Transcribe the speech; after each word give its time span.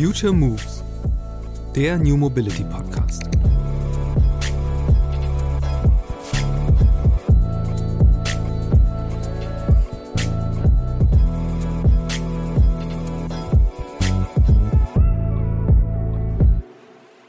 Future 0.00 0.32
Moves, 0.32 0.82
der 1.76 1.98
New 1.98 2.16
Mobility 2.16 2.64
Podcast. 2.64 3.24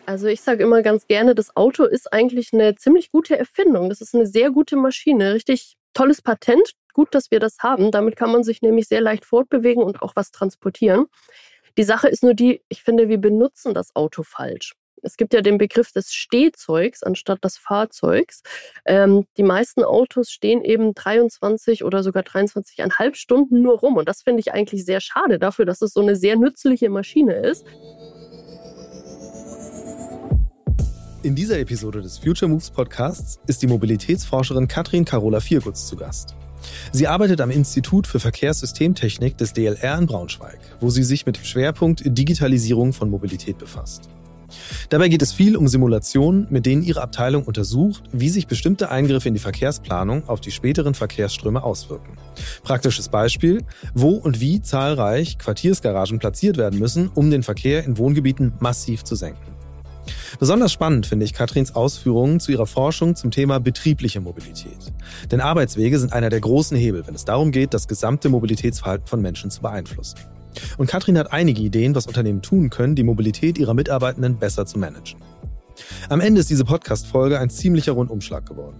Also 0.06 0.28
ich 0.28 0.40
sage 0.40 0.64
immer 0.64 0.82
ganz 0.82 1.08
gerne, 1.08 1.36
das 1.36 1.54
Auto 1.58 1.84
ist 1.84 2.14
eigentlich 2.14 2.54
eine 2.54 2.76
ziemlich 2.76 3.12
gute 3.12 3.38
Erfindung. 3.38 3.90
Das 3.90 4.00
ist 4.00 4.16
eine 4.16 4.26
sehr 4.26 4.50
gute 4.50 4.78
Maschine, 4.78 5.34
richtig 5.34 5.76
tolles 5.94 6.22
Patent. 6.22 6.72
Gut, 6.94 7.14
dass 7.14 7.32
wir 7.32 7.42
das 7.42 7.60
haben. 7.60 7.92
Damit 7.92 8.16
kann 8.16 8.32
man 8.32 8.44
sich 8.46 8.62
nämlich 8.62 8.88
sehr 8.88 9.02
leicht 9.02 9.26
fortbewegen 9.26 9.84
und 9.84 10.02
auch 10.02 10.16
was 10.16 10.32
transportieren. 10.32 11.08
Die 11.78 11.84
Sache 11.84 12.08
ist 12.08 12.24
nur 12.24 12.34
die, 12.34 12.62
ich 12.70 12.84
finde, 12.84 13.08
wir 13.08 13.18
benutzen 13.18 13.74
das 13.74 13.96
Auto 13.96 14.24
falsch. 14.24 14.74
Es 15.04 15.18
gibt 15.18 15.34
ja 15.34 15.42
den 15.42 15.58
Begriff 15.58 15.92
des 15.92 16.14
Stehzeugs 16.14 17.02
anstatt 17.02 17.44
des 17.44 17.58
Fahrzeugs. 17.58 18.44
Ähm, 18.86 19.26
die 19.38 19.44
meisten 19.44 19.84
Autos 19.84 20.30
stehen 20.30 20.64
eben 20.64 20.94
23 20.94 21.84
oder 21.84 22.04
sogar 22.04 22.24
23,5 22.24 23.16
Stunden 23.16 23.62
nur 23.62 23.80
rum. 23.80 23.98
Und 23.98 24.08
das 24.08 24.22
finde 24.22 24.42
ich 24.42 24.54
eigentlich 24.54 24.86
sehr 24.86 25.02
schade 25.02 25.40
dafür, 25.40 25.66
dass 25.66 25.82
es 25.82 25.94
so 25.94 26.02
eine 26.02 26.16
sehr 26.16 26.38
nützliche 26.38 26.90
Maschine 26.90 27.34
ist. 27.34 27.66
In 31.24 31.36
dieser 31.36 31.60
Episode 31.60 32.02
des 32.02 32.18
Future 32.18 32.50
Moves 32.50 32.70
Podcasts 32.70 33.40
ist 33.48 33.62
die 33.62 33.68
Mobilitätsforscherin 33.68 34.68
Katrin 34.68 35.06
Carola 35.06 35.40
Viergutz 35.40 35.88
zu 35.88 35.96
Gast. 35.96 36.36
Sie 36.92 37.08
arbeitet 37.08 37.42
am 37.42 37.52
Institut 37.52 38.08
für 38.08 38.20
Verkehrssystemtechnik 38.20 39.38
des 39.38 39.54
DLR 39.54 39.98
in 39.98 40.06
Braunschweig, 40.06 40.60
wo 40.80 40.90
sie 40.90 41.04
sich 41.04 41.26
mit 41.26 41.38
dem 41.38 41.46
Schwerpunkt 41.46 42.04
Digitalisierung 42.06 42.94
von 42.94 43.10
Mobilität 43.10 43.58
befasst. 43.58 44.10
Dabei 44.90 45.08
geht 45.08 45.22
es 45.22 45.34
viel 45.34 45.56
um 45.56 45.68
Simulationen, 45.68 46.48
mit 46.50 46.66
denen 46.66 46.84
ihre 46.84 47.02
Abteilung 47.02 47.44
untersucht, 47.44 48.04
wie 48.12 48.30
sich 48.30 48.48
bestimmte 48.48 48.90
Eingriffe 48.90 49.28
in 49.28 49.34
die 49.34 49.40
Verkehrsplanung 49.40 50.28
auf 50.28 50.42
die 50.42 50.52
späteren 50.52 50.94
Verkehrsströme 50.94 51.64
auswirken. 51.64 52.18
Praktisches 52.64 53.10
Beispiel, 53.10 53.64
wo 53.94 54.10
und 54.10 54.40
wie 54.40 54.62
zahlreich 54.62 55.38
Quartiersgaragen 55.38 56.20
platziert 56.20 56.58
werden 56.58 56.80
müssen, 56.80 57.10
um 57.14 57.32
den 57.32 57.44
Verkehr 57.44 57.86
in 57.86 57.98
Wohngebieten 57.98 58.54
massiv 58.60 59.04
zu 59.04 59.16
senken. 59.16 59.61
Besonders 60.40 60.72
spannend 60.72 61.06
finde 61.06 61.26
ich 61.26 61.34
Katrins 61.34 61.76
Ausführungen 61.76 62.40
zu 62.40 62.52
ihrer 62.52 62.66
Forschung 62.66 63.16
zum 63.16 63.32
Thema 63.32 63.60
betriebliche 63.60 64.22
Mobilität. 64.22 64.78
Denn 65.32 65.42
Arbeitswege 65.42 66.00
sind 66.00 66.14
einer 66.14 66.30
der 66.30 66.42
großen 66.42 66.78
Hebel, 66.78 67.06
wenn 67.06 67.16
es 67.16 67.26
darum 67.26 67.52
geht, 67.52 67.74
das 67.74 67.88
gesamte 67.88 68.30
Mobilitätsverhalten 68.30 69.08
von 69.08 69.22
Menschen 69.22 69.52
zu 69.52 69.62
beeinflussen. 69.62 70.20
Und 70.78 70.88
Katrin 70.88 71.18
hat 71.18 71.32
einige 71.32 71.62
Ideen, 71.62 71.96
was 71.96 72.08
Unternehmen 72.08 72.42
tun 72.42 72.70
können, 72.70 72.96
die 72.96 73.04
Mobilität 73.04 73.58
ihrer 73.58 73.74
Mitarbeitenden 73.74 74.38
besser 74.38 74.66
zu 74.66 74.80
managen. 74.80 75.22
Am 76.10 76.20
Ende 76.20 76.42
ist 76.42 76.50
diese 76.50 76.66
Podcast-Folge 76.66 77.40
ein 77.40 77.50
ziemlicher 77.50 77.94
Rundumschlag 77.94 78.46
geworden. 78.46 78.78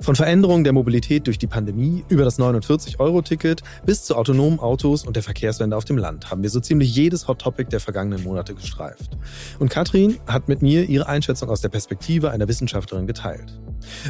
Von 0.00 0.16
Veränderungen 0.16 0.64
der 0.64 0.72
Mobilität 0.72 1.26
durch 1.26 1.38
die 1.38 1.46
Pandemie 1.46 2.04
über 2.08 2.24
das 2.24 2.38
49-Euro-Ticket 2.38 3.62
bis 3.84 4.04
zu 4.04 4.16
autonomen 4.16 4.58
Autos 4.58 5.04
und 5.06 5.16
der 5.16 5.22
Verkehrswende 5.22 5.76
auf 5.76 5.84
dem 5.84 5.98
Land 5.98 6.30
haben 6.30 6.42
wir 6.42 6.50
so 6.50 6.60
ziemlich 6.60 6.94
jedes 6.94 7.28
Hot 7.28 7.40
Topic 7.40 7.68
der 7.70 7.80
vergangenen 7.80 8.22
Monate 8.24 8.54
gestreift. 8.54 9.10
Und 9.58 9.70
Katrin 9.70 10.18
hat 10.26 10.48
mit 10.48 10.62
mir 10.62 10.88
ihre 10.88 11.08
Einschätzung 11.08 11.48
aus 11.48 11.60
der 11.60 11.68
Perspektive 11.68 12.30
einer 12.30 12.48
Wissenschaftlerin 12.48 13.06
geteilt. 13.06 13.60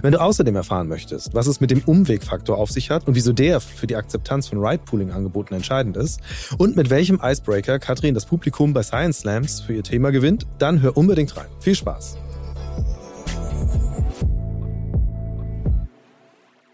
Wenn 0.02 0.12
du 0.12 0.20
außerdem 0.20 0.54
erfahren 0.54 0.88
möchtest, 0.88 1.34
was 1.34 1.46
es 1.46 1.60
mit 1.60 1.70
dem 1.70 1.82
Umwegfaktor 1.84 2.58
auf 2.58 2.70
sich 2.70 2.90
hat 2.90 3.06
und 3.06 3.14
wieso 3.14 3.32
der 3.32 3.60
für 3.60 3.86
die 3.86 3.96
Akzeptanz 3.96 4.48
von 4.48 4.64
Ride-Pooling-Angeboten 4.64 5.54
entscheidend 5.54 5.96
ist 5.96 6.20
und 6.58 6.76
mit 6.76 6.90
welchem 6.90 7.20
Icebreaker 7.22 7.78
Katrin 7.78 8.14
das 8.14 8.26
Publikum 8.26 8.72
bei 8.72 8.82
Science 8.82 9.20
Slams 9.20 9.60
für 9.60 9.74
ihr 9.74 9.82
Thema 9.82 10.10
gewinnt, 10.10 10.46
dann 10.58 10.80
hör 10.80 10.96
unbedingt 10.96 11.36
rein. 11.36 11.46
Viel 11.60 11.74
Spaß! 11.74 12.16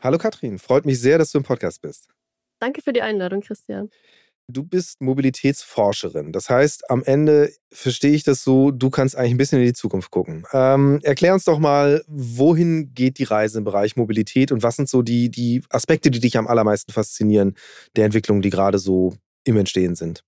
Hallo 0.02 0.16
Katrin, 0.16 0.58
freut 0.58 0.86
mich 0.86 0.98
sehr, 0.98 1.18
dass 1.18 1.30
du 1.30 1.38
im 1.38 1.44
Podcast 1.44 1.82
bist. 1.82 2.08
Danke 2.58 2.80
für 2.80 2.94
die 2.94 3.02
Einladung, 3.02 3.42
Christian. 3.42 3.90
Du 4.48 4.64
bist 4.64 5.02
Mobilitätsforscherin. 5.02 6.32
Das 6.32 6.48
heißt, 6.48 6.90
am 6.90 7.04
Ende 7.04 7.52
verstehe 7.70 8.12
ich 8.12 8.24
das 8.24 8.42
so, 8.42 8.70
du 8.70 8.88
kannst 8.88 9.14
eigentlich 9.14 9.32
ein 9.32 9.36
bisschen 9.36 9.60
in 9.60 9.66
die 9.66 9.74
Zukunft 9.74 10.10
gucken. 10.10 10.46
Ähm, 10.54 11.00
erklär 11.02 11.34
uns 11.34 11.44
doch 11.44 11.58
mal, 11.58 12.02
wohin 12.08 12.94
geht 12.94 13.18
die 13.18 13.24
Reise 13.24 13.58
im 13.58 13.64
Bereich 13.64 13.94
Mobilität 13.96 14.52
und 14.52 14.62
was 14.62 14.76
sind 14.76 14.88
so 14.88 15.02
die, 15.02 15.30
die 15.30 15.62
Aspekte, 15.68 16.10
die 16.10 16.20
dich 16.20 16.38
am 16.38 16.48
allermeisten 16.48 16.92
faszinieren, 16.92 17.54
der 17.94 18.06
Entwicklung, 18.06 18.40
die 18.40 18.50
gerade 18.50 18.78
so 18.78 19.14
im 19.44 19.58
Entstehen 19.58 19.96
sind? 19.96 20.24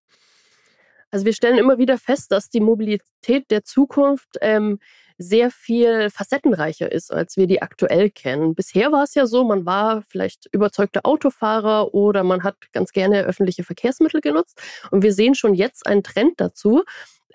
Also 1.10 1.24
wir 1.24 1.32
stellen 1.32 1.58
immer 1.58 1.78
wieder 1.78 1.96
fest, 1.98 2.30
dass 2.30 2.50
die 2.50 2.60
Mobilität 2.60 3.50
der 3.50 3.64
Zukunft 3.64 4.36
ähm, 4.42 4.78
sehr 5.22 5.50
viel 5.50 6.10
facettenreicher 6.10 6.90
ist, 6.90 7.12
als 7.12 7.36
wir 7.36 7.46
die 7.46 7.62
aktuell 7.62 8.10
kennen. 8.10 8.54
Bisher 8.54 8.92
war 8.92 9.04
es 9.04 9.14
ja 9.14 9.26
so, 9.26 9.44
man 9.44 9.64
war 9.66 10.02
vielleicht 10.08 10.48
überzeugter 10.52 11.00
Autofahrer 11.04 11.94
oder 11.94 12.24
man 12.24 12.42
hat 12.42 12.56
ganz 12.72 12.92
gerne 12.92 13.22
öffentliche 13.22 13.64
Verkehrsmittel 13.64 14.20
genutzt. 14.20 14.60
Und 14.90 15.02
wir 15.02 15.12
sehen 15.12 15.34
schon 15.34 15.54
jetzt 15.54 15.86
einen 15.86 16.02
Trend 16.02 16.34
dazu, 16.40 16.82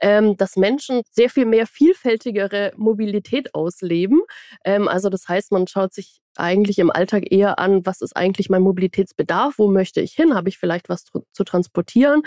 ähm, 0.02 0.38
dass 0.38 0.56
Menschen 0.56 1.02
sehr 1.10 1.30
viel 1.30 1.46
mehr 1.46 1.66
vielfältigere 1.66 2.72
Mobilität 2.76 3.56
ausleben. 3.56 4.22
Ähm, 4.64 4.88
also 4.88 5.10
das 5.10 5.28
heißt, 5.28 5.52
man 5.52 5.68
schaut 5.68 5.94
sich 5.94 6.22
eigentlich 6.36 6.78
im 6.78 6.92
Alltag 6.92 7.32
eher 7.32 7.58
an, 7.58 7.86
was 7.86 8.02
ist 8.02 8.16
eigentlich 8.16 8.50
mein 8.50 8.62
Mobilitätsbedarf, 8.62 9.56
wo 9.58 9.68
möchte 9.68 10.02
ich 10.02 10.14
hin, 10.14 10.36
habe 10.36 10.50
ich 10.50 10.60
vielleicht 10.60 10.88
was 10.88 11.06
zu 11.06 11.44
transportieren 11.44 12.22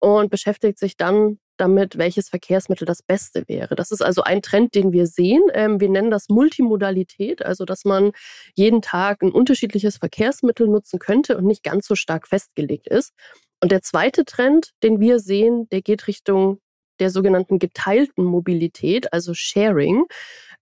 und 0.00 0.30
beschäftigt 0.30 0.78
sich 0.78 0.96
dann 0.96 1.38
damit, 1.56 1.98
welches 1.98 2.28
Verkehrsmittel 2.28 2.86
das 2.86 3.02
Beste 3.02 3.44
wäre. 3.48 3.74
Das 3.74 3.90
ist 3.90 4.00
also 4.00 4.22
ein 4.22 4.42
Trend, 4.42 4.74
den 4.74 4.92
wir 4.92 5.06
sehen. 5.06 5.42
Ähm, 5.52 5.80
wir 5.80 5.88
nennen 5.88 6.10
das 6.10 6.28
Multimodalität, 6.28 7.44
also 7.44 7.64
dass 7.64 7.84
man 7.84 8.12
jeden 8.54 8.80
Tag 8.80 9.22
ein 9.22 9.32
unterschiedliches 9.32 9.96
Verkehrsmittel 9.96 10.68
nutzen 10.68 10.98
könnte 10.98 11.36
und 11.36 11.44
nicht 11.46 11.64
ganz 11.64 11.86
so 11.86 11.94
stark 11.96 12.28
festgelegt 12.28 12.86
ist. 12.86 13.12
Und 13.60 13.72
der 13.72 13.82
zweite 13.82 14.24
Trend, 14.24 14.70
den 14.82 15.00
wir 15.00 15.18
sehen, 15.18 15.68
der 15.70 15.82
geht 15.82 16.06
Richtung 16.06 16.60
der 17.00 17.10
sogenannten 17.10 17.58
geteilten 17.58 18.24
Mobilität, 18.24 19.12
also 19.12 19.34
Sharing. 19.34 20.04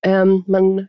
Ähm, 0.02 0.44
man 0.46 0.88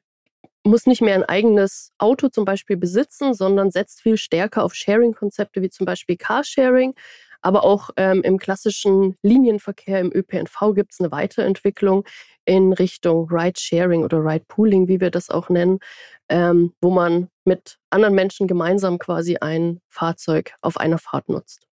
muss 0.63 0.85
nicht 0.85 1.01
mehr 1.01 1.15
ein 1.15 1.23
eigenes 1.23 1.91
Auto 1.97 2.27
zum 2.27 2.45
Beispiel 2.45 2.77
besitzen, 2.77 3.33
sondern 3.33 3.71
setzt 3.71 4.01
viel 4.01 4.17
stärker 4.17 4.63
auf 4.63 4.73
Sharing-Konzepte 4.73 5.61
wie 5.61 5.69
zum 5.69 5.85
Beispiel 5.85 6.17
Carsharing. 6.17 6.93
Aber 7.41 7.63
auch 7.63 7.89
ähm, 7.97 8.21
im 8.23 8.37
klassischen 8.37 9.17
Linienverkehr, 9.21 9.99
im 9.99 10.11
ÖPNV 10.13 10.73
gibt 10.75 10.93
es 10.93 10.99
eine 10.99 11.11
Weiterentwicklung 11.11 12.05
in 12.45 12.73
Richtung 12.73 13.27
Ride-Sharing 13.29 14.03
oder 14.03 14.19
Ride-Pooling, 14.19 14.87
wie 14.87 14.99
wir 14.99 15.11
das 15.11 15.29
auch 15.29 15.49
nennen, 15.49 15.79
ähm, 16.29 16.73
wo 16.81 16.89
man 16.89 17.29
mit 17.45 17.77
anderen 17.89 18.15
Menschen 18.15 18.47
gemeinsam 18.47 18.99
quasi 18.99 19.37
ein 19.37 19.79
Fahrzeug 19.89 20.53
auf 20.61 20.77
einer 20.77 20.97
Fahrt 20.97 21.29
nutzt 21.29 21.66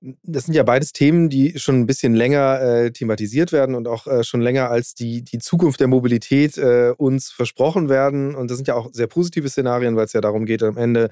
das 0.00 0.44
sind 0.44 0.54
ja 0.54 0.62
beides 0.62 0.92
Themen, 0.92 1.28
die 1.28 1.58
schon 1.58 1.80
ein 1.80 1.86
bisschen 1.86 2.14
länger 2.14 2.60
äh, 2.60 2.90
thematisiert 2.92 3.50
werden 3.50 3.74
und 3.74 3.88
auch 3.88 4.06
äh, 4.06 4.22
schon 4.22 4.40
länger 4.40 4.70
als 4.70 4.94
die, 4.94 5.22
die 5.22 5.38
Zukunft 5.38 5.80
der 5.80 5.88
Mobilität 5.88 6.56
äh, 6.56 6.94
uns 6.96 7.30
versprochen 7.30 7.88
werden. 7.88 8.36
Und 8.36 8.50
das 8.50 8.58
sind 8.58 8.68
ja 8.68 8.74
auch 8.74 8.90
sehr 8.92 9.08
positive 9.08 9.48
Szenarien, 9.48 9.96
weil 9.96 10.04
es 10.04 10.12
ja 10.12 10.20
darum 10.20 10.46
geht, 10.46 10.62
am 10.62 10.76
Ende 10.76 11.10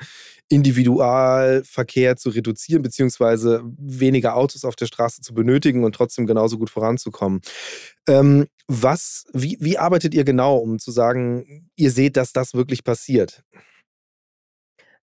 Individualverkehr 0.49 2.17
zu 2.17 2.31
reduzieren, 2.31 2.83
beziehungsweise 2.83 3.63
weniger 3.77 4.37
Autos 4.37 4.65
auf 4.65 4.77
der 4.77 4.87
Straße 4.87 5.21
zu 5.21 5.35
benötigen 5.35 5.83
und 5.83 5.95
trotzdem 5.95 6.27
genauso 6.27 6.57
gut 6.57 6.71
voranzukommen. 6.71 7.41
Ähm, 8.09 8.47
was, 8.69 9.25
wie, 9.33 9.57
wie 9.61 9.79
arbeitet 9.79 10.15
ihr 10.15 10.25
genau, 10.25 10.57
um 10.59 10.79
zu 10.79 10.93
sagen, 10.93 11.69
ihr 11.75 11.91
seht, 11.91 12.17
dass 12.17 12.33
das 12.33 12.55
wirklich 12.55 12.85
passiert? 12.85 13.43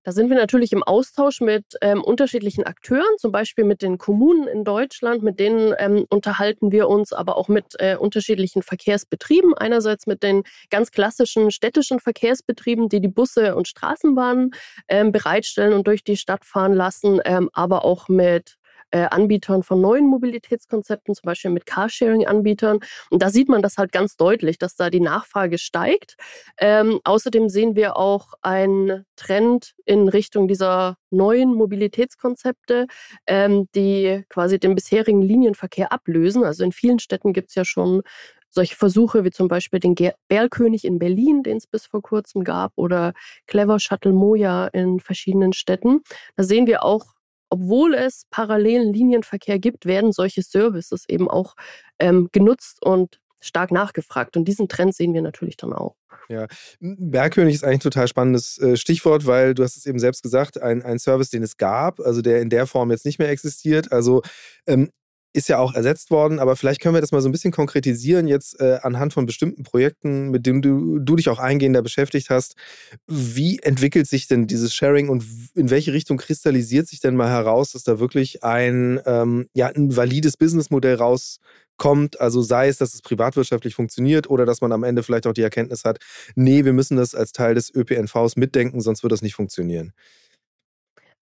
Da 0.03 0.12
sind 0.12 0.30
wir 0.30 0.36
natürlich 0.36 0.74
im 0.74 0.84
Austausch 0.84 1.40
mit 1.40 1.78
ähm, 1.81 2.03
unterschiedlichen 2.03 2.66
Akteuren, 2.66 3.18
zum 3.18 3.31
Beispiel 3.31 3.64
mit 3.64 3.82
den 3.82 3.97
Kommunen 3.97 4.47
in 4.47 4.66
Deutschland, 4.66 5.23
mit 5.23 5.40
denen 5.40 5.73
ähm, 5.78 6.05
unterhalten 6.09 6.73
wir 6.73 6.90
uns, 6.90 7.14
aber 7.14 7.38
auch 7.38 7.47
mit 7.47 7.76
äh, 7.79 7.96
unterschiedlichen 7.96 8.64
Verkehrsbetrieben. 8.64 9.53
Einerseits 9.53 10.05
mit 10.05 10.22
den 10.22 10.44
ganz 10.70 10.91
klassischen 10.91 11.52
städtischen 11.52 12.02
Verkehrsbetrieben, 12.02 12.90
die 12.90 13.00
die 13.00 13.08
Busse 13.08 13.55
und 13.55 13.70
Straßenbahnen 13.70 14.52
ähm, 14.90 15.14
bereitstellen 15.14 15.72
und 15.72 15.88
durch 15.88 16.03
die 16.03 16.17
Stadt 16.17 16.44
fahren 16.44 16.73
lassen, 16.73 17.22
ähm, 17.23 17.50
aber 17.53 17.85
auch 17.85 18.09
mit 18.09 18.58
äh, 18.93 19.07
Anbietern 19.09 19.63
von 19.63 19.81
neuen 19.81 20.05
Mobilitätskonzepten, 20.05 21.16
zum 21.16 21.25
Beispiel 21.25 21.51
mit 21.51 21.66
Carsharing-Anbietern. 21.66 22.79
Und 23.09 23.23
da 23.23 23.29
sieht 23.29 23.49
man 23.49 23.63
das 23.63 23.78
halt 23.78 23.91
ganz 23.91 24.16
deutlich, 24.17 24.59
dass 24.59 24.75
da 24.75 24.91
die 24.91 24.99
Nachfrage 24.99 25.57
steigt. 25.57 26.16
Ähm, 26.57 26.99
außerdem 27.03 27.49
sehen 27.49 27.75
wir 27.75 27.97
auch 27.97 28.34
einen 28.43 29.05
Trend 29.16 29.73
in 29.85 30.09
Richtung 30.09 30.47
dieser 30.47 30.97
neuen 31.09 31.55
Mobilitätskonzepte, 31.55 32.85
ähm, 33.25 33.67
die 33.75 34.23
quasi 34.29 34.59
den 34.59 34.75
bisherigen 34.75 35.23
Linienverkehr 35.23 35.91
ablösen. 35.91 36.43
Also 36.43 36.63
in 36.63 36.72
vielen 36.72 36.99
Städten 36.99 37.34
gibt 37.34 37.49
es 37.49 37.55
ja 37.55 37.66
schon 37.66 38.03
solche 38.51 38.75
Versuche 38.75 39.23
wie 39.23 39.31
zum 39.31 39.47
Beispiel 39.47 39.79
den 39.79 39.95
Bergkönig 40.28 40.85
in 40.85 40.99
Berlin, 40.99 41.41
den 41.41 41.57
es 41.57 41.66
bis 41.66 41.87
vor 41.87 42.03
kurzem 42.03 42.43
gab, 42.43 42.73
oder 42.75 43.13
Clever 43.47 43.79
Shuttle 43.79 44.13
Moja 44.13 44.67
in 44.67 44.99
verschiedenen 44.99 45.53
Städten. 45.53 46.01
Da 46.35 46.43
sehen 46.43 46.67
wir 46.67 46.84
auch 46.84 47.16
obwohl 47.53 47.94
es 47.94 48.23
parallelen 48.32 48.91
Linienverkehr 48.91 49.59
gibt, 49.59 49.85
werden 49.85 50.11
solche 50.11 50.41
Services 50.41 51.03
eben 51.08 51.29
auch 51.29 51.53
ähm, 52.00 52.29
genutzt 52.32 52.84
und 52.84 53.20
stark 53.41 53.72
nachgefragt. 53.72 54.35
Und 54.35 54.46
diesen 54.46 54.67
Trend 54.67 54.96
sehen 54.96 55.14
wir 55.14 55.22
natürlich 55.22 55.55
dann 55.55 55.72
auch. 55.72 55.96
Ja, 56.29 56.47
Bergkönig 56.79 57.53
ist 57.53 57.64
eigentlich 57.64 57.76
ein 57.76 57.91
total 57.91 58.08
spannendes 58.08 58.58
äh, 58.58 58.76
Stichwort, 58.76 59.28
weil 59.28 59.53
du 59.53 59.64
hast 59.64 59.78
es 59.78 59.85
eben 59.85 60.00
selbst 60.00 60.23
gesagt, 60.23 60.59
ein, 60.59 60.82
ein 60.82 60.97
Service, 60.97 61.29
den 61.29 61.44
es 61.44 61.58
gab, 61.58 62.00
also 62.00 62.23
der 62.23 62.41
in 62.41 62.50
der 62.50 62.66
Form 62.66 62.90
jetzt 62.90 63.05
nicht 63.05 63.20
mehr 63.20 63.29
existiert. 63.29 63.91
Also 63.91 64.23
ähm, 64.66 64.90
ist 65.34 65.50
ja 65.50 65.58
auch 65.58 65.74
ersetzt 65.74 66.12
worden, 66.12 66.40
aber 66.40 66.56
vielleicht 66.56 66.80
können 66.80 66.94
wir 66.94 67.02
das 67.02 67.12
mal 67.12 67.22
so 67.22 67.28
ein 67.28 67.32
bisschen 67.32 67.52
konkretisieren 67.52 68.28
jetzt 68.28 68.59
äh, 68.62 68.78
anhand 68.84 69.14
von 69.14 69.26
bestimmten 69.26 69.64
Projekten, 69.64 70.30
mit 70.30 70.46
denen 70.46 70.62
du, 70.62 71.00
du 71.00 71.16
dich 71.16 71.28
auch 71.28 71.40
eingehender 71.40 71.82
beschäftigt 71.82 72.30
hast. 72.30 72.56
Wie 73.08 73.59
entwickelt 73.59 74.08
sich 74.08 74.28
denn 74.28 74.46
dieses 74.46 74.76
Sharing 74.76 75.09
und 75.09 75.26
in 75.56 75.72
welche 75.72 75.91
Richtung 75.91 76.18
kristallisiert 76.18 76.88
sich 76.88 77.00
denn 77.00 77.16
mal 77.16 77.30
heraus, 77.30 77.72
dass 77.72 77.84
da 77.84 78.00
wirklich 78.00 78.44
ein, 78.44 79.02
ähm, 79.08 79.47
ja, 79.56 79.68
ein 79.68 79.96
valides 79.96 80.38
Businessmodell 80.38 80.96
rauskommt? 80.96 82.22
Also 82.22 82.44
sei 82.44 82.68
es, 82.68 82.78
dass 82.78 82.94
es 82.94 83.02
privatwirtschaftlich 83.02 83.74
funktioniert 83.74 84.29
oder 84.29 84.46
dass 84.46 84.62
man 84.62 84.72
am 84.72 84.84
Ende 84.84 85.02
vielleicht 85.02 85.26
auch 85.26 85.34
die 85.34 85.41
Erkenntnis 85.41 85.84
hat, 85.84 85.97
nee, 86.36 86.64
wir 86.64 86.74
müssen 86.74 86.96
das 86.96 87.16
als 87.16 87.32
Teil 87.32 87.56
des 87.56 87.74
ÖPNVs 87.74 88.36
mitdenken, 88.36 88.82
sonst 88.82 89.02
wird 89.02 89.12
das 89.12 89.24
nicht 89.24 89.34
funktionieren. 89.34 89.94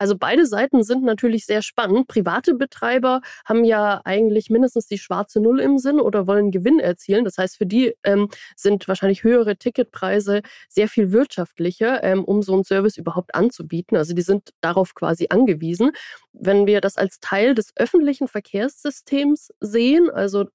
Also 0.02 0.18
beide 0.18 0.48
Seiten 0.48 0.82
sind 0.82 1.04
natürlich 1.04 1.46
sehr 1.46 1.62
spannend. 1.62 2.08
Private 2.08 2.56
Betreiber 2.56 3.22
haben 3.46 3.64
ja 3.64 4.02
eigentlich 4.04 4.50
mindestens 4.50 4.88
die 4.88 4.98
schwarze 4.98 5.40
Null 5.40 5.60
im 5.60 5.78
Sinn 5.78 6.00
oder 6.00 6.26
wollen 6.26 6.50
Gewinn 6.50 6.80
erzielen. 6.80 7.24
Das 7.24 7.38
heißt, 7.38 7.56
für 7.56 7.68
die 7.68 7.94
ähm, 8.04 8.28
sind 8.56 8.88
wahrscheinlich 8.88 9.24
höhere 9.24 9.58
Ticketpreise 9.58 10.42
sehr 10.70 10.88
viel 10.88 11.12
wirtschaftlicher, 11.12 12.04
ähm, 12.04 12.26
um 12.26 12.42
so 12.42 12.56
einen 12.56 12.64
Service 12.64 12.98
überhaupt 12.98 13.36
anzubieten. 13.36 13.96
Also 13.96 14.16
die 14.16 14.24
sind 14.24 14.50
darauf 14.60 14.96
quasi 14.96 15.28
angewiesen. 15.30 15.92
Wenn 16.34 16.66
wir 16.66 16.82
das 16.82 16.98
als 16.98 17.20
Teil 17.20 17.54
des 17.54 17.72
öffentlichen 17.76 18.28
Verkehrssystems 18.28 19.52
sehen, 19.60 20.10
also 20.10 20.46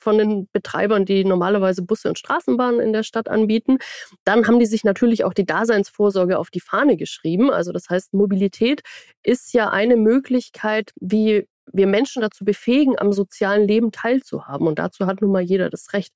von 0.00 0.18
den 0.18 0.48
Betreibern, 0.52 1.04
die 1.04 1.24
normalerweise 1.24 1.82
Busse 1.82 2.08
und 2.08 2.18
Straßenbahnen 2.18 2.80
in 2.80 2.92
der 2.92 3.02
Stadt 3.02 3.28
anbieten. 3.28 3.78
Dann 4.24 4.46
haben 4.46 4.58
die 4.58 4.66
sich 4.66 4.84
natürlich 4.84 5.24
auch 5.24 5.34
die 5.34 5.46
Daseinsvorsorge 5.46 6.38
auf 6.38 6.50
die 6.50 6.60
Fahne 6.60 6.96
geschrieben. 6.96 7.50
Also 7.50 7.72
das 7.72 7.88
heißt, 7.88 8.14
Mobilität 8.14 8.82
ist 9.22 9.52
ja 9.52 9.70
eine 9.70 9.96
Möglichkeit, 9.96 10.92
wie 11.00 11.46
wir 11.72 11.86
Menschen 11.86 12.22
dazu 12.22 12.44
befähigen, 12.44 12.98
am 12.98 13.12
sozialen 13.12 13.66
Leben 13.66 13.92
teilzuhaben. 13.92 14.66
Und 14.66 14.78
dazu 14.78 15.06
hat 15.06 15.20
nun 15.20 15.32
mal 15.32 15.42
jeder 15.42 15.70
das 15.70 15.92
Recht. 15.92 16.12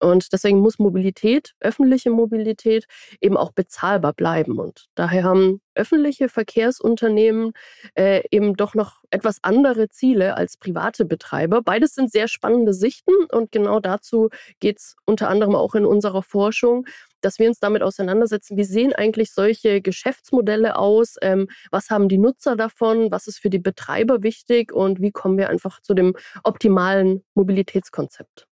Und 0.00 0.32
deswegen 0.32 0.60
muss 0.60 0.78
Mobilität, 0.78 1.54
öffentliche 1.60 2.10
Mobilität, 2.10 2.86
eben 3.20 3.36
auch 3.36 3.52
bezahlbar 3.52 4.12
bleiben. 4.12 4.58
Und 4.58 4.86
daher 4.94 5.24
haben 5.24 5.60
öffentliche 5.74 6.28
Verkehrsunternehmen 6.28 7.52
äh, 7.94 8.22
eben 8.30 8.54
doch 8.56 8.74
noch 8.74 9.02
etwas 9.10 9.38
andere 9.42 9.88
Ziele 9.88 10.36
als 10.36 10.56
private 10.56 11.04
Betreiber. 11.04 11.62
Beides 11.62 11.94
sind 11.94 12.10
sehr 12.12 12.28
spannende 12.28 12.74
Sichten 12.74 13.12
und 13.32 13.52
genau 13.52 13.80
dazu 13.80 14.28
geht 14.60 14.78
es 14.78 14.96
unter 15.06 15.28
anderem 15.28 15.54
auch 15.54 15.74
in 15.74 15.86
unserer 15.86 16.22
Forschung, 16.22 16.86
dass 17.20 17.38
wir 17.38 17.48
uns 17.48 17.58
damit 17.58 17.82
auseinandersetzen, 17.82 18.56
wie 18.56 18.64
sehen 18.64 18.92
eigentlich 18.92 19.32
solche 19.32 19.80
Geschäftsmodelle 19.80 20.76
aus, 20.76 21.16
ähm, 21.22 21.48
was 21.70 21.90
haben 21.90 22.08
die 22.08 22.18
Nutzer 22.18 22.56
davon, 22.56 23.10
was 23.10 23.26
ist 23.26 23.38
für 23.38 23.50
die 23.50 23.58
Betreiber 23.58 24.22
wichtig? 24.22 24.72
Und 24.72 25.00
wie 25.00 25.10
kommen 25.10 25.38
wir 25.38 25.48
einfach 25.48 25.80
zu 25.80 25.94
dem 25.94 26.14
optimalen 26.44 27.24
Mobilitätskonzept. 27.34 28.46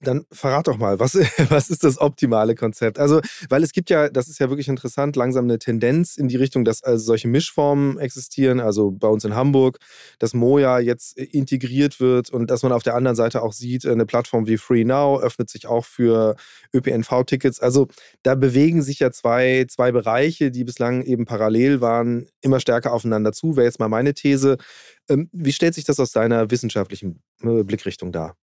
Dann 0.00 0.26
verrat 0.30 0.66
doch 0.66 0.76
mal, 0.76 0.98
was, 0.98 1.14
was 1.50 1.70
ist 1.70 1.84
das 1.84 1.98
optimale 1.98 2.54
Konzept? 2.54 2.98
Also, 2.98 3.20
weil 3.48 3.62
es 3.62 3.72
gibt 3.72 3.88
ja, 3.88 4.10
das 4.10 4.28
ist 4.28 4.38
ja 4.38 4.50
wirklich 4.50 4.68
interessant, 4.68 5.16
langsam 5.16 5.44
eine 5.44 5.58
Tendenz 5.58 6.16
in 6.16 6.28
die 6.28 6.36
Richtung, 6.36 6.64
dass 6.64 6.82
also 6.82 7.02
solche 7.02 7.28
Mischformen 7.28 7.98
existieren. 7.98 8.60
Also 8.60 8.90
bei 8.90 9.08
uns 9.08 9.24
in 9.24 9.34
Hamburg, 9.34 9.78
dass 10.18 10.34
Moja 10.34 10.80
jetzt 10.80 11.16
integriert 11.16 11.98
wird 11.98 12.28
und 12.30 12.50
dass 12.50 12.62
man 12.62 12.72
auf 12.72 12.82
der 12.82 12.94
anderen 12.94 13.16
Seite 13.16 13.42
auch 13.42 13.52
sieht, 13.52 13.86
eine 13.86 14.04
Plattform 14.04 14.46
wie 14.46 14.58
Free 14.58 14.84
Now 14.84 15.20
öffnet 15.20 15.48
sich 15.48 15.66
auch 15.66 15.86
für 15.86 16.36
ÖPNV-Tickets. 16.74 17.60
Also 17.60 17.88
da 18.22 18.34
bewegen 18.34 18.82
sich 18.82 18.98
ja 18.98 19.10
zwei, 19.10 19.64
zwei 19.68 19.92
Bereiche, 19.92 20.50
die 20.50 20.64
bislang 20.64 21.02
eben 21.02 21.24
parallel 21.24 21.80
waren, 21.80 22.26
immer 22.42 22.60
stärker 22.60 22.92
aufeinander 22.92 23.32
zu. 23.32 23.56
Wäre 23.56 23.66
jetzt 23.66 23.80
mal 23.80 23.88
meine 23.88 24.12
These. 24.12 24.58
Ähm, 25.08 25.30
wie 25.32 25.52
stellt 25.52 25.74
sich 25.74 25.84
das 25.84 25.98
aus 26.00 26.12
deiner 26.12 26.50
wissenschaftlichen 26.50 27.22
äh, 27.42 27.62
Blickrichtung 27.62 28.12
dar? 28.12 28.36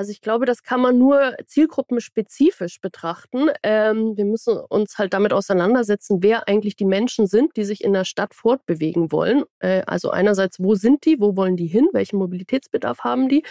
Also 0.00 0.12
ich 0.12 0.22
glaube, 0.22 0.46
das 0.46 0.62
kann 0.62 0.80
man 0.80 0.96
nur 0.96 1.34
zielgruppenspezifisch 1.44 2.80
betrachten. 2.80 3.50
Ähm, 3.62 4.16
wir 4.16 4.24
müssen 4.24 4.56
uns 4.56 4.96
halt 4.96 5.12
damit 5.12 5.34
auseinandersetzen, 5.34 6.22
wer 6.22 6.48
eigentlich 6.48 6.74
die 6.74 6.86
Menschen 6.86 7.26
sind, 7.26 7.54
die 7.58 7.64
sich 7.64 7.84
in 7.84 7.92
der 7.92 8.06
Stadt 8.06 8.34
fortbewegen 8.34 9.12
wollen. 9.12 9.44
Äh, 9.58 9.82
also 9.86 10.08
einerseits, 10.08 10.58
wo 10.58 10.74
sind 10.74 11.04
die, 11.04 11.20
wo 11.20 11.36
wollen 11.36 11.58
die 11.58 11.66
hin, 11.66 11.86
welchen 11.92 12.16
Mobilitätsbedarf 12.16 13.00
haben 13.00 13.28
die, 13.28 13.42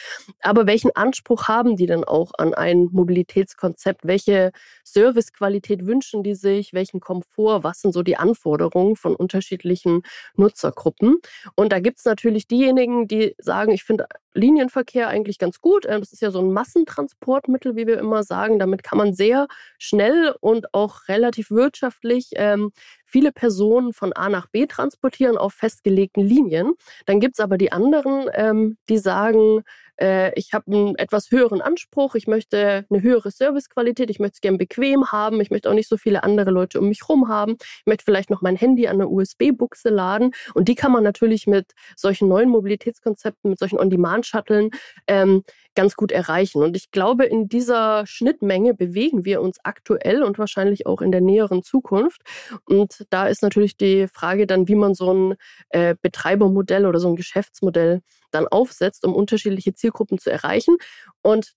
aber 0.42 0.66
welchen 0.66 0.90
Anspruch 0.96 1.48
haben 1.48 1.76
die 1.76 1.86
denn 1.86 2.04
auch 2.04 2.32
an 2.40 2.56
ein 2.56 2.88
Mobilitätskonzept? 2.92 4.08
Welche 4.08 4.52
Servicequalität 4.84 5.86
wünschen 5.86 6.24
die 6.24 6.34
sich? 6.34 6.74
Welchen 6.74 7.00
Komfort? 7.00 7.64
Was 7.64 7.82
sind 7.82 7.94
so 7.94 8.02
die 8.02 8.18
Anforderungen 8.18 8.96
von 8.96 9.16
unterschiedlichen 9.16 10.02
Nutzergruppen? 10.36 11.20
Und 11.54 11.72
da 11.72 11.80
gibt 11.80 12.00
es 12.00 12.06
natürlich 12.06 12.48
diejenigen, 12.48 13.08
die 13.08 13.36
sagen, 13.38 13.72
ich 13.72 13.84
finde 13.84 14.08
Linienverkehr 14.34 15.08
eigentlich 15.08 15.38
ganz 15.38 15.62
gut. 15.62 15.86
Ähm, 15.88 16.00
das 16.00 16.12
ist 16.12 16.22
ja 16.22 16.32
so 16.32 16.39
ein 16.40 16.52
Massentransportmittel, 16.54 17.76
wie 17.76 17.88
wir 17.88 18.00
immer 18.00 18.24
sagen. 18.24 18.60
Damit 18.60 18.84
kann 18.84 18.98
man 18.98 19.14
sehr 19.14 19.48
schnell 19.78 20.36
und 20.42 20.74
auch 20.74 21.08
relativ 21.08 21.52
wirtschaftlich 21.52 22.32
ähm, 22.36 22.72
viele 23.10 23.32
Personen 23.32 23.94
von 23.94 24.14
A 24.14 24.30
nach 24.30 24.48
B 24.48 24.66
transportieren 24.68 25.38
auf 25.38 25.54
festgelegten 25.54 26.24
Linien. 26.24 26.74
Dann 27.06 27.20
gibt 27.20 27.36
es 27.36 27.40
aber 27.40 27.58
die 27.58 27.72
anderen, 27.72 28.30
ähm, 28.34 28.78
die 28.88 28.98
sagen, 28.98 29.64
äh, 30.00 30.32
ich 30.36 30.54
habe 30.54 30.72
einen 30.72 30.96
etwas 30.96 31.32
höheren 31.32 31.62
Anspruch, 31.62 32.16
ich 32.16 32.28
möchte 32.28 32.86
eine 32.90 33.02
höhere 33.02 33.32
Servicequalität, 33.32 34.10
ich 34.10 34.20
möchte 34.20 34.36
es 34.36 34.42
gerne 34.42 34.58
bequem 34.58 35.12
haben, 35.12 35.42
ich 35.42 35.52
möchte 35.52 35.70
auch 35.70 35.74
nicht 35.74 35.90
so 35.90 35.98
viele 35.98 36.24
andere 36.24 36.52
Leute 36.52 36.80
um 36.80 36.88
mich 36.88 37.02
herum 37.02 37.28
haben, 37.28 37.58
ich 37.60 37.86
möchte 37.86 38.06
vielleicht 38.06 38.30
noch 38.30 38.42
mein 38.42 38.56
Handy 38.56 38.88
an 38.88 38.96
eine 38.96 39.08
USB-Buchse 39.08 39.90
laden 39.90 40.32
und 40.54 40.68
die 40.68 40.76
kann 40.76 40.92
man 40.92 41.04
natürlich 41.04 41.48
mit 41.48 41.74
solchen 41.96 42.28
neuen 42.28 42.50
Mobilitätskonzepten, 42.50 43.50
mit 43.50 43.60
solchen 43.60 43.80
On-Demand-Shuttlen 43.80 44.72
ähm, 45.08 45.44
ganz 45.76 45.96
gut 45.96 46.12
erreichen. 46.12 46.62
Und 46.62 46.76
ich 46.76 46.92
glaube, 46.92 47.26
in 47.26 47.48
dieser 47.48 48.06
Schnittmenge 48.06 48.74
bewegen 48.74 49.24
wir 49.26 49.42
uns 49.42 49.60
aktuell 49.64 50.24
und 50.24 50.38
wahrscheinlich 50.38 50.86
auch 50.86 51.02
in 51.02 51.12
der 51.12 51.22
näheren 51.22 51.64
Zukunft. 51.64 52.22
Und 52.66 52.99
da 53.10 53.28
ist 53.28 53.42
natürlich 53.42 53.78
die 53.78 54.08
Frage 54.08 54.48
dann, 54.48 54.68
wie 54.68 54.76
man 54.76 54.94
so 54.94 55.14
ein 55.14 55.36
äh, 55.70 55.96
Betreibermodell 56.02 56.86
oder 56.86 57.00
so 57.00 57.10
ein 57.10 57.16
Geschäftsmodell 57.16 58.02
dann 58.32 58.48
aufsetzt, 58.48 59.06
um 59.06 59.16
unterschiedliche 59.16 59.74
Zielgruppen 59.74 60.18
zu 60.20 60.32
erreichen. 60.32 60.78
Und 61.22 61.54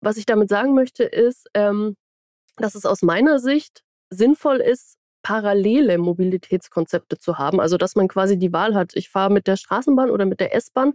was 0.00 0.16
ich 0.16 0.26
damit 0.26 0.48
sagen 0.48 0.74
möchte, 0.74 1.04
ist, 1.04 1.48
ähm, 1.54 1.96
dass 2.56 2.74
es 2.74 2.86
aus 2.86 3.02
meiner 3.02 3.38
Sicht 3.38 3.82
sinnvoll 4.10 4.56
ist, 4.58 4.96
parallele 5.22 5.98
Mobilitätskonzepte 5.98 7.18
zu 7.18 7.38
haben. 7.38 7.60
Also 7.60 7.76
dass 7.76 7.94
man 7.94 8.08
quasi 8.08 8.38
die 8.38 8.52
Wahl 8.52 8.74
hat, 8.74 8.92
ich 8.94 9.08
fahre 9.08 9.32
mit 9.32 9.46
der 9.46 9.56
Straßenbahn 9.56 10.10
oder 10.10 10.26
mit 10.26 10.40
der 10.40 10.54
S-Bahn 10.54 10.94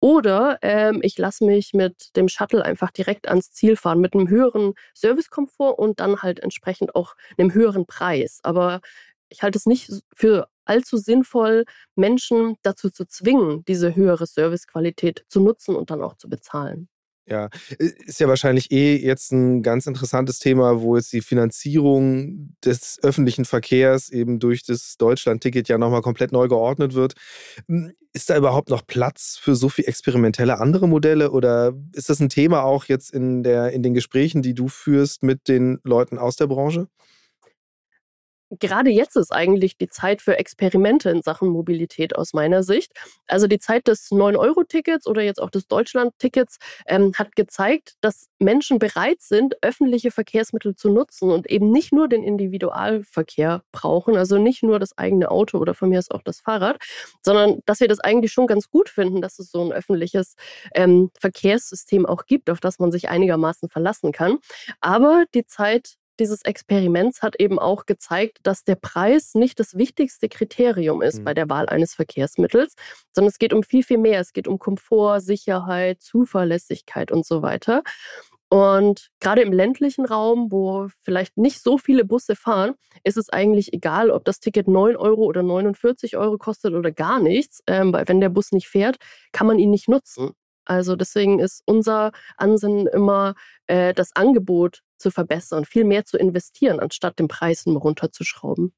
oder 0.00 0.58
ähm, 0.62 1.00
ich 1.02 1.16
lasse 1.18 1.44
mich 1.44 1.74
mit 1.74 2.16
dem 2.16 2.28
Shuttle 2.28 2.64
einfach 2.64 2.90
direkt 2.90 3.28
ans 3.28 3.50
Ziel 3.52 3.76
fahren 3.76 4.00
mit 4.00 4.14
einem 4.14 4.28
höheren 4.28 4.74
Servicekomfort 4.94 5.78
und 5.78 6.00
dann 6.00 6.22
halt 6.22 6.40
entsprechend 6.40 6.94
auch 6.94 7.14
einem 7.38 7.52
höheren 7.52 7.86
Preis. 7.86 8.40
Aber 8.42 8.80
ich 9.28 9.42
halte 9.42 9.58
es 9.58 9.66
nicht 9.66 9.90
für 10.14 10.48
allzu 10.64 10.96
sinnvoll, 10.96 11.64
Menschen 11.94 12.56
dazu 12.62 12.90
zu 12.90 13.06
zwingen, 13.06 13.64
diese 13.66 13.94
höhere 13.94 14.26
Servicequalität 14.26 15.24
zu 15.28 15.40
nutzen 15.40 15.76
und 15.76 15.90
dann 15.90 16.02
auch 16.02 16.16
zu 16.16 16.28
bezahlen. 16.28 16.88
Ja, 17.28 17.48
ist 17.78 18.20
ja 18.20 18.28
wahrscheinlich 18.28 18.70
eh 18.70 18.94
jetzt 18.96 19.32
ein 19.32 19.64
ganz 19.64 19.88
interessantes 19.88 20.38
Thema, 20.38 20.80
wo 20.80 20.94
jetzt 20.96 21.12
die 21.12 21.22
Finanzierung 21.22 22.54
des 22.64 23.00
öffentlichen 23.02 23.44
Verkehrs 23.44 24.10
eben 24.10 24.38
durch 24.38 24.62
das 24.62 24.96
Deutschland-Ticket 24.96 25.68
ja 25.68 25.76
nochmal 25.76 26.02
komplett 26.02 26.30
neu 26.30 26.46
geordnet 26.46 26.94
wird. 26.94 27.14
Hm, 27.66 27.92
ist 28.12 28.30
da 28.30 28.36
überhaupt 28.36 28.70
noch 28.70 28.86
Platz 28.86 29.38
für 29.42 29.56
so 29.56 29.68
viel 29.68 29.86
experimentelle 29.86 30.60
andere 30.60 30.88
Modelle 30.88 31.32
oder 31.32 31.74
ist 31.92 32.10
das 32.10 32.20
ein 32.20 32.28
Thema 32.28 32.62
auch 32.62 32.84
jetzt 32.84 33.12
in, 33.12 33.42
der, 33.42 33.72
in 33.72 33.82
den 33.82 33.92
Gesprächen, 33.92 34.40
die 34.40 34.54
du 34.54 34.68
führst 34.68 35.24
mit 35.24 35.48
den 35.48 35.80
Leuten 35.82 36.18
aus 36.18 36.36
der 36.36 36.46
Branche? 36.46 36.86
Gerade 38.50 38.90
jetzt 38.90 39.16
ist 39.16 39.32
eigentlich 39.32 39.76
die 39.76 39.88
Zeit 39.88 40.22
für 40.22 40.38
Experimente 40.38 41.10
in 41.10 41.22
Sachen 41.22 41.48
Mobilität 41.48 42.16
aus 42.16 42.32
meiner 42.32 42.62
Sicht. 42.62 42.92
Also 43.26 43.46
die 43.46 43.58
Zeit 43.58 43.88
des 43.88 44.10
9-Euro-Tickets 44.10 45.06
oder 45.06 45.22
jetzt 45.22 45.40
auch 45.40 45.50
des 45.50 45.66
Deutschland-Tickets 45.66 46.58
ähm, 46.86 47.12
hat 47.14 47.34
gezeigt, 47.36 47.94
dass 48.00 48.28
Menschen 48.38 48.78
bereit 48.78 49.20
sind, 49.20 49.56
öffentliche 49.62 50.10
Verkehrsmittel 50.10 50.76
zu 50.76 50.90
nutzen 50.90 51.30
und 51.30 51.48
eben 51.50 51.70
nicht 51.70 51.92
nur 51.92 52.08
den 52.08 52.22
Individualverkehr 52.22 53.62
brauchen, 53.72 54.16
also 54.16 54.38
nicht 54.38 54.62
nur 54.62 54.78
das 54.78 54.96
eigene 54.96 55.30
Auto 55.30 55.58
oder 55.58 55.74
von 55.74 55.88
mir 55.88 55.98
ist 55.98 56.12
auch 56.14 56.22
das 56.22 56.40
Fahrrad, 56.40 56.78
sondern 57.22 57.60
dass 57.66 57.80
wir 57.80 57.88
das 57.88 58.00
eigentlich 58.00 58.32
schon 58.32 58.46
ganz 58.46 58.70
gut 58.70 58.88
finden, 58.88 59.20
dass 59.20 59.38
es 59.38 59.50
so 59.50 59.64
ein 59.64 59.72
öffentliches 59.72 60.34
ähm, 60.74 61.10
Verkehrssystem 61.18 62.06
auch 62.06 62.26
gibt, 62.26 62.50
auf 62.50 62.60
das 62.60 62.78
man 62.78 62.92
sich 62.92 63.08
einigermaßen 63.08 63.68
verlassen 63.68 64.12
kann. 64.12 64.38
Aber 64.80 65.24
die 65.34 65.46
Zeit 65.46 65.96
dieses 66.18 66.42
Experiments 66.42 67.22
hat 67.22 67.38
eben 67.40 67.58
auch 67.58 67.86
gezeigt, 67.86 68.38
dass 68.42 68.64
der 68.64 68.76
Preis 68.76 69.34
nicht 69.34 69.60
das 69.60 69.76
wichtigste 69.76 70.28
Kriterium 70.28 71.02
ist 71.02 71.20
mhm. 71.20 71.24
bei 71.24 71.34
der 71.34 71.48
Wahl 71.48 71.68
eines 71.68 71.94
Verkehrsmittels, 71.94 72.74
sondern 73.12 73.30
es 73.30 73.38
geht 73.38 73.52
um 73.52 73.62
viel, 73.62 73.82
viel 73.82 73.98
mehr. 73.98 74.20
Es 74.20 74.32
geht 74.32 74.48
um 74.48 74.58
Komfort, 74.58 75.20
Sicherheit, 75.20 76.02
Zuverlässigkeit 76.02 77.12
und 77.12 77.26
so 77.26 77.42
weiter. 77.42 77.82
Und 78.48 79.10
gerade 79.20 79.42
im 79.42 79.52
ländlichen 79.52 80.04
Raum, 80.04 80.52
wo 80.52 80.88
vielleicht 81.02 81.36
nicht 81.36 81.60
so 81.62 81.78
viele 81.78 82.04
Busse 82.04 82.36
fahren, 82.36 82.74
ist 83.02 83.16
es 83.16 83.28
eigentlich 83.28 83.72
egal, 83.72 84.10
ob 84.10 84.24
das 84.24 84.38
Ticket 84.38 84.68
9 84.68 84.96
Euro 84.96 85.24
oder 85.24 85.42
49 85.42 86.16
Euro 86.16 86.38
kostet 86.38 86.72
oder 86.74 86.92
gar 86.92 87.18
nichts. 87.18 87.62
Ähm, 87.66 87.92
weil 87.92 88.06
wenn 88.06 88.20
der 88.20 88.28
Bus 88.28 88.52
nicht 88.52 88.68
fährt, 88.68 88.98
kann 89.32 89.48
man 89.48 89.58
ihn 89.58 89.70
nicht 89.70 89.88
nutzen. 89.88 90.30
Also 90.64 90.96
deswegen 90.96 91.38
ist 91.40 91.62
unser 91.66 92.12
Ansinnen 92.36 92.86
immer, 92.86 93.34
äh, 93.66 93.94
das 93.94 94.14
Angebot 94.14 94.82
zu 94.98 95.10
verbessern, 95.10 95.64
viel 95.64 95.84
mehr 95.84 96.04
zu 96.04 96.16
investieren, 96.16 96.80
anstatt 96.80 97.18
den 97.18 97.28
Preis 97.28 97.66
nur 97.66 97.80
runterzuschrauben. 97.80 98.72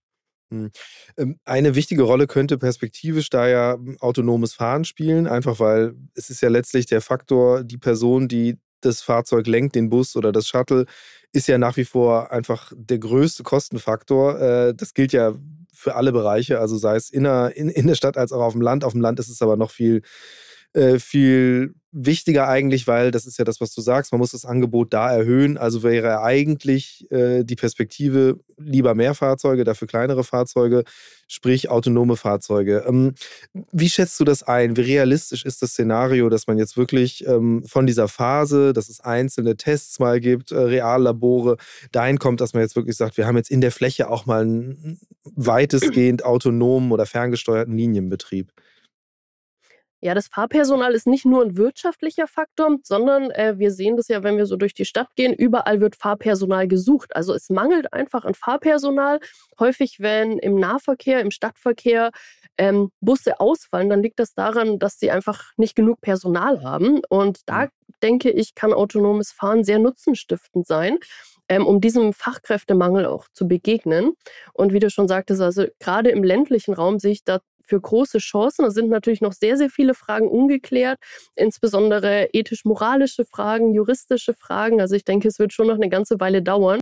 Hm. 0.51 0.71
Ähm, 1.17 1.39
eine 1.45 1.75
wichtige 1.75 2.03
Rolle 2.03 2.27
könnte 2.27 2.57
perspektivisch 2.59 3.29
da 3.31 3.49
ja 3.49 3.75
hm, 3.75 3.99
autonomes 4.01 4.55
Fahren 4.55 4.85
spielen, 4.85 5.27
einfach 5.27 5.61
weil 5.61 5.95
es 6.15 6.31
ist 6.31 6.41
ja 6.41 6.49
letztlich 6.49 6.87
der 6.87 7.01
Faktor, 7.01 7.65
die 7.65 7.79
Person, 7.79 8.29
die 8.29 8.57
das 8.81 9.03
Fahrzeug 9.03 9.47
lenkt, 9.47 9.75
den 9.75 9.91
Bus 9.91 10.17
oder 10.17 10.33
das 10.33 10.49
Shuttle, 10.49 10.87
ist 11.33 11.49
ja 11.49 11.59
nach 11.59 11.77
wie 11.77 11.85
vor 11.85 12.33
einfach 12.33 12.73
der 12.75 12.99
größte 12.99 13.43
Kostenfaktor. 13.43 14.41
Äh, 14.41 14.75
das 14.75 14.95
gilt 14.95 15.13
ja 15.13 15.35
für 15.75 15.95
alle 15.95 16.13
Bereiche, 16.13 16.61
also 16.61 16.77
sei 16.77 16.97
es 16.97 17.11
in 17.11 17.25
der, 17.25 17.57
in, 17.57 17.69
in 17.69 17.87
der 17.87 17.95
Stadt 17.95 18.17
als 18.17 18.33
auch 18.33 18.41
auf 18.41 18.53
dem 18.53 18.63
Land. 18.63 18.85
Auf 18.85 18.93
dem 18.93 19.01
Land 19.01 19.21
ist 19.21 19.29
es 19.29 19.43
aber 19.43 19.57
noch 19.57 19.71
viel 19.71 20.03
äh, 20.75 20.99
viel 20.99 21.75
wichtiger 21.91 22.49
eigentlich, 22.49 22.87
weil 22.87 23.11
das 23.11 23.27
ist 23.27 23.39
ja 23.39 23.45
das, 23.45 23.61
was 23.61 23.73
du 23.73 23.81
sagst, 23.81 24.13
man 24.13 24.19
muss 24.19 24.33
das 24.33 24.45
Angebot 24.45 24.93
da 24.93 25.11
erhöhen. 25.11 25.57
Also 25.57 25.83
wäre 25.83 26.21
eigentlich 26.21 27.11
äh, 27.11 27.45
die 27.45 27.57
Perspektive 27.57 28.39
lieber 28.59 28.95
mehr 28.95 29.15
Fahrzeuge, 29.15 29.65
dafür 29.65 29.89
kleinere 29.89 30.23
Fahrzeuge, 30.23 30.85
sprich 31.27 31.71
autonome 31.71 32.17
Fahrzeuge. 32.17 32.85
Ähm, 32.87 33.15
wie 33.73 33.89
schätzt 33.89 34.21
du 34.21 34.25
das 34.25 34.43
ein? 34.43 34.77
Wie 34.77 34.83
realistisch 34.83 35.45
ist 35.45 35.63
das 35.63 35.71
Szenario, 35.71 36.29
dass 36.29 36.47
man 36.47 36.59
jetzt 36.59 36.77
wirklich 36.77 37.27
ähm, 37.27 37.65
von 37.65 37.87
dieser 37.87 38.09
Phase, 38.09 38.75
dass 38.75 38.91
es 38.91 39.01
einzelne 39.01 39.57
Tests 39.57 39.99
mal 39.99 40.21
gibt, 40.21 40.53
äh, 40.53 40.59
Reallabore, 40.59 41.57
dahin 41.91 42.19
kommt, 42.19 42.43
dass 42.43 42.53
man 42.53 42.63
jetzt 42.63 42.77
wirklich 42.77 42.97
sagt, 42.97 43.17
wir 43.17 43.27
haben 43.27 43.37
jetzt 43.37 43.51
in 43.51 43.63
der 43.63 43.73
Fläche 43.73 44.11
auch 44.11 44.27
mal 44.27 44.43
einen 44.43 45.01
weitestgehend 45.25 46.25
autonomen 46.25 46.93
oder 46.93 47.07
ferngesteuerten 47.07 47.77
Linienbetrieb? 47.77 48.53
Ja, 50.01 50.15
das 50.15 50.29
Fahrpersonal 50.29 50.95
ist 50.95 51.09
nicht 51.09 51.25
nur 51.25 51.43
ein 51.43 51.57
wirtschaftlicher 51.57 52.29
Faktor, 52.29 52.77
sondern 52.85 53.33
äh, 53.33 53.59
wir 53.59 53.73
sehen 53.73 53.97
das 53.97 54.07
ja, 54.07 54.23
wenn 54.23 54.37
wir 54.37 54.47
so 54.47 54.57
durch 54.57 54.73
die 54.73 54.85
Stadt 54.85 55.09
gehen, 55.17 55.35
überall 55.35 55.81
wird 55.81 55.97
Fahrpersonal 55.97 56.69
gesucht. 56.69 57.17
Also 57.17 57.35
es 57.35 57.51
mangelt 57.51 57.93
einfach 57.93 58.25
an 58.25 58.35
Fahrpersonal. 58.35 59.19
Häufig, 59.59 59.97
wenn 59.99 60.39
im 60.39 60.55
Nahverkehr, 60.55 61.21
im 61.21 61.33
Stadtverkehr 61.33 62.13
ähm, 62.59 62.93
Busse 63.01 63.41
ausfallen, 63.41 63.89
dann 63.89 64.03
liegt 64.03 64.21
das 64.21 64.35
daran, 64.35 64.79
dass 64.79 65.01
sie 65.01 65.11
einfach 65.11 65.51
nicht 65.57 65.75
genug 65.75 66.01
Personal 66.01 66.63
haben. 66.63 67.01
Und 67.09 67.41
da 67.47 67.67
denke 68.01 68.31
ich, 68.31 68.55
kann 68.55 68.73
autonomes 68.73 69.33
Fahren 69.33 69.65
sehr 69.65 69.81
nutzenstiftend 69.81 70.67
sein. 70.67 70.99
Ähm, 71.51 71.67
um 71.67 71.81
diesem 71.81 72.13
Fachkräftemangel 72.13 73.07
auch 73.07 73.27
zu 73.33 73.49
begegnen. 73.49 74.13
Und 74.53 74.75
wie 74.75 74.81
du 74.81 74.91
schon 74.91 75.09
sagtest, 75.09 75.41
also 75.41 75.65
gerade 75.81 76.11
im 76.11 76.23
ländlichen 76.23 76.75
Raum 76.75 76.99
sehe 76.99 77.13
ich 77.13 77.25
da 77.25 77.39
für 77.69 77.81
große 77.81 78.19
Chancen. 78.19 78.65
Da 78.65 78.71
sind 78.71 78.89
natürlich 78.89 79.21
noch 79.21 79.33
sehr, 79.33 79.57
sehr 79.57 79.71
viele 79.71 79.95
Fragen 79.95 80.29
ungeklärt, 80.29 80.99
insbesondere 81.37 82.29
ethisch-moralische 82.33 83.25
Fragen, 83.25 83.75
juristische 83.75 84.35
Fragen. 84.35 84.81
Also 84.81 84.95
ich 84.95 85.05
denke, 85.05 85.29
es 85.29 85.39
wird 85.39 85.53
schon 85.53 85.67
noch 85.67 85.77
eine 85.77 85.89
ganze 85.89 86.19
Weile 86.21 86.43
dauern. 86.43 86.81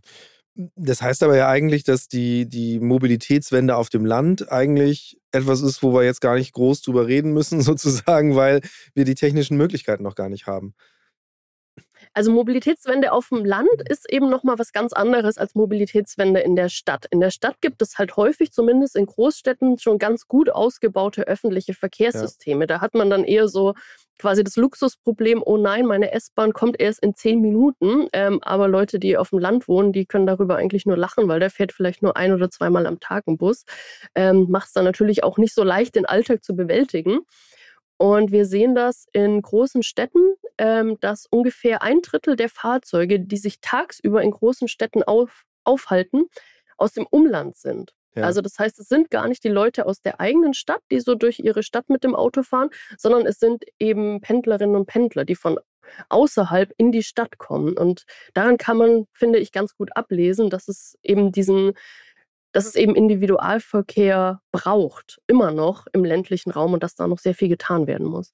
Das 0.74 1.02
heißt 1.02 1.22
aber 1.22 1.36
ja 1.36 1.48
eigentlich, 1.48 1.84
dass 1.84 2.08
die, 2.08 2.48
die 2.48 2.80
Mobilitätswende 2.80 3.76
auf 3.76 3.90
dem 3.90 4.06
Land 4.06 4.50
eigentlich 4.50 5.18
etwas 5.30 5.60
ist, 5.60 5.82
wo 5.82 5.92
wir 5.92 6.02
jetzt 6.04 6.22
gar 6.22 6.34
nicht 6.34 6.54
groß 6.54 6.80
drüber 6.80 7.06
reden 7.06 7.32
müssen, 7.32 7.60
sozusagen, 7.62 8.36
weil 8.36 8.60
wir 8.94 9.04
die 9.04 9.14
technischen 9.14 9.56
Möglichkeiten 9.56 10.02
noch 10.02 10.14
gar 10.14 10.30
nicht 10.30 10.46
haben. 10.46 10.74
Also 12.16 12.32
Mobilitätswende 12.32 13.12
auf 13.12 13.28
dem 13.28 13.44
Land 13.44 13.68
ist 13.90 14.10
eben 14.10 14.30
nochmal 14.30 14.58
was 14.58 14.72
ganz 14.72 14.94
anderes 14.94 15.36
als 15.36 15.54
Mobilitätswende 15.54 16.40
in 16.40 16.56
der 16.56 16.70
Stadt. 16.70 17.04
In 17.10 17.20
der 17.20 17.30
Stadt 17.30 17.60
gibt 17.60 17.82
es 17.82 17.98
halt 17.98 18.16
häufig, 18.16 18.52
zumindest 18.52 18.96
in 18.96 19.04
Großstädten, 19.04 19.78
schon 19.78 19.98
ganz 19.98 20.26
gut 20.26 20.48
ausgebaute 20.48 21.26
öffentliche 21.26 21.74
Verkehrssysteme. 21.74 22.60
Ja. 22.60 22.66
Da 22.68 22.80
hat 22.80 22.94
man 22.94 23.10
dann 23.10 23.22
eher 23.22 23.48
so 23.48 23.74
quasi 24.18 24.42
das 24.42 24.56
Luxusproblem, 24.56 25.42
oh 25.44 25.58
nein, 25.58 25.84
meine 25.84 26.10
S-Bahn 26.12 26.54
kommt 26.54 26.80
erst 26.80 27.02
in 27.02 27.14
zehn 27.14 27.42
Minuten. 27.42 28.08
Ähm, 28.14 28.38
aber 28.42 28.66
Leute, 28.66 28.98
die 28.98 29.18
auf 29.18 29.28
dem 29.28 29.38
Land 29.38 29.68
wohnen, 29.68 29.92
die 29.92 30.06
können 30.06 30.26
darüber 30.26 30.56
eigentlich 30.56 30.86
nur 30.86 30.96
lachen, 30.96 31.28
weil 31.28 31.38
der 31.38 31.50
fährt 31.50 31.72
vielleicht 31.72 32.00
nur 32.00 32.16
ein 32.16 32.32
oder 32.32 32.48
zweimal 32.48 32.86
am 32.86 32.98
Tag 32.98 33.26
ein 33.26 33.36
Bus. 33.36 33.66
Ähm, 34.14 34.46
Macht 34.48 34.68
es 34.68 34.72
dann 34.72 34.84
natürlich 34.84 35.22
auch 35.22 35.36
nicht 35.36 35.54
so 35.54 35.62
leicht, 35.62 35.96
den 35.96 36.06
Alltag 36.06 36.42
zu 36.42 36.56
bewältigen. 36.56 37.18
Und 37.98 38.30
wir 38.30 38.44
sehen 38.44 38.74
das 38.74 39.06
in 39.12 39.40
großen 39.40 39.82
Städten, 39.82 40.34
ähm, 40.58 40.98
dass 41.00 41.26
ungefähr 41.30 41.82
ein 41.82 42.02
Drittel 42.02 42.36
der 42.36 42.48
Fahrzeuge, 42.48 43.20
die 43.20 43.38
sich 43.38 43.60
tagsüber 43.60 44.22
in 44.22 44.30
großen 44.30 44.68
Städten 44.68 45.02
auf, 45.02 45.44
aufhalten, 45.64 46.24
aus 46.76 46.92
dem 46.92 47.06
Umland 47.06 47.56
sind. 47.56 47.92
Ja. 48.14 48.24
Also 48.24 48.40
das 48.40 48.58
heißt, 48.58 48.78
es 48.78 48.88
sind 48.88 49.10
gar 49.10 49.28
nicht 49.28 49.44
die 49.44 49.50
Leute 49.50 49.86
aus 49.86 50.00
der 50.00 50.20
eigenen 50.20 50.54
Stadt, 50.54 50.80
die 50.90 51.00
so 51.00 51.14
durch 51.14 51.38
ihre 51.38 51.62
Stadt 51.62 51.88
mit 51.88 52.02
dem 52.02 52.14
Auto 52.14 52.42
fahren, 52.42 52.70
sondern 52.96 53.26
es 53.26 53.38
sind 53.38 53.64
eben 53.78 54.20
Pendlerinnen 54.20 54.76
und 54.76 54.86
Pendler, 54.86 55.24
die 55.24 55.34
von 55.34 55.58
außerhalb 56.08 56.72
in 56.78 56.92
die 56.92 57.02
Stadt 57.02 57.38
kommen. 57.38 57.76
Und 57.76 58.04
daran 58.34 58.56
kann 58.56 58.76
man, 58.78 59.06
finde 59.12 59.38
ich, 59.38 59.52
ganz 59.52 59.76
gut 59.76 59.90
ablesen, 59.94 60.50
dass 60.50 60.68
es 60.68 60.98
eben 61.02 61.30
diesen 61.30 61.74
dass 62.56 62.64
es 62.64 62.74
eben 62.74 62.94
Individualverkehr 62.94 64.40
braucht, 64.50 65.20
immer 65.26 65.52
noch 65.52 65.86
im 65.92 66.04
ländlichen 66.04 66.50
Raum 66.50 66.72
und 66.72 66.82
dass 66.82 66.94
da 66.94 67.06
noch 67.06 67.18
sehr 67.18 67.34
viel 67.34 67.48
getan 67.48 67.86
werden 67.86 68.06
muss. 68.06 68.32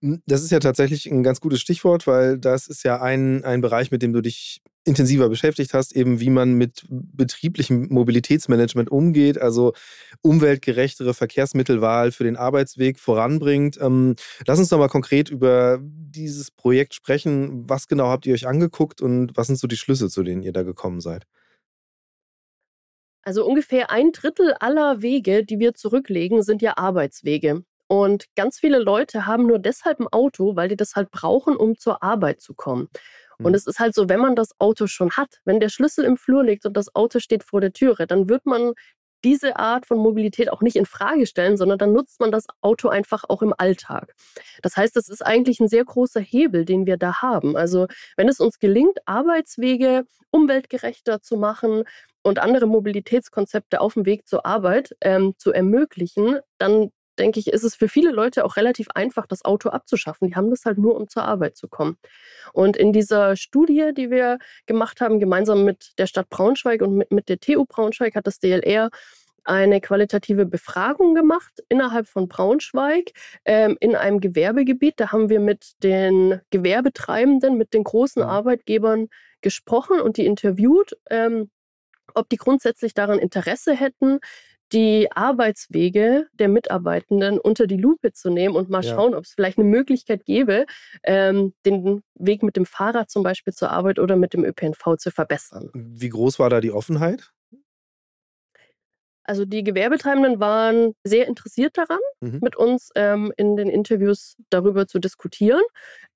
Hm, 0.00 0.20
das 0.26 0.42
ist 0.42 0.50
ja 0.50 0.58
tatsächlich 0.58 1.06
ein 1.06 1.22
ganz 1.22 1.40
gutes 1.40 1.60
Stichwort, 1.60 2.08
weil 2.08 2.38
das 2.38 2.66
ist 2.66 2.82
ja 2.82 3.00
ein, 3.00 3.44
ein 3.44 3.60
Bereich, 3.60 3.92
mit 3.92 4.02
dem 4.02 4.12
du 4.12 4.20
dich 4.20 4.62
intensiver 4.82 5.28
beschäftigt 5.28 5.74
hast, 5.74 5.94
eben 5.94 6.18
wie 6.18 6.30
man 6.30 6.54
mit 6.54 6.86
betrieblichem 6.88 7.86
Mobilitätsmanagement 7.88 8.90
umgeht, 8.90 9.40
also 9.40 9.74
umweltgerechtere 10.22 11.14
Verkehrsmittelwahl 11.14 12.10
für 12.10 12.24
den 12.24 12.36
Arbeitsweg 12.36 12.98
voranbringt. 12.98 13.78
Ähm, 13.80 14.16
lass 14.44 14.58
uns 14.58 14.70
doch 14.70 14.78
mal 14.78 14.88
konkret 14.88 15.30
über 15.30 15.78
dieses 15.80 16.50
Projekt 16.50 16.94
sprechen. 16.94 17.68
Was 17.68 17.86
genau 17.86 18.08
habt 18.08 18.26
ihr 18.26 18.34
euch 18.34 18.48
angeguckt 18.48 19.00
und 19.00 19.36
was 19.36 19.46
sind 19.46 19.58
so 19.60 19.68
die 19.68 19.76
Schlüsse, 19.76 20.08
zu 20.08 20.24
denen 20.24 20.42
ihr 20.42 20.52
da 20.52 20.64
gekommen 20.64 21.00
seid? 21.00 21.26
Also 23.26 23.44
ungefähr 23.44 23.90
ein 23.90 24.12
Drittel 24.12 24.54
aller 24.60 25.02
Wege, 25.02 25.44
die 25.44 25.58
wir 25.58 25.74
zurücklegen, 25.74 26.44
sind 26.44 26.62
ja 26.62 26.76
Arbeitswege. 26.76 27.64
Und 27.88 28.26
ganz 28.36 28.60
viele 28.60 28.78
Leute 28.78 29.26
haben 29.26 29.48
nur 29.48 29.58
deshalb 29.58 29.98
ein 29.98 30.06
Auto, 30.12 30.54
weil 30.54 30.68
die 30.68 30.76
das 30.76 30.94
halt 30.94 31.10
brauchen, 31.10 31.56
um 31.56 31.76
zur 31.76 32.04
Arbeit 32.04 32.40
zu 32.40 32.54
kommen. 32.54 32.88
Und 33.38 33.46
hm. 33.48 33.54
es 33.54 33.66
ist 33.66 33.80
halt 33.80 33.96
so, 33.96 34.08
wenn 34.08 34.20
man 34.20 34.36
das 34.36 34.52
Auto 34.60 34.86
schon 34.86 35.10
hat, 35.10 35.40
wenn 35.44 35.58
der 35.58 35.70
Schlüssel 35.70 36.04
im 36.04 36.16
Flur 36.16 36.44
liegt 36.44 36.66
und 36.66 36.76
das 36.76 36.94
Auto 36.94 37.18
steht 37.18 37.42
vor 37.42 37.60
der 37.60 37.72
Türe, 37.72 38.06
dann 38.06 38.28
wird 38.28 38.46
man 38.46 38.74
diese 39.24 39.56
Art 39.56 39.86
von 39.86 39.98
Mobilität 39.98 40.52
auch 40.52 40.62
nicht 40.62 40.76
in 40.76 40.86
Frage 40.86 41.26
stellen, 41.26 41.56
sondern 41.56 41.78
dann 41.78 41.92
nutzt 41.92 42.20
man 42.20 42.30
das 42.30 42.46
Auto 42.60 42.88
einfach 42.88 43.24
auch 43.28 43.42
im 43.42 43.54
Alltag. 43.56 44.14
Das 44.62 44.76
heißt, 44.76 44.94
das 44.96 45.08
ist 45.08 45.24
eigentlich 45.24 45.60
ein 45.60 45.68
sehr 45.68 45.84
großer 45.84 46.20
Hebel, 46.20 46.64
den 46.64 46.86
wir 46.86 46.96
da 46.96 47.22
haben. 47.22 47.56
Also, 47.56 47.86
wenn 48.16 48.28
es 48.28 48.40
uns 48.40 48.58
gelingt, 48.58 48.98
Arbeitswege 49.06 50.04
umweltgerechter 50.30 51.22
zu 51.22 51.36
machen, 51.36 51.84
und 52.26 52.40
andere 52.40 52.66
Mobilitätskonzepte 52.66 53.80
auf 53.80 53.94
dem 53.94 54.04
Weg 54.04 54.26
zur 54.26 54.44
Arbeit 54.44 54.96
ähm, 55.00 55.34
zu 55.38 55.52
ermöglichen, 55.52 56.40
dann 56.58 56.90
denke 57.18 57.40
ich, 57.40 57.48
ist 57.48 57.64
es 57.64 57.74
für 57.74 57.88
viele 57.88 58.10
Leute 58.10 58.44
auch 58.44 58.56
relativ 58.56 58.88
einfach, 58.94 59.26
das 59.26 59.44
Auto 59.44 59.70
abzuschaffen. 59.70 60.28
Die 60.28 60.36
haben 60.36 60.50
das 60.50 60.64
halt 60.64 60.78
nur, 60.78 60.96
um 60.96 61.08
zur 61.08 61.24
Arbeit 61.24 61.56
zu 61.56 61.68
kommen. 61.68 61.96
Und 62.52 62.76
in 62.76 62.92
dieser 62.92 63.36
Studie, 63.36 63.92
die 63.96 64.10
wir 64.10 64.38
gemacht 64.66 65.00
haben, 65.00 65.20
gemeinsam 65.20 65.64
mit 65.64 65.92
der 65.98 66.06
Stadt 66.06 66.28
Braunschweig 66.30 66.82
und 66.82 66.94
mit, 66.94 67.10
mit 67.12 67.28
der 67.28 67.38
TU 67.38 67.64
Braunschweig, 67.64 68.14
hat 68.14 68.26
das 68.26 68.38
DLR 68.38 68.90
eine 69.44 69.80
qualitative 69.80 70.44
Befragung 70.44 71.14
gemacht 71.14 71.62
innerhalb 71.68 72.08
von 72.08 72.28
Braunschweig 72.28 73.12
ähm, 73.44 73.76
in 73.80 73.94
einem 73.94 74.20
Gewerbegebiet. 74.20 74.94
Da 74.96 75.12
haben 75.12 75.28
wir 75.28 75.40
mit 75.40 75.82
den 75.84 76.40
Gewerbetreibenden, 76.50 77.56
mit 77.56 77.72
den 77.72 77.84
großen 77.84 78.22
mhm. 78.22 78.28
Arbeitgebern 78.28 79.08
gesprochen 79.42 80.00
und 80.00 80.16
die 80.16 80.26
interviewt. 80.26 80.96
Ähm, 81.10 81.50
ob 82.14 82.28
die 82.28 82.36
grundsätzlich 82.36 82.94
daran 82.94 83.18
Interesse 83.18 83.74
hätten, 83.74 84.20
die 84.72 85.10
Arbeitswege 85.12 86.26
der 86.32 86.48
Mitarbeitenden 86.48 87.38
unter 87.38 87.66
die 87.66 87.76
Lupe 87.76 88.12
zu 88.12 88.30
nehmen 88.30 88.56
und 88.56 88.68
mal 88.68 88.84
ja. 88.84 88.94
schauen, 88.94 89.14
ob 89.14 89.24
es 89.24 89.32
vielleicht 89.32 89.58
eine 89.58 89.68
Möglichkeit 89.68 90.24
gäbe, 90.24 90.66
ähm, 91.04 91.54
den 91.64 92.02
Weg 92.14 92.42
mit 92.42 92.56
dem 92.56 92.66
Fahrrad 92.66 93.10
zum 93.10 93.22
Beispiel 93.22 93.52
zur 93.52 93.70
Arbeit 93.70 93.98
oder 93.98 94.16
mit 94.16 94.34
dem 94.34 94.44
ÖPNV 94.44 94.96
zu 94.98 95.10
verbessern. 95.10 95.70
Wie 95.74 96.08
groß 96.08 96.38
war 96.38 96.50
da 96.50 96.60
die 96.60 96.72
Offenheit? 96.72 97.30
Also 99.28 99.44
die 99.44 99.64
Gewerbetreibenden 99.64 100.38
waren 100.38 100.94
sehr 101.02 101.26
interessiert 101.26 101.76
daran, 101.76 101.98
mhm. 102.20 102.38
mit 102.42 102.54
uns 102.54 102.90
ähm, 102.94 103.32
in 103.36 103.56
den 103.56 103.68
Interviews 103.68 104.36
darüber 104.50 104.86
zu 104.86 105.00
diskutieren. 105.00 105.62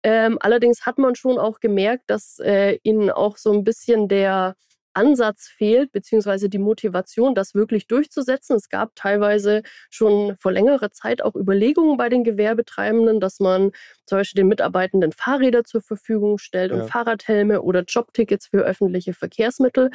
Ähm, 0.04 0.38
allerdings 0.40 0.86
hat 0.86 0.96
man 0.98 1.16
schon 1.16 1.38
auch 1.38 1.58
gemerkt, 1.58 2.04
dass 2.06 2.38
äh, 2.38 2.78
ihnen 2.84 3.10
auch 3.10 3.36
so 3.36 3.52
ein 3.52 3.64
bisschen 3.64 4.06
der 4.06 4.54
Ansatz 4.92 5.48
fehlt, 5.48 5.92
beziehungsweise 5.92 6.48
die 6.48 6.58
Motivation, 6.58 7.34
das 7.34 7.54
wirklich 7.54 7.86
durchzusetzen. 7.86 8.56
Es 8.56 8.68
gab 8.68 8.94
teilweise 8.94 9.62
schon 9.90 10.36
vor 10.36 10.52
längerer 10.52 10.90
Zeit 10.90 11.22
auch 11.22 11.34
Überlegungen 11.34 11.96
bei 11.96 12.08
den 12.08 12.24
Gewerbetreibenden, 12.24 13.20
dass 13.20 13.40
man 13.40 13.72
zum 14.06 14.18
Beispiel 14.18 14.42
den 14.42 14.48
Mitarbeitenden 14.48 15.12
Fahrräder 15.12 15.64
zur 15.64 15.82
Verfügung 15.82 16.38
stellt 16.38 16.72
und 16.72 16.88
Fahrradhelme 16.88 17.62
oder 17.62 17.82
Jobtickets 17.82 18.46
für 18.48 18.62
öffentliche 18.62 19.14
Verkehrsmittel. 19.14 19.90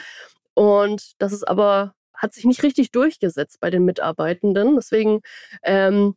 Und 0.54 1.14
das 1.20 1.34
ist 1.34 1.48
aber, 1.48 1.94
hat 2.14 2.34
sich 2.34 2.46
nicht 2.46 2.64
richtig 2.64 2.92
durchgesetzt 2.92 3.60
bei 3.60 3.70
den 3.70 3.86
Mitarbeitenden. 3.86 4.76
Deswegen 4.76 5.22
ähm, 5.64 6.16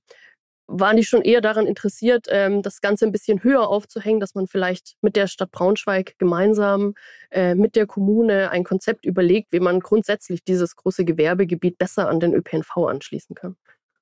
waren 0.69 0.97
die 0.97 1.05
schon 1.05 1.23
eher 1.23 1.41
daran 1.41 1.67
interessiert, 1.67 2.27
ähm, 2.29 2.63
das 2.63 2.81
Ganze 2.81 3.07
ein 3.07 3.13
bisschen 3.13 3.43
höher 3.43 3.69
aufzuhängen, 3.69 4.21
dass 4.21 4.35
man 4.35 4.47
vielleicht 4.47 4.97
mit 5.01 5.17
der 5.17 5.27
Stadt 5.27 5.51
Braunschweig 5.51 6.15
gemeinsam 6.19 6.95
äh, 7.31 7.55
mit 7.55 7.75
der 7.75 7.87
Kommune 7.87 8.51
ein 8.51 8.65
Konzept 8.65 9.07
überlegt, 9.07 9.51
wie 9.51 9.61
man 9.61 9.81
grundsätzlich 9.81 10.45
dieses 10.45 10.77
große 10.77 11.05
Gewerbegebiet 11.05 11.79
besser 11.79 12.09
an 12.09 12.21
den 12.21 12.35
ÖPNV 12.35 12.77
anschließen 12.77 13.35
kann. 13.35 13.57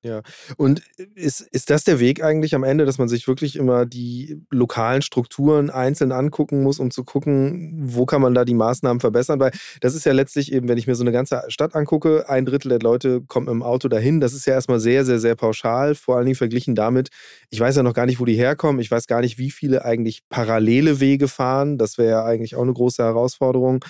Ja, 0.07 0.21
und 0.55 0.81
ist, 1.15 1.41
ist 1.41 1.69
das 1.69 1.83
der 1.83 1.99
Weg 1.99 2.23
eigentlich 2.23 2.55
am 2.55 2.63
Ende, 2.63 2.85
dass 2.85 2.97
man 2.97 3.09
sich 3.09 3.27
wirklich 3.27 3.57
immer 3.57 3.85
die 3.85 4.41
lokalen 4.49 5.01
Strukturen 5.01 5.69
einzeln 5.69 6.13
angucken 6.13 6.63
muss, 6.63 6.79
um 6.79 6.91
zu 6.91 7.03
gucken, 7.03 7.73
wo 7.77 8.05
kann 8.05 8.21
man 8.21 8.33
da 8.33 8.45
die 8.45 8.53
Maßnahmen 8.53 9.01
verbessern? 9.01 9.41
Weil 9.41 9.51
das 9.81 9.95
ist 9.95 10.05
ja 10.05 10.13
letztlich 10.13 10.53
eben, 10.53 10.69
wenn 10.69 10.77
ich 10.77 10.87
mir 10.87 10.95
so 10.95 11.03
eine 11.03 11.11
ganze 11.11 11.43
Stadt 11.49 11.75
angucke, 11.75 12.29
ein 12.29 12.45
Drittel 12.45 12.69
der 12.69 12.79
Leute 12.79 13.21
kommt 13.27 13.47
mit 13.47 13.53
dem 13.53 13.63
Auto 13.63 13.89
dahin. 13.89 14.21
Das 14.21 14.33
ist 14.33 14.45
ja 14.45 14.53
erstmal 14.53 14.79
sehr, 14.79 15.03
sehr, 15.03 15.19
sehr 15.19 15.35
pauschal, 15.35 15.93
vor 15.93 16.15
allen 16.15 16.25
Dingen 16.25 16.35
verglichen 16.35 16.73
damit, 16.73 17.09
ich 17.49 17.59
weiß 17.59 17.75
ja 17.75 17.83
noch 17.83 17.93
gar 17.93 18.05
nicht, 18.05 18.19
wo 18.21 18.25
die 18.25 18.35
herkommen. 18.35 18.79
Ich 18.79 18.89
weiß 18.89 19.07
gar 19.07 19.19
nicht, 19.19 19.37
wie 19.37 19.51
viele 19.51 19.83
eigentlich 19.83 20.21
parallele 20.29 21.01
Wege 21.01 21.27
fahren. 21.27 21.77
Das 21.77 21.97
wäre 21.97 22.09
ja 22.09 22.25
eigentlich 22.25 22.55
auch 22.55 22.63
eine 22.63 22.73
große 22.73 23.03
Herausforderung. 23.03 23.83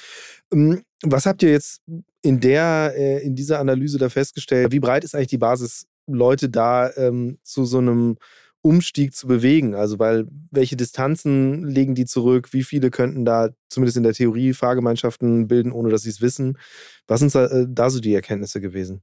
Hm, 0.51 0.81
was 1.03 1.25
habt 1.27 1.43
ihr 1.43 1.51
jetzt 1.51 1.81
in 2.27 2.41
der, 2.41 2.93
äh, 2.98 3.24
in 3.24 3.36
dieser 3.36 3.60
Analyse 3.60 3.98
da 3.98 4.10
festgestellt? 4.10 4.74
Wie 4.74 4.81
breit 4.81 5.05
ist 5.05 5.15
eigentlich 5.15 5.27
die 5.27 5.38
Basis 5.38 5.88
Leute 6.07 6.50
da 6.50 6.91
ähm, 6.98 7.38
zu 7.41 7.63
so 7.63 7.77
einem 7.77 8.17
Umstieg 8.62 9.15
zu 9.15 9.27
bewegen? 9.27 9.75
Also, 9.75 9.98
weil 9.98 10.27
welche 10.51 10.75
Distanzen 10.75 11.63
legen 11.63 11.96
die 11.96 12.05
zurück? 12.05 12.51
Wie 12.51 12.63
viele 12.63 12.91
könnten 12.91 13.24
da 13.24 13.50
zumindest 13.69 13.96
in 13.96 14.03
der 14.03 14.13
Theorie 14.13 14.53
Fahrgemeinschaften 14.53 15.48
bilden, 15.48 15.72
ohne 15.72 15.89
dass 15.89 16.01
sie 16.01 16.10
es 16.10 16.22
wissen? 16.22 16.57
Was 17.07 17.22
sind 17.22 17.34
da, 17.34 17.46
äh, 17.46 17.65
da 17.69 17.89
so 17.89 18.01
die 18.01 18.13
Erkenntnisse 18.13 18.60
gewesen? 18.60 19.01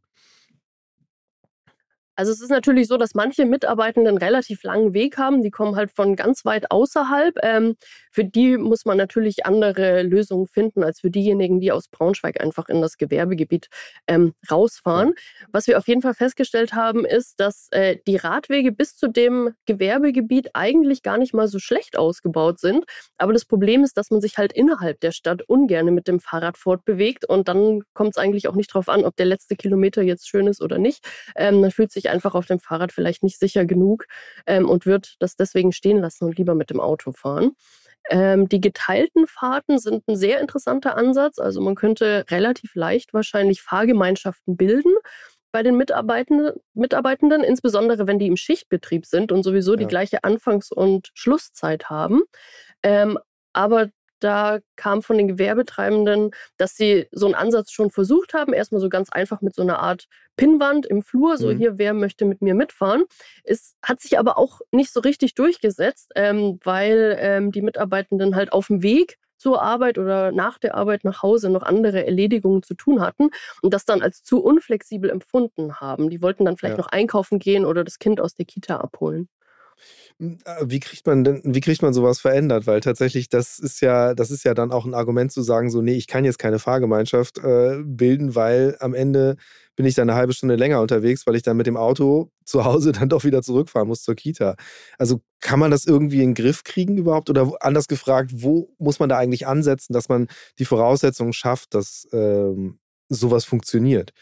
Also 2.17 2.33
es 2.33 2.41
ist 2.41 2.51
natürlich 2.51 2.87
so, 2.87 2.97
dass 2.97 3.15
manche 3.15 3.45
Mitarbeitenden 3.45 4.09
einen 4.09 4.19
relativ 4.19 4.63
langen 4.63 4.95
Weg 4.95 5.19
haben. 5.19 5.43
Die 5.43 5.51
kommen 5.51 5.77
halt 5.77 5.91
von 5.91 6.15
ganz 6.17 6.45
weit 6.45 6.71
außerhalb. 6.71 7.37
Ähm, 7.43 7.77
für 8.11 8.25
die 8.25 8.57
muss 8.57 8.85
man 8.85 8.97
natürlich 8.97 9.47
andere 9.47 10.03
Lösungen 10.03 10.47
finden 10.47 10.85
als 10.85 11.01
für 11.01 11.11
diejenigen, 11.11 11.61
die 11.61 11.73
aus 11.73 11.89
Braunschweig 11.89 12.41
einfach 12.41 12.69
in 12.69 12.81
das 12.81 12.99
Gewerbegebiet 12.99 13.69
ähm, 14.07 14.35
rausfahren. 14.49 15.15
Was 15.51 15.67
wir 15.67 15.77
auf 15.77 15.89
jeden 15.89 16.03
Fall 16.03 16.15
festgestellt 16.15 16.75
haben, 16.75 17.05
ist, 17.05 17.41
dass 17.41 17.69
äh, 17.73 17.97
die 18.07 18.17
Radwege 18.17 18.71
bis 18.71 18.97
zu 18.97 19.09
dem 19.09 19.55
Gewerbegebiet 19.67 20.51
eigentlich 20.55 21.03
gar 21.03 21.19
nicht 21.19 21.35
mal 21.35 21.49
so 21.49 21.59
schlecht 21.59 21.99
ausgebaut 21.99 22.61
sind. 22.61 22.85
Aber 23.19 23.33
das 23.33 23.45
Problem 23.45 23.83
ist, 23.83 23.97
dass 23.97 24.11
man 24.11 24.21
sich 24.21 24.39
halt 24.39 24.53
innerhalb 24.53 25.01
der 25.01 25.11
Stadt 25.11 25.43
ungern 25.49 25.93
mit 25.93 26.07
dem 26.07 26.21
Fahrrad 26.21 26.59
fortbewegt. 26.59 27.29
Und 27.29 27.49
dann 27.49 27.83
kommt 27.93 28.11
es 28.11 28.19
eigentlich 28.19 28.47
auch 28.47 28.55
nicht 28.55 28.71
darauf 28.71 28.89
an, 28.89 29.05
ob 29.05 29.17
der 29.17 29.27
letzte 29.27 29.57
Kilometer 29.57 30.03
jetzt 30.03 30.29
schön 30.29 30.47
ist 30.47 30.63
oder 30.63 30.79
nicht. 30.79 31.05
Ähm, 31.35 31.61
man 31.61 31.73
fühlt 31.73 31.91
sich 31.91 32.04
sich 32.05 32.11
einfach 32.11 32.35
auf 32.35 32.47
dem 32.47 32.61
Fahrrad 32.61 32.93
vielleicht 32.93 33.23
nicht 33.23 33.39
sicher 33.39 33.65
genug 33.65 34.07
ähm, 34.47 34.69
und 34.69 34.87
wird 34.87 35.17
das 35.19 35.37
deswegen 35.37 35.73
stehen 35.73 35.99
lassen 35.99 36.25
und 36.25 36.39
lieber 36.39 36.55
mit 36.55 36.71
dem 36.71 36.81
Auto 36.81 37.13
fahren. 37.13 37.53
Ähm, 38.11 38.49
die 38.49 38.61
geteilten 38.61 39.27
Fahrten 39.27 39.79
sind 39.79 40.07
ein 40.09 40.17
sehr 40.17 40.41
interessanter 40.41 40.97
Ansatz. 40.97 41.39
Also 41.39 41.61
man 41.63 41.75
könnte 41.75 42.27
relativ 42.31 42.75
leicht 42.75 43.15
wahrscheinlich 43.15 43.63
Fahrgemeinschaften 43.63 44.57
bilden 44.57 44.93
bei 45.53 45.63
den 45.63 45.77
Mitarbeitenden, 45.77 46.53
Mitarbeitenden, 46.75 47.43
insbesondere 47.43 48.07
wenn 48.07 48.19
die 48.19 48.27
im 48.27 48.37
Schichtbetrieb 48.37 49.07
sind 49.07 49.33
und 49.33 49.43
sowieso 49.43 49.73
ja. 49.73 49.79
die 49.79 49.87
gleiche 49.87 50.25
Anfangs- 50.25 50.73
und 50.73 51.11
Schlusszeit 51.15 51.89
haben. 51.89 52.23
Ähm, 52.83 53.19
aber 53.55 53.89
da 54.25 54.59
kam 54.77 55.03
von 55.03 55.19
den 55.19 55.29
Gewerbetreibenden, 55.29 56.31
dass 56.57 56.77
sie 56.77 57.07
so 57.13 57.27
einen 57.27 57.35
Ansatz 57.35 57.71
schon 57.71 57.91
versucht 57.91 58.33
haben. 58.33 58.55
Erstmal 58.55 58.81
so 58.81 58.89
ganz 58.89 59.11
einfach 59.11 59.43
mit 59.43 59.55
so 59.55 59.63
einer 59.63 59.81
Art 59.81 60.07
Pinnwand 60.37 60.87
im 60.87 61.03
Flur, 61.03 61.37
so 61.37 61.53
mhm. 61.53 61.59
hier, 61.59 61.79
wer 61.79 61.93
möchte 61.93 62.25
mit 62.25 62.43
mir 62.43 62.55
mitfahren. 62.55 63.05
Es 63.45 63.77
hat 63.83 64.01
sich 64.01 64.19
aber 64.19 64.39
auch 64.39 64.61
nicht 64.73 64.93
so 64.93 65.01
richtig 65.01 65.35
durchgesetzt, 65.35 66.13
ähm, 66.17 66.59
weil 66.65 67.17
ähm, 67.21 67.53
die 67.53 67.63
Mitarbeitenden 67.63 68.35
halt 68.35 68.53
auf 68.53 68.69
dem 68.69 68.83
Weg 68.83 69.19
zur 69.37 69.61
Arbeit 69.61 69.99
oder 69.99 70.33
nach 70.33 70.59
der 70.59 70.75
Arbeit 70.75 71.05
nach 71.05 71.23
Hause 71.23 71.51
noch 71.51 71.63
andere 71.63 72.07
Erledigungen 72.07 72.63
zu 72.63 72.75
tun 72.75 73.03
hatten 73.03 73.29
und 73.61 73.75
das 73.75 73.85
dann 73.85 74.01
als 74.01 74.23
zu 74.23 74.43
unflexibel 74.43 75.11
empfunden 75.11 75.81
haben. 75.81 76.09
Die 76.09 76.23
wollten 76.23 76.47
dann 76.47 76.57
vielleicht 76.57 76.79
ja. 76.79 76.83
noch 76.83 76.91
einkaufen 76.91 77.39
gehen 77.39 77.67
oder 77.67 77.85
das 77.85 77.99
Kind 77.99 78.21
aus 78.21 78.35
der 78.35 78.47
Kita 78.47 78.79
abholen. 78.79 79.29
Hm, 80.21 80.39
äh, 80.45 80.65
wie 80.67 80.79
kriegt 80.81 81.07
man 81.07 81.25
denn, 81.25 81.41
wie 81.45 81.61
kriegt 81.61 81.83
man 81.83 81.93
sowas 81.93 82.21
verändert? 82.21 82.67
Weil 82.69 82.81
tatsächlich, 82.81 83.29
das 83.29 83.59
ist 83.59 83.81
ja, 83.81 84.15
das 84.15 84.31
ist 84.31 84.45
ja 84.45 84.55
dann 84.55 84.71
auch 84.71 84.85
ein 84.85 84.95
Argument 84.95 85.33
zu 85.33 85.43
sagen, 85.43 85.71
so, 85.71 85.83
nee, 85.83 85.95
ich 85.95 86.07
kann 86.07 86.25
jetzt 86.25 86.39
keine 86.39 86.61
Fahrgemeinschaft 86.61 87.39
äh, 87.39 87.79
bilden, 87.85 88.35
weil 88.37 88.77
am 88.79 88.95
Ende 88.95 89.37
bin 89.75 89.87
ich 89.87 89.97
dann 89.97 90.09
eine 90.09 90.17
halbe 90.17 90.33
Stunde 90.33 90.55
länger 90.55 90.81
unterwegs, 90.81 91.27
weil 91.27 91.35
ich 91.35 91.43
dann 91.43 91.57
mit 91.57 91.67
dem 91.67 91.77
Auto 91.77 92.31
zu 92.45 92.65
Hause 92.65 92.93
dann 92.93 93.09
doch 93.09 93.25
wieder 93.25 93.43
zurückfahren 93.43 93.89
muss 93.89 94.03
zur 94.03 94.15
Kita. 94.15 94.55
Also 94.99 95.21
kann 95.41 95.59
man 95.59 95.73
das 95.73 95.85
irgendwie 95.85 96.23
in 96.23 96.31
den 96.31 96.35
Griff 96.35 96.63
kriegen 96.63 96.97
überhaupt? 96.97 97.29
Oder 97.29 97.51
anders 97.61 97.89
gefragt, 97.89 98.31
wo 98.35 98.71
muss 98.79 99.01
man 99.01 99.09
da 99.09 99.19
eigentlich 99.19 99.47
ansetzen, 99.49 99.93
dass 99.93 100.09
man 100.09 100.29
die 100.61 100.65
Voraussetzungen 100.65 101.33
schafft, 101.33 101.75
dass 101.75 102.07
ähm, 102.13 102.79
sowas 103.09 103.45
funktioniert? 103.45 104.13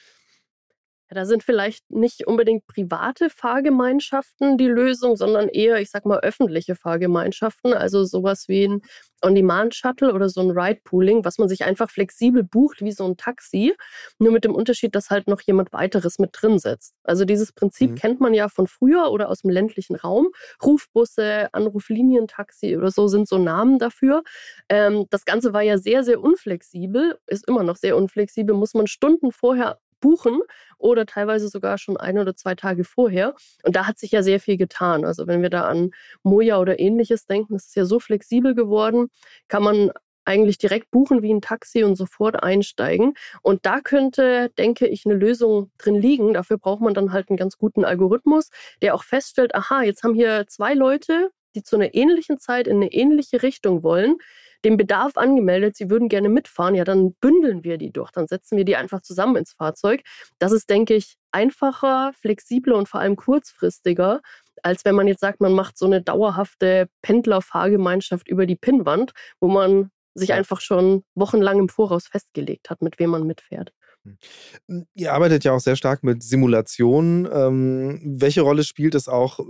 Da 1.15 1.25
sind 1.25 1.43
vielleicht 1.43 1.91
nicht 1.91 2.27
unbedingt 2.27 2.67
private 2.67 3.31
Fahrgemeinschaften 3.31 4.57
die 4.57 4.67
Lösung, 4.67 5.17
sondern 5.17 5.49
eher, 5.49 5.81
ich 5.81 5.91
sag 5.91 6.07
mal, 6.07 6.21
öffentliche 6.21 6.77
Fahrgemeinschaften. 6.77 7.75
Also 7.75 8.05
sowas 8.05 8.49
wie 8.49 8.65
ein 8.69 8.83
On-Demand-Shuttle 9.25 10.13
oder 10.13 10.29
so 10.29 10.41
ein 10.41 10.51
Ride-Pooling, 10.51 11.25
was 11.25 11.39
man 11.39 11.49
sich 11.49 11.65
einfach 11.65 11.91
flexibel 11.91 12.43
bucht 12.43 12.83
wie 12.83 12.93
so 12.93 13.05
ein 13.05 13.17
Taxi. 13.17 13.75
Nur 14.19 14.33
mit 14.33 14.45
dem 14.45 14.55
Unterschied, 14.55 14.95
dass 14.95 15.11
halt 15.11 15.29
noch 15.29 15.41
jemand 15.41 15.73
weiteres 15.73 16.19
mit 16.19 16.31
drin 16.33 16.59
sitzt. 16.59 16.95
Also 17.05 17.25
dieses 17.25 17.53
Prinzip 17.53 17.91
mhm. 17.91 17.95
kennt 17.97 18.21
man 18.21 18.35
ja 18.35 18.49
von 18.49 18.67
früher 18.67 19.11
oder 19.11 19.29
aus 19.29 19.43
dem 19.43 19.51
ländlichen 19.51 19.97
Raum. 19.97 20.29
Rufbusse, 20.65 21.49
Anruflinientaxi 21.53 22.77
oder 22.77 22.91
so 22.91 23.09
sind 23.09 23.29
so 23.29 23.39
Namen 23.39 23.79
dafür. 23.79 24.23
Ähm, 24.69 25.07
das 25.11 25.25
Ganze 25.25 25.53
war 25.53 25.63
ja 25.63 25.79
sehr, 25.79 26.05
sehr 26.05 26.21
unflexibel, 26.21 27.19
ist 27.27 27.47
immer 27.49 27.63
noch 27.63 27.77
sehr 27.77 27.97
unflexibel, 27.97 28.55
muss 28.55 28.75
man 28.75 28.87
Stunden 28.87 29.33
vorher 29.33 29.79
buchen 30.03 30.41
oder 30.77 31.07
teilweise 31.07 31.49
sogar 31.49 31.79
schon 31.79 31.97
ein 31.97 32.19
oder 32.19 32.37
zwei 32.37 32.55
Tage 32.55 32.85
vorher. 32.85 33.35
Und 33.63 33.75
da 33.77 33.87
hat 33.87 33.99
sich 33.99 34.11
ja 34.11 34.23
sehr 34.23 34.41
viel 34.41 34.59
getan. 34.59 35.07
Also 35.07 35.27
wenn 35.27 35.41
wir 35.41 35.49
da 35.49 35.63
an 35.63 35.93
Moja 36.23 36.59
oder 36.59 36.79
ähnliches 36.79 37.25
denken, 37.25 37.55
das 37.55 37.69
ist 37.69 37.77
ja 37.77 37.87
so 37.87 37.99
flexibel 38.01 38.55
geworden, 38.55 39.09
kann 39.49 39.63
man 39.63 39.91
eigentlich 40.25 40.59
direkt 40.59 40.91
buchen 40.91 41.23
wie 41.23 41.33
ein 41.33 41.41
Taxi 41.41 41.85
und 41.85 41.97
sofort 41.97 42.43
einsteigen. 42.43 43.15
Und 43.43 43.67
da 43.67 43.81
könnte, 43.81 44.51
denke 44.59 44.87
ich, 44.87 45.05
eine 45.07 45.15
Lösung 45.15 45.71
drin 45.79 45.97
liegen. 45.97 46.35
Dafür 46.35 46.59
braucht 46.59 46.81
man 46.83 46.95
dann 46.95 47.13
halt 47.13 47.29
einen 47.31 47.37
ganz 47.37 47.59
guten 47.59 47.85
Algorithmus, 47.85 48.51
der 48.83 48.95
auch 48.95 49.05
feststellt, 49.05 49.55
aha, 49.55 49.83
jetzt 49.83 50.03
haben 50.03 50.15
hier 50.15 50.47
zwei 50.47 50.75
Leute, 50.75 51.31
die 51.55 51.63
zu 51.63 51.77
einer 51.77 51.95
ähnlichen 51.95 52.39
Zeit 52.39 52.67
in 52.67 52.77
eine 52.77 52.93
ähnliche 52.93 53.43
Richtung 53.43 53.83
wollen 53.83 54.17
den 54.65 54.77
Bedarf 54.77 55.17
angemeldet, 55.17 55.77
sie 55.77 55.91
würden 55.91 56.09
gerne 56.09 56.29
mitfahren, 56.29 56.75
ja, 56.75 56.85
dann 56.85 57.15
bündeln 57.15 57.65
wir 57.65 57.79
die 57.79 57.91
doch, 57.91 58.11
dann 58.11 58.27
setzen 58.27 58.57
wir 58.57 58.65
die 58.65 58.77
einfach 58.77 59.01
zusammen 59.03 59.37
ins 59.37 59.53
Fahrzeug. 59.53 60.03
Das 60.39 60.53
ist, 60.53 60.71
denke 60.71 60.95
ich, 60.95 61.17
einfacher, 61.33 62.13
flexibler 62.21 62.77
und 62.77 62.89
vor 62.89 63.01
allem 63.01 63.17
kurzfristiger, 63.17 64.21
als 64.63 64.85
wenn 64.85 64.95
man 64.95 65.09
jetzt 65.09 65.21
sagt, 65.21 65.41
man 65.41 65.53
macht 65.53 65.77
so 65.77 65.87
eine 65.87 66.03
dauerhafte 66.03 66.89
Pendlerfahrgemeinschaft 67.03 68.29
über 68.29 68.47
die 68.47 68.57
Pinnwand, 68.57 69.13
wo 69.41 69.49
man 69.49 69.91
sich 70.15 70.33
einfach 70.33 70.61
schon 70.61 71.05
wochenlang 71.15 71.59
im 71.59 71.69
Voraus 71.69 72.07
festgelegt 72.07 72.71
hat, 72.71 72.83
mit 72.83 72.99
wem 72.99 73.11
man 73.11 73.27
mitfährt. 73.27 73.73
Hm. 74.05 74.87
Ihr 74.95 75.13
arbeitet 75.13 75.45
ja 75.45 75.53
auch 75.53 75.61
sehr 75.61 75.77
stark 75.77 76.05
mit 76.05 76.23
Simulationen. 76.23 77.29
Ähm, 77.33 78.01
welche 78.05 78.43
Rolle 78.43 78.63
spielt 78.63 78.95
es 78.95 79.09
auch 79.09 79.41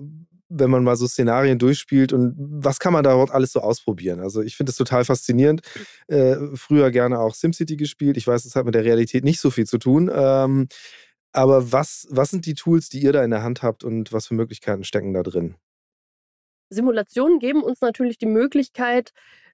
wenn 0.54 0.70
man 0.70 0.84
mal 0.84 0.96
so 0.96 1.06
Szenarien 1.06 1.58
durchspielt 1.58 2.12
und 2.12 2.34
was 2.36 2.78
kann 2.78 2.92
man 2.92 3.04
dort 3.04 3.30
alles 3.30 3.52
so 3.52 3.60
ausprobieren? 3.60 4.20
Also 4.20 4.42
ich 4.42 4.56
finde 4.56 4.70
es 4.70 4.76
total 4.76 5.04
faszinierend. 5.04 5.62
Äh, 6.08 6.36
früher 6.54 6.90
gerne 6.90 7.18
auch 7.18 7.34
SimCity 7.34 7.76
gespielt. 7.76 8.16
Ich 8.16 8.26
weiß, 8.26 8.44
es 8.44 8.54
hat 8.54 8.66
mit 8.66 8.74
der 8.74 8.84
Realität 8.84 9.24
nicht 9.24 9.40
so 9.40 9.50
viel 9.50 9.66
zu 9.66 9.78
tun. 9.78 10.10
Ähm, 10.12 10.68
aber 11.32 11.72
was, 11.72 12.06
was 12.10 12.30
sind 12.30 12.44
die 12.46 12.54
Tools, 12.54 12.88
die 12.88 13.02
ihr 13.02 13.12
da 13.12 13.24
in 13.24 13.30
der 13.30 13.42
Hand 13.42 13.62
habt 13.62 13.84
und 13.84 14.12
was 14.12 14.26
für 14.26 14.34
Möglichkeiten 14.34 14.84
stecken 14.84 15.14
da 15.14 15.22
drin? 15.22 15.56
Simulationen 16.68 17.38
geben 17.38 17.62
uns 17.62 17.80
natürlich 17.80 18.18
die 18.18 18.26
Möglichkeit, 18.26 19.12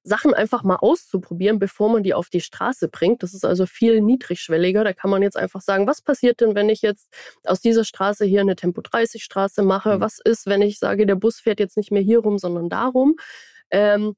Sachen 0.09 0.35
einfach 0.35 0.65
mal 0.65 0.77
auszuprobieren, 0.77 1.59
bevor 1.59 1.91
man 1.91 2.03
die 2.03 2.15
auf 2.15 2.29
die 2.31 2.41
Straße 2.41 2.89
bringt. 2.89 3.23
Das 3.23 3.35
ist 3.35 3.45
also 3.45 3.67
viel 3.67 4.01
niedrigschwelliger. 4.01 4.83
Da 4.85 4.93
kann 4.93 5.11
man 5.11 5.23
jetzt 5.23 5.37
einfach 5.37 5.61
sagen, 5.61 5.87
was 5.87 6.03
passiert 6.03 6.41
denn, 6.41 6.55
wenn 6.55 6.69
ich 6.69 6.83
jetzt 6.83 7.09
aus 7.45 7.61
dieser 7.61 7.85
Straße 7.85 8.25
hier 8.25 8.41
eine 8.41 8.57
Tempo 8.57 8.81
30 8.81 9.23
Straße 9.23 9.63
mache? 9.63 9.97
Mhm. 9.97 10.01
Was 10.01 10.19
ist, 10.19 10.47
wenn 10.47 10.63
ich 10.63 10.79
sage, 10.79 11.07
der 11.07 11.15
Bus 11.15 11.39
fährt 11.41 11.61
jetzt 11.61 11.77
nicht 11.77 11.93
mehr 11.93 12.03
hier 12.03 12.21
rum, 12.21 12.39
sondern 12.39 12.69
darum? 12.69 13.17
Ähm, 13.71 14.15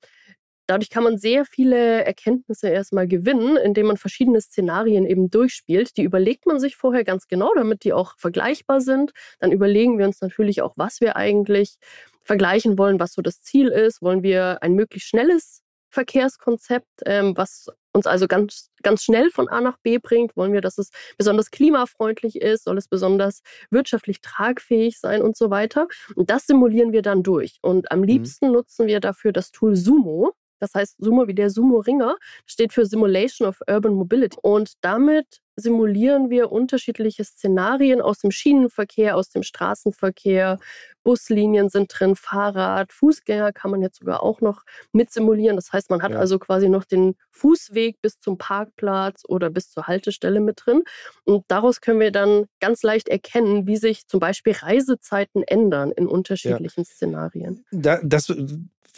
dadurch 0.67 0.91
kann 0.91 1.03
man 1.03 1.19
sehr 1.19 1.45
viele 1.45 2.05
Erkenntnisse 2.05 2.69
erstmal 2.69 3.09
gewinnen, 3.09 3.57
indem 3.57 3.87
man 3.87 3.97
verschiedene 3.97 4.41
Szenarien 4.41 5.05
eben 5.05 5.29
durchspielt. 5.31 5.97
Die 5.97 6.03
überlegt 6.03 6.47
man 6.47 6.61
sich 6.61 6.77
vorher 6.77 7.05
ganz 7.05 7.27
genau, 7.27 7.53
damit 7.55 7.85
die 7.85 7.93
auch 7.93 8.15
vergleichbar 8.17 8.81
sind. 8.81 9.13
Dann 9.41 9.53
überlegen 9.53 9.99
wir 9.99 10.07
uns 10.07 10.21
natürlich 10.21 10.63
auch, 10.63 10.75
was 10.77 11.01
wir 11.01 11.17
eigentlich 11.17 11.79
vergleichen 12.23 12.79
wollen, 12.79 13.01
was 13.01 13.15
so 13.15 13.23
das 13.23 13.41
Ziel 13.43 13.69
ist. 13.69 14.03
Wollen 14.03 14.23
wir 14.23 14.63
ein 14.63 14.75
möglichst 14.75 15.09
schnelles 15.09 15.60
Verkehrskonzept, 15.91 16.89
ähm, 17.07 17.37
was 17.37 17.67
uns 17.93 18.07
also 18.07 18.29
ganz, 18.29 18.71
ganz 18.83 19.03
schnell 19.03 19.31
von 19.31 19.49
A 19.49 19.61
nach 19.61 19.77
B 19.83 19.99
bringt? 19.99 20.37
Wollen 20.37 20.53
wir, 20.53 20.61
dass 20.61 20.79
es 20.79 20.91
besonders 21.19 21.51
klimafreundlich 21.51 22.41
ist? 22.41 22.65
Soll 22.65 22.79
es 22.79 22.89
besonders 22.89 23.41
wirtschaftlich 23.71 24.21
tragfähig 24.21 24.99
sein 24.99 25.23
und 25.23 25.37
so 25.37 25.51
weiter? 25.51 25.89
Und 26.15 26.31
das 26.31 26.47
simulieren 26.47 26.93
wir 26.93 27.03
dann 27.03 27.23
durch. 27.23 27.59
Und 27.63 27.91
am 27.91 28.01
mhm. 28.01 28.07
liebsten 28.07 28.47
mhm. 28.47 28.53
nutzen 28.53 28.87
wir 28.87 29.01
dafür 29.01 29.33
das 29.33 29.51
Tool 29.51 29.77
Sumo. 29.77 30.33
Das 30.61 30.75
heißt, 30.75 30.97
Sumo 30.99 31.27
wie 31.27 31.35
der 31.35 31.51
Sumo-Ringer 31.51 32.17
steht 32.47 32.73
für 32.73 32.85
Simulation 32.85 33.49
of 33.49 33.61
Urban 33.67 33.95
Mobility. 33.95 34.37
Und 34.43 34.75
damit 34.83 35.41
simulieren 35.61 36.31
wir 36.31 36.51
unterschiedliche 36.51 37.25
Szenarien 37.25 38.01
aus 38.01 38.19
dem 38.19 38.31
Schienenverkehr, 38.31 39.17
aus 39.17 39.31
dem 39.31 39.43
Straßenverkehr. 39.43 40.59
Buslinien 41.03 41.71
sind 41.71 41.91
drin, 41.95 42.15
Fahrrad, 42.15 42.93
Fußgänger 42.93 43.53
kann 43.53 43.71
man 43.71 43.81
jetzt 43.81 44.01
sogar 44.01 44.23
auch 44.23 44.41
noch 44.41 44.65
mit 44.93 45.11
simulieren. 45.11 45.57
Das 45.57 45.73
heißt, 45.73 45.89
man 45.91 46.03
hat 46.03 46.13
ja. 46.13 46.19
also 46.19 46.39
quasi 46.39 46.69
noch 46.69 46.85
den 46.85 47.15
Fußweg 47.31 48.01
bis 48.03 48.19
zum 48.19 48.37
Parkplatz 48.37 49.23
oder 49.27 49.49
bis 49.49 49.71
zur 49.71 49.87
Haltestelle 49.87 50.41
mit 50.41 50.61
drin. 50.65 50.83
Und 51.25 51.45
daraus 51.49 51.81
können 51.81 52.01
wir 52.01 52.13
dann 52.13 52.47
ganz 52.61 52.83
leicht 52.83 53.09
erkennen, 53.09 53.67
wie 53.67 53.77
sich 53.77 54.07
zum 54.09 54.21
Beispiel 54.21 54.53
Reisezeiten 54.53 55.43
ändern 55.43 55.91
in 55.93 56.07
unterschiedlichen 56.07 56.83
ja. 56.83 56.85
Szenarien. 56.85 57.65
Da, 57.71 58.01
das 58.03 58.31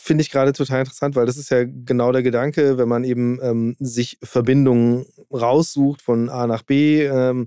finde 0.02 0.22
ich 0.22 0.30
gerade 0.30 0.52
total 0.52 0.80
interessant, 0.80 1.14
weil 1.14 1.26
das 1.26 1.36
ist 1.36 1.50
ja 1.50 1.64
genau 1.64 2.10
der 2.10 2.24
Gedanke, 2.24 2.76
wenn 2.76 2.88
man 2.88 3.04
eben 3.04 3.38
ähm, 3.40 3.76
sich 3.78 4.18
Verbindungen 4.22 5.06
raussucht 5.32 6.02
von 6.02 6.28
A 6.28 6.46
nach 6.52 6.62
B, 6.62 7.04
ähm, 7.04 7.46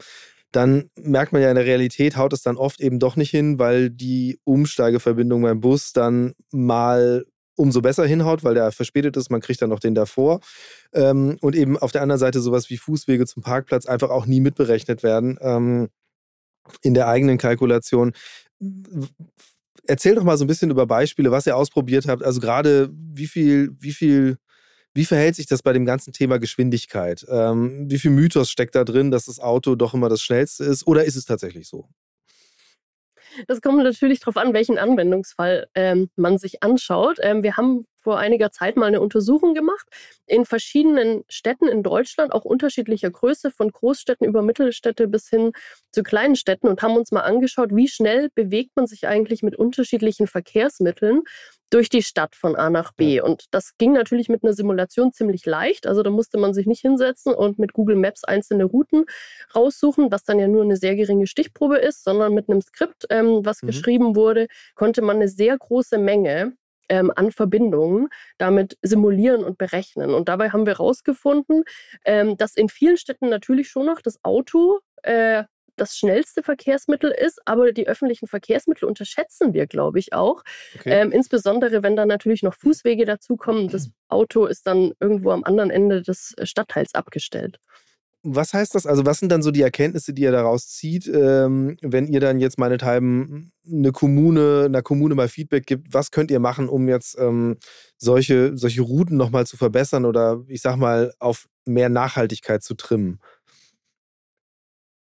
dann 0.52 0.90
merkt 0.96 1.34
man 1.34 1.42
ja 1.42 1.50
in 1.50 1.56
der 1.56 1.66
Realität, 1.66 2.16
haut 2.16 2.34
es 2.34 2.42
dann 2.42 2.56
oft 2.58 2.80
eben 2.80 3.00
doch 3.00 3.16
nicht 3.16 3.32
hin, 3.32 3.60
weil 3.60 3.90
die 3.90 4.40
Umsteigeverbindung 4.46 5.42
beim 5.42 5.60
Bus 5.60 5.92
dann 5.92 6.34
mal 6.52 7.26
umso 7.58 7.82
besser 7.82 8.06
hinhaut, 8.06 8.44
weil 8.44 8.54
der 8.54 8.72
verspätet 8.72 9.18
ist, 9.18 9.30
man 9.30 9.42
kriegt 9.42 9.62
dann 9.62 9.70
noch 9.70 9.80
den 9.80 9.96
davor. 9.96 10.40
Ähm, 10.94 11.38
und 11.42 11.56
eben 11.56 11.78
auf 11.78 11.92
der 11.92 12.02
anderen 12.02 12.20
Seite 12.20 12.40
sowas 12.40 12.70
wie 12.70 12.78
Fußwege 12.78 13.26
zum 13.26 13.44
Parkplatz 13.44 13.86
einfach 13.86 14.10
auch 14.10 14.26
nie 14.26 14.42
mitberechnet 14.42 15.04
werden 15.04 15.38
ähm, 15.42 15.90
in 16.82 16.94
der 16.94 17.08
eigenen 17.08 17.38
Kalkulation 17.38 18.14
erzähl 19.88 20.16
doch 20.16 20.24
mal 20.24 20.38
so 20.38 20.46
ein 20.46 20.48
bisschen 20.48 20.72
über 20.72 20.86
Beispiele, 20.86 21.32
was 21.32 21.46
ihr 21.46 21.56
ausprobiert 21.56 22.08
habt. 22.08 22.24
Also 22.24 22.40
gerade 22.40 22.90
wie 22.92 23.28
viel, 23.28 23.72
wie 23.80 23.92
viel, 23.92 24.38
wie 24.96 25.06
verhält 25.06 25.36
sich 25.36 25.46
das 25.46 25.62
bei 25.62 25.74
dem 25.74 25.86
ganzen 25.86 26.14
Thema 26.14 26.40
Geschwindigkeit? 26.40 27.26
Ähm, 27.30 27.92
wie 27.92 28.00
viel 28.00 28.12
Mythos 28.12 28.50
steckt 28.50 28.76
da 28.76 28.86
drin, 28.86 29.12
dass 29.12 29.26
das 29.26 29.40
Auto 29.40 29.76
doch 29.76 29.94
immer 29.94 30.10
das 30.10 30.22
schnellste 30.22 30.64
ist? 30.64 30.88
Oder 30.88 31.04
ist 31.04 31.18
es 31.18 31.26
tatsächlich 31.26 31.68
so? 31.68 31.90
Das 33.48 33.62
kommt 33.62 33.84
natürlich 33.84 34.22
darauf 34.22 34.38
an, 34.38 34.54
welchen 34.54 34.78
Anwendungsfall 34.78 35.68
ähm, 35.76 36.10
man 36.16 36.38
sich 36.38 36.64
anschaut. 36.64 37.18
Ähm, 37.22 37.44
wir 37.44 37.58
haben 37.58 37.86
vor 37.98 38.20
einiger 38.20 38.52
Zeit 38.52 38.78
mal 38.78 38.86
eine 38.86 39.02
Untersuchung 39.02 39.54
gemacht 39.56 39.88
in 40.28 40.46
verschiedenen 40.46 41.24
Städten 41.28 41.68
in 41.68 41.82
Deutschland, 41.82 42.32
auch 42.34 42.46
unterschiedlicher 42.46 43.10
Größe, 43.10 43.50
von 43.52 43.72
Großstädten 43.72 44.28
über 44.28 44.44
Mittelstädte 44.44 45.08
bis 45.08 45.28
hin 45.28 45.52
zu 45.92 46.04
kleinen 46.04 46.36
Städten 46.36 46.68
und 46.68 46.82
haben 46.84 46.96
uns 46.96 47.12
mal 47.12 47.22
angeschaut, 47.22 47.76
wie 47.76 47.88
schnell 47.88 48.30
bewegt 48.34 48.76
man 48.76 48.86
sich 48.86 49.08
eigentlich 49.08 49.42
mit 49.42 49.56
unterschiedlichen 49.56 50.28
Verkehrsmitteln 50.28 51.24
durch 51.70 51.90
die 51.90 52.04
Stadt 52.04 52.36
von 52.36 52.56
A 52.56 52.70
nach 52.70 52.94
B. 52.94 53.22
Und 53.22 53.46
das 53.52 53.78
ging 53.78 53.94
natürlich 53.94 54.30
mit 54.30 54.44
einer 54.44 54.54
Simulation 54.54 55.12
ziemlich 55.12 55.46
leicht. 55.46 55.88
Also 55.88 56.04
da 56.04 56.10
musste 56.10 56.38
man 56.38 56.54
sich 56.54 56.68
nicht 56.68 56.82
hinsetzen 56.82 57.34
und 57.34 57.60
mit 57.60 57.74
Google 57.74 57.96
Maps 57.96 58.24
einzelne 58.24 58.66
Routen 58.66 59.06
raussuchen, 59.56 60.12
was 60.12 60.24
dann 60.24 60.40
ja 60.40 60.48
nur 60.48 60.64
eine 60.64 60.78
sehr 60.78 60.96
geringe 60.96 61.28
Stichprobe 61.28 61.78
ist, 61.78 62.04
sondern 62.04 62.34
mit 62.34 62.50
einem 62.50 62.62
Skript, 62.62 63.06
ähm, 63.10 63.46
was 63.46 63.62
mhm. 63.62 63.68
geschrieben 63.68 64.16
wurde, 64.16 64.48
konnte 64.76 65.02
man 65.02 65.18
eine 65.18 65.28
sehr 65.28 65.58
große 65.58 65.98
Menge 65.98 66.54
ähm, 66.90 67.12
an 67.16 67.32
Verbindungen 67.32 68.10
damit 68.38 68.78
simulieren 68.82 69.44
und 69.44 69.58
berechnen. 69.58 70.14
Und 70.14 70.30
dabei 70.30 70.50
haben 70.50 70.66
wir 70.66 70.74
herausgefunden, 70.74 71.64
ähm, 72.06 72.38
dass 72.38 72.56
in 72.56 72.70
vielen 72.70 72.98
Städten 72.98 73.30
natürlich 73.30 73.70
schon 73.70 73.88
noch 73.88 74.02
das 74.02 74.24
Auto 74.24 74.80
äh, 75.04 75.44
das 75.76 75.98
schnellste 75.98 76.44
Verkehrsmittel 76.44 77.12
ist, 77.12 77.40
aber 77.46 77.72
die 77.72 77.88
öffentlichen 77.88 78.28
Verkehrsmittel 78.28 78.88
unterschätzen 78.88 79.54
wir, 79.54 79.68
glaube 79.68 80.00
ich, 80.00 80.14
auch. 80.14 80.44
Okay. 80.76 81.02
Ähm, 81.02 81.12
insbesondere, 81.12 81.84
wenn 81.84 81.96
dann 81.96 82.08
natürlich 82.08 82.44
noch 82.44 82.56
Fußwege 82.56 83.06
dazukommen. 83.06 83.70
Das 83.70 83.90
Auto 84.08 84.46
ist 84.46 84.68
dann 84.68 84.94
irgendwo 85.00 85.32
am 85.32 85.44
anderen 85.44 85.70
Ende 85.70 86.02
des 86.02 86.36
Stadtteils 86.44 86.94
abgestellt 86.94 87.60
was 88.26 88.54
heißt 88.54 88.74
das? 88.74 88.86
Also, 88.86 89.06
was 89.06 89.20
sind 89.20 89.32
dann 89.32 89.44
so 89.44 89.52
die 89.52 89.62
Erkenntnisse, 89.62 90.14
die 90.14 90.24
ihr 90.24 90.32
daraus 90.32 90.68
zieht, 90.68 91.08
ähm, 91.08 91.78
wenn 91.82 92.08
ihr 92.08 92.20
dann 92.20 92.40
jetzt 92.40 92.58
meinethalben 92.58 93.52
eine 93.68 93.92
Kommune, 93.92 94.64
einer 94.66 94.82
Kommune 94.82 95.16
mal 95.16 95.30
Feedback 95.30 95.66
gibt? 95.68 95.94
Was 95.94 96.12
könnt 96.12 96.32
ihr 96.32 96.40
machen, 96.40 96.68
um 96.68 96.90
jetzt 96.90 97.18
ähm, 97.20 97.58
solche, 97.98 98.58
solche 98.58 98.82
Routen 98.82 99.16
nochmal 99.16 99.46
zu 99.46 99.58
verbessern 99.58 100.06
oder 100.06 100.44
ich 100.48 100.62
sag 100.62 100.76
mal 100.78 101.14
auf 101.20 101.46
mehr 101.66 101.90
Nachhaltigkeit 101.90 102.64
zu 102.64 102.74
trimmen? 102.74 103.20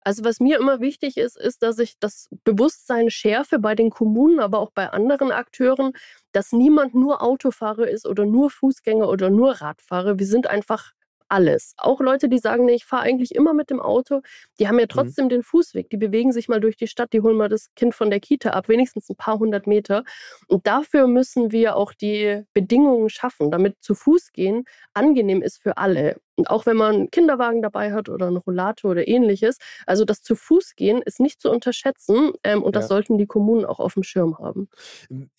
Also 0.06 0.24
was 0.24 0.40
mir 0.40 0.60
immer 0.60 0.82
wichtig 0.82 1.18
ist, 1.18 1.36
ist, 1.36 1.64
dass 1.64 1.80
ich 1.80 1.98
das 2.00 2.30
Bewusstsein 2.44 3.10
schärfe 3.10 3.58
bei 3.58 3.74
den 3.74 3.90
Kommunen, 3.90 4.40
aber 4.40 4.60
auch 4.60 4.70
bei 4.70 4.92
anderen 4.92 5.32
Akteuren, 5.32 5.94
dass 6.32 6.52
niemand 6.52 6.94
nur 6.94 7.24
Autofahrer 7.24 7.88
ist 7.88 8.06
oder 8.06 8.28
nur 8.28 8.52
Fußgänger 8.52 9.10
oder 9.10 9.32
nur 9.32 9.54
Radfahrer. 9.54 10.20
Wir 10.20 10.28
sind 10.28 10.46
einfach 10.46 10.94
alles. 11.28 11.74
Auch 11.78 12.00
Leute, 12.00 12.30
die 12.30 12.38
sagen, 12.38 12.66
nee, 12.66 12.76
ich 12.76 12.86
fahre 12.86 13.04
eigentlich 13.04 13.36
immer 13.36 13.54
mit 13.54 13.70
dem 13.70 13.80
Auto, 13.80 14.22
die 14.60 14.68
haben 14.68 14.80
ja 14.80 14.86
mhm. 14.86 14.90
trotzdem 14.90 15.26
mhm. 15.26 15.30
den 15.30 15.44
Fußweg. 15.44 15.90
Die 15.90 15.98
bewegen 15.98 16.32
sich 16.32 16.48
mal 16.48 16.60
durch 16.60 16.78
die 16.78 16.88
Stadt, 16.88 17.14
die 17.14 17.22
holen 17.22 17.38
mal 17.38 17.50
das 17.50 17.74
Kind 17.76 17.96
von 17.96 18.10
der 18.10 18.20
Kita 18.20 18.52
ab, 18.52 18.70
wenigstens 18.70 19.10
ein 19.10 19.16
paar 19.16 19.40
hundert 19.40 19.68
Meter. 19.68 20.04
Und 20.48 20.68
dafür 20.68 21.08
müssen 21.08 21.52
wir 21.52 21.76
auch 21.76 21.94
die 21.94 22.44
Bedingungen 22.54 23.10
schaffen, 23.10 23.52
damit 23.52 23.78
zu 23.82 23.96
Fuß 23.96 24.32
gehen 24.32 24.66
angenehm 24.94 25.42
ist 25.42 25.62
für 25.62 25.78
alle. 25.78 26.18
Und 26.38 26.50
auch 26.50 26.66
wenn 26.66 26.76
man 26.76 26.96
einen 26.96 27.12
Kinderwagen 27.12 27.62
dabei 27.62 27.94
hat 27.94 28.10
oder 28.10 28.28
einen 28.28 28.38
Rollator 28.38 28.92
oder 28.92 29.08
ähnliches, 29.08 29.58
also 29.86 30.04
das 30.04 30.22
zu 30.22 30.36
Fuß 30.36 30.76
gehen 30.76 31.02
ist 31.02 31.20
nicht 31.22 31.42
zu 31.42 31.50
unterschätzen 31.50 32.32
ähm, 32.44 32.62
und 32.62 32.76
das 32.76 32.86
ja. 32.86 32.88
sollten 32.90 33.18
die 33.18 33.26
Kommunen 33.26 33.64
auch 33.64 33.80
auf 33.80 33.94
dem 33.94 34.04
Schirm 34.04 34.38
haben. 34.38 34.68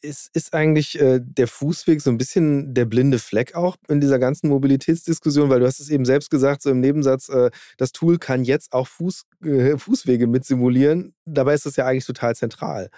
Ist, 0.01 0.31
ist 0.35 0.55
eigentlich 0.55 0.99
äh, 0.99 1.21
der 1.23 1.49
Fußweg 1.49 2.01
so 2.01 2.11
ein 2.11 2.17
bisschen 2.17 2.73
der 2.73 2.87
blinde 2.87 3.19
Fleck 3.19 3.55
auch 3.55 3.77
in 3.89 4.01
dieser 4.01 4.19
ganzen 4.19 4.49
Mobilitätsdiskussion? 4.49 5.51
Weil 5.51 5.61
du 5.61 5.67
hast 5.67 5.76
es 5.81 5.91
eben 5.91 6.05
selbst 6.05 6.31
gesagt, 6.31 6.63
so 6.63 6.71
im 6.71 6.81
Nebensatz, 6.81 7.29
äh, 7.29 7.51
das 7.77 7.93
Tool 7.93 8.19
kann 8.19 8.45
jetzt 8.45 8.73
auch 8.73 8.87
Fuß, 8.87 9.25
äh, 9.45 9.77
Fußwege 9.77 10.27
mit 10.27 10.45
simulieren. 10.45 11.15
Dabei 11.25 11.55
ist 11.55 11.67
das 11.67 11.77
ja 11.77 11.87
eigentlich 11.87 12.07
total 12.07 12.35
zentral. 12.35 12.91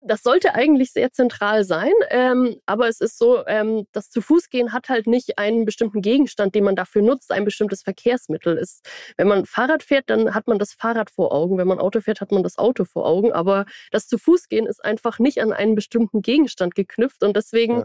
Das 0.00 0.22
sollte 0.22 0.54
eigentlich 0.54 0.92
sehr 0.92 1.10
zentral 1.10 1.64
sein, 1.64 1.92
ähm, 2.10 2.60
aber 2.66 2.86
es 2.88 3.00
ist 3.00 3.18
so, 3.18 3.44
ähm, 3.46 3.84
das 3.90 4.10
zu 4.10 4.22
Fuß 4.22 4.48
gehen 4.48 4.72
hat 4.72 4.88
halt 4.88 5.08
nicht 5.08 5.38
einen 5.38 5.64
bestimmten 5.64 6.02
Gegenstand, 6.02 6.54
den 6.54 6.62
man 6.62 6.76
dafür 6.76 7.02
nutzt, 7.02 7.32
ein 7.32 7.44
bestimmtes 7.44 7.82
Verkehrsmittel 7.82 8.56
ist. 8.56 8.86
Wenn 9.16 9.26
man 9.26 9.44
Fahrrad 9.44 9.82
fährt, 9.82 10.08
dann 10.08 10.34
hat 10.34 10.46
man 10.46 10.60
das 10.60 10.72
Fahrrad 10.72 11.10
vor 11.10 11.32
Augen. 11.32 11.58
Wenn 11.58 11.66
man 11.66 11.80
Auto 11.80 12.00
fährt, 12.00 12.20
hat 12.20 12.30
man 12.30 12.44
das 12.44 12.58
Auto 12.58 12.84
vor 12.84 13.06
Augen. 13.06 13.32
Aber 13.32 13.66
das 13.90 14.06
zu 14.06 14.18
Fuß 14.18 14.48
gehen 14.48 14.66
ist 14.66 14.84
einfach 14.84 15.18
nicht 15.18 15.42
an 15.42 15.52
einen 15.52 15.74
bestimmten 15.74 16.22
Gegenstand 16.22 16.76
geknüpft 16.76 17.24
und 17.24 17.36
deswegen 17.36 17.78
ja 17.78 17.84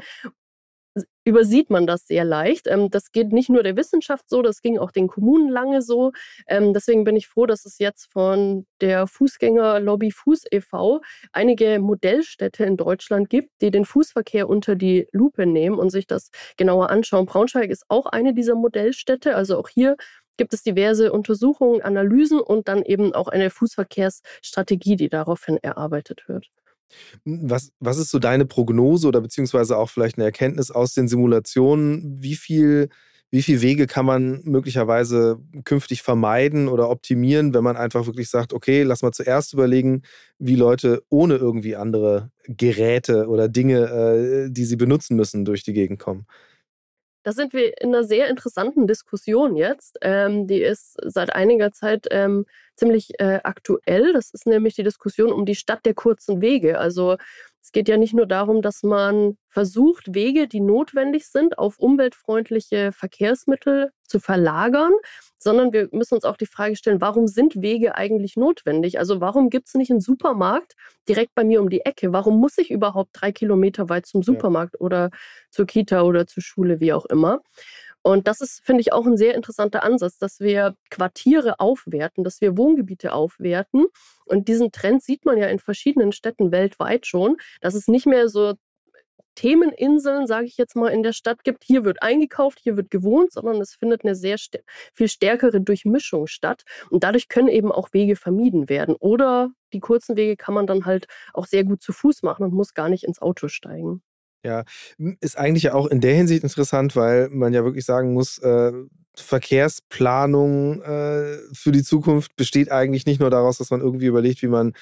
übersieht 1.25 1.69
man 1.69 1.87
das 1.87 2.07
sehr 2.07 2.25
leicht. 2.25 2.67
Ähm, 2.67 2.89
das 2.91 3.11
geht 3.11 3.31
nicht 3.31 3.49
nur 3.49 3.63
der 3.63 3.75
Wissenschaft 3.77 4.29
so, 4.29 4.41
das 4.41 4.61
ging 4.61 4.77
auch 4.77 4.91
den 4.91 5.07
Kommunen 5.07 5.49
lange 5.49 5.81
so. 5.81 6.11
Ähm, 6.47 6.73
deswegen 6.73 7.03
bin 7.03 7.15
ich 7.15 7.27
froh, 7.27 7.45
dass 7.45 7.65
es 7.65 7.79
jetzt 7.79 8.11
von 8.11 8.65
der 8.81 9.07
Fußgängerlobby 9.07 10.11
Fuß 10.11 10.45
e.V. 10.51 11.01
einige 11.31 11.79
Modellstädte 11.79 12.65
in 12.65 12.77
Deutschland 12.77 13.29
gibt, 13.29 13.51
die 13.61 13.71
den 13.71 13.85
Fußverkehr 13.85 14.49
unter 14.49 14.75
die 14.75 15.07
Lupe 15.11 15.45
nehmen 15.45 15.79
und 15.79 15.89
sich 15.89 16.07
das 16.07 16.29
genauer 16.57 16.89
anschauen. 16.89 17.25
Braunschweig 17.25 17.69
ist 17.69 17.85
auch 17.87 18.05
eine 18.07 18.33
dieser 18.33 18.55
Modellstädte. 18.55 19.35
Also 19.35 19.57
auch 19.57 19.69
hier 19.69 19.95
gibt 20.37 20.53
es 20.53 20.63
diverse 20.63 21.11
Untersuchungen, 21.11 21.81
Analysen 21.81 22.39
und 22.39 22.67
dann 22.67 22.81
eben 22.83 23.13
auch 23.13 23.27
eine 23.27 23.49
Fußverkehrsstrategie, 23.49 24.95
die 24.95 25.09
daraufhin 25.09 25.57
erarbeitet 25.57 26.27
wird. 26.27 26.49
Was, 27.25 27.71
was 27.79 27.97
ist 27.97 28.11
so 28.11 28.19
deine 28.19 28.45
Prognose 28.45 29.07
oder 29.07 29.21
beziehungsweise 29.21 29.77
auch 29.77 29.89
vielleicht 29.89 30.17
eine 30.17 30.25
Erkenntnis 30.25 30.71
aus 30.71 30.93
den 30.93 31.07
Simulationen? 31.07 32.21
Wie 32.21 32.35
viel, 32.35 32.89
wie 33.31 33.41
viel 33.41 33.61
Wege 33.61 33.87
kann 33.87 34.05
man 34.05 34.41
möglicherweise 34.43 35.39
künftig 35.63 36.03
vermeiden 36.03 36.67
oder 36.67 36.89
optimieren, 36.89 37.53
wenn 37.53 37.63
man 37.63 37.77
einfach 37.77 38.05
wirklich 38.05 38.29
sagt, 38.29 38.53
okay, 38.53 38.83
lass 38.83 39.01
mal 39.01 39.11
zuerst 39.11 39.53
überlegen, 39.53 40.03
wie 40.37 40.55
Leute 40.55 41.03
ohne 41.09 41.35
irgendwie 41.35 41.75
andere 41.75 42.29
Geräte 42.45 43.27
oder 43.27 43.49
Dinge, 43.49 44.47
äh, 44.47 44.49
die 44.51 44.65
sie 44.65 44.75
benutzen 44.75 45.15
müssen, 45.15 45.45
durch 45.45 45.63
die 45.63 45.73
Gegend 45.73 45.99
kommen? 45.99 46.25
Da 47.23 47.31
sind 47.31 47.53
wir 47.53 47.81
in 47.81 47.95
einer 47.95 48.03
sehr 48.03 48.29
interessanten 48.29 48.85
Diskussion 48.85 49.55
jetzt. 49.55 49.97
Ähm, 50.01 50.45
die 50.45 50.61
ist 50.61 50.97
seit 51.05 51.33
einiger 51.33 51.71
Zeit 51.71 52.07
ähm, 52.11 52.45
ziemlich 52.75 53.11
äh, 53.19 53.39
aktuell. 53.43 54.13
Das 54.13 54.31
ist 54.31 54.45
nämlich 54.47 54.75
die 54.75 54.83
Diskussion 54.83 55.31
um 55.31 55.45
die 55.45 55.55
Stadt 55.55 55.85
der 55.85 55.93
kurzen 55.93 56.41
Wege. 56.41 56.79
Also 56.79 57.17
Es 57.61 57.71
geht 57.71 57.87
ja 57.87 57.95
nicht 57.95 58.13
nur 58.13 58.25
darum, 58.27 58.61
dass 58.61 58.83
man 58.83 59.37
versucht, 59.47 60.13
Wege, 60.13 60.49
die 60.49 60.59
notwendig 60.59 61.27
sind, 61.27 61.57
auf 61.57 61.79
umweltfreundliche 61.79 62.91
Verkehrsmittel 62.91 63.91
zu 64.05 64.19
verlagern, 64.19 64.91
sondern 65.37 65.71
wir 65.71 65.87
müssen 65.93 66.15
uns 66.15 66.25
auch 66.25 66.35
die 66.35 66.45
Frage 66.45 66.75
stellen, 66.75 66.99
warum 66.99 67.27
sind 67.27 67.61
Wege 67.61 67.95
eigentlich 67.95 68.35
notwendig? 68.35 68.99
Also 68.99 69.21
warum 69.21 69.49
gibt 69.49 69.67
es 69.69 69.75
nicht 69.75 69.91
einen 69.91 70.01
Supermarkt 70.01 70.73
direkt 71.07 71.33
bei 71.35 71.45
mir 71.45 71.61
um 71.61 71.69
die 71.69 71.85
Ecke? 71.85 72.11
Warum 72.11 72.37
muss 72.39 72.57
ich 72.57 72.69
überhaupt 72.69 73.11
drei 73.13 73.31
Kilometer 73.31 73.87
weit 73.87 74.07
zum 74.07 74.23
Supermarkt 74.23 74.79
oder 74.81 75.09
zur 75.49 75.65
Kita 75.65 76.01
oder 76.01 76.27
zur 76.27 76.43
Schule, 76.43 76.81
wie 76.81 76.91
auch 76.91 77.05
immer? 77.05 77.41
Und 78.03 78.27
das 78.27 78.41
ist, 78.41 78.61
finde 78.63 78.81
ich, 78.81 78.93
auch 78.93 79.05
ein 79.05 79.17
sehr 79.17 79.33
interessanter 79.33 79.83
Ansatz, 79.83 80.17
dass 80.17 80.39
wir 80.39 80.75
Quartiere 80.89 81.59
aufwerten, 81.59 82.23
dass 82.23 82.41
wir 82.41 82.57
Wohngebiete 82.57 83.13
aufwerten. 83.13 83.85
Und 84.25 84.47
diesen 84.49 84.71
Trend 84.71 85.01
sieht 85.01 85.25
man 85.25 85.37
ja 85.37 85.47
in 85.47 85.59
verschiedenen 85.59 86.11
Städten 86.11 86.51
weltweit 86.51 87.07
schon, 87.07 87.37
dass 87.61 87.75
es 87.75 87.87
nicht 87.87 88.05
mehr 88.05 88.29
so 88.29 88.53
Themeninseln, 89.35 90.27
sage 90.27 90.45
ich 90.45 90.57
jetzt 90.57 90.75
mal, 90.75 90.89
in 90.89 91.03
der 91.03 91.13
Stadt 91.13 91.43
gibt. 91.43 91.63
Hier 91.63 91.85
wird 91.85 92.03
eingekauft, 92.03 92.59
hier 92.61 92.77
wird 92.77 92.91
gewohnt, 92.91 93.31
sondern 93.31 93.59
es 93.61 93.73
findet 93.73 94.03
eine 94.03 94.15
sehr 94.15 94.37
st 94.37 94.59
viel 94.93 95.07
stärkere 95.07 95.61
Durchmischung 95.61 96.27
statt. 96.27 96.63
Und 96.89 97.03
dadurch 97.03 97.29
können 97.29 97.47
eben 97.47 97.71
auch 97.71 97.89
Wege 97.93 98.15
vermieden 98.15 98.69
werden. 98.69 98.95
Oder 98.99 99.49
die 99.73 99.79
kurzen 99.79 100.17
Wege 100.17 100.35
kann 100.37 100.53
man 100.53 100.67
dann 100.67 100.85
halt 100.85 101.07
auch 101.33 101.47
sehr 101.47 101.63
gut 101.63 101.81
zu 101.81 101.93
Fuß 101.93 102.21
machen 102.23 102.43
und 102.43 102.53
muss 102.53 102.73
gar 102.73 102.89
nicht 102.89 103.03
ins 103.05 103.21
Auto 103.21 103.47
steigen. 103.47 104.03
Ja, 104.43 104.63
ist 105.21 105.37
eigentlich 105.37 105.71
auch 105.71 105.87
in 105.87 106.01
der 106.01 106.15
Hinsicht 106.15 106.43
interessant, 106.43 106.95
weil 106.95 107.29
man 107.29 107.53
ja 107.53 107.63
wirklich 107.63 107.85
sagen 107.85 108.13
muss, 108.13 108.39
äh, 108.39 108.73
Verkehrsplanung 109.15 110.81
äh, 110.81 111.37
für 111.53 111.71
die 111.71 111.83
Zukunft 111.83 112.35
besteht 112.35 112.71
eigentlich 112.71 113.05
nicht 113.05 113.21
nur 113.21 113.29
daraus, 113.29 113.57
dass 113.59 113.69
man 113.69 113.79
irgendwie 113.81 114.07
überlegt, 114.07 114.41
wie 114.41 114.47
man 114.47 114.73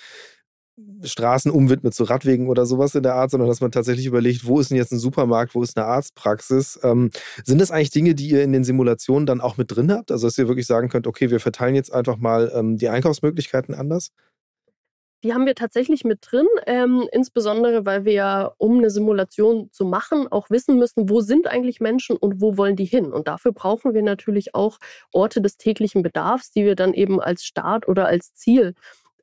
Straßen 1.03 1.51
umwidmet 1.51 1.93
zu 1.93 2.03
Radwegen 2.05 2.47
oder 2.47 2.65
sowas 2.65 2.95
in 2.95 3.03
der 3.03 3.15
Art, 3.15 3.31
sondern 3.31 3.49
dass 3.49 3.61
man 3.61 3.71
tatsächlich 3.71 4.05
überlegt, 4.05 4.45
wo 4.45 4.59
ist 4.59 4.71
denn 4.71 4.77
jetzt 4.77 4.91
ein 4.91 4.99
Supermarkt, 4.99 5.53
wo 5.53 5.61
ist 5.63 5.77
eine 5.77 5.85
Arztpraxis. 5.85 6.79
Ähm, 6.83 7.11
sind 7.43 7.59
das 7.59 7.71
eigentlich 7.71 7.91
Dinge, 7.91 8.15
die 8.15 8.29
ihr 8.29 8.43
in 8.43 8.53
den 8.53 8.63
Simulationen 8.63 9.25
dann 9.25 9.41
auch 9.41 9.57
mit 9.57 9.75
drin 9.75 9.91
habt? 9.91 10.11
Also 10.11 10.27
dass 10.27 10.37
ihr 10.37 10.47
wirklich 10.47 10.67
sagen 10.67 10.89
könnt, 10.89 11.07
okay, 11.07 11.29
wir 11.29 11.39
verteilen 11.39 11.75
jetzt 11.75 11.93
einfach 11.93 12.17
mal 12.17 12.51
ähm, 12.55 12.77
die 12.77 12.89
Einkaufsmöglichkeiten 12.89 13.75
anders? 13.75 14.11
Die 15.23 15.33
haben 15.33 15.45
wir 15.45 15.53
tatsächlich 15.55 16.03
mit 16.03 16.19
drin, 16.21 16.47
ähm, 16.65 17.07
insbesondere 17.11 17.85
weil 17.85 18.05
wir 18.05 18.13
ja, 18.13 18.51
um 18.57 18.79
eine 18.79 18.89
Simulation 18.89 19.69
zu 19.71 19.85
machen, 19.85 20.27
auch 20.27 20.49
wissen 20.49 20.77
müssen, 20.77 21.09
wo 21.09 21.21
sind 21.21 21.47
eigentlich 21.47 21.79
Menschen 21.79 22.17
und 22.17 22.41
wo 22.41 22.57
wollen 22.57 22.75
die 22.75 22.85
hin. 22.85 23.13
Und 23.13 23.27
dafür 23.27 23.51
brauchen 23.51 23.93
wir 23.93 24.01
natürlich 24.01 24.55
auch 24.55 24.79
Orte 25.11 25.41
des 25.41 25.57
täglichen 25.57 26.01
Bedarfs, 26.01 26.51
die 26.51 26.65
wir 26.65 26.75
dann 26.75 26.93
eben 26.93 27.21
als 27.21 27.43
Start 27.45 27.87
oder 27.87 28.07
als 28.07 28.33
Ziel 28.33 28.73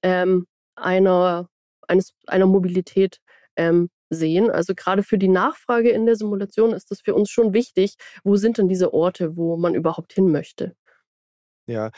ähm, 0.02 0.46
einer, 0.76 1.48
eines, 1.88 2.14
einer 2.26 2.46
Mobilität 2.46 3.20
ähm, 3.56 3.90
sehen. 4.10 4.50
Also 4.50 4.74
gerade 4.74 5.02
für 5.02 5.18
die 5.18 5.28
Nachfrage 5.28 5.90
in 5.90 6.06
der 6.06 6.16
Simulation 6.16 6.72
ist 6.72 6.90
das 6.90 7.00
für 7.00 7.14
uns 7.14 7.30
schon 7.30 7.52
wichtig, 7.52 7.96
wo 8.24 8.36
sind 8.36 8.58
denn 8.58 8.68
diese 8.68 8.94
Orte, 8.94 9.36
wo 9.36 9.56
man 9.56 9.74
überhaupt 9.74 10.12
hin 10.12 10.30
möchte. 10.30 10.74
Ja, 11.66 11.90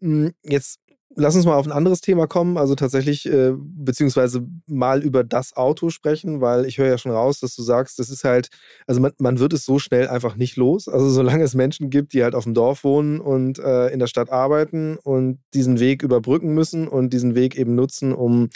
hm, 0.00 0.34
jetzt 0.42 0.78
Lass 1.18 1.34
uns 1.34 1.46
mal 1.46 1.56
auf 1.56 1.64
ein 1.64 1.72
anderes 1.72 2.02
Thema 2.02 2.26
kommen, 2.26 2.58
also 2.58 2.74
tatsächlich, 2.74 3.24
äh, 3.24 3.52
beziehungsweise 3.56 4.46
mal 4.66 5.02
über 5.02 5.24
das 5.24 5.56
Auto 5.56 5.88
sprechen, 5.88 6.42
weil 6.42 6.66
ich 6.66 6.76
höre 6.76 6.88
ja 6.88 6.98
schon 6.98 7.12
raus, 7.12 7.40
dass 7.40 7.56
du 7.56 7.62
sagst, 7.62 7.98
das 7.98 8.10
ist 8.10 8.22
halt, 8.22 8.50
also 8.86 9.00
man, 9.00 9.12
man 9.18 9.38
wird 9.38 9.54
es 9.54 9.64
so 9.64 9.78
schnell 9.78 10.08
einfach 10.08 10.36
nicht 10.36 10.56
los. 10.56 10.88
Also 10.88 11.08
solange 11.08 11.42
es 11.42 11.54
Menschen 11.54 11.88
gibt, 11.88 12.12
die 12.12 12.22
halt 12.22 12.34
auf 12.34 12.44
dem 12.44 12.52
Dorf 12.52 12.84
wohnen 12.84 13.18
und 13.18 13.58
äh, 13.58 13.88
in 13.88 13.98
der 13.98 14.08
Stadt 14.08 14.30
arbeiten 14.30 14.98
und 15.02 15.38
diesen 15.54 15.80
Weg 15.80 16.02
überbrücken 16.02 16.52
müssen 16.52 16.86
und 16.86 17.14
diesen 17.14 17.34
Weg 17.34 17.56
eben 17.56 17.74
nutzen, 17.74 18.12
um 18.12 18.50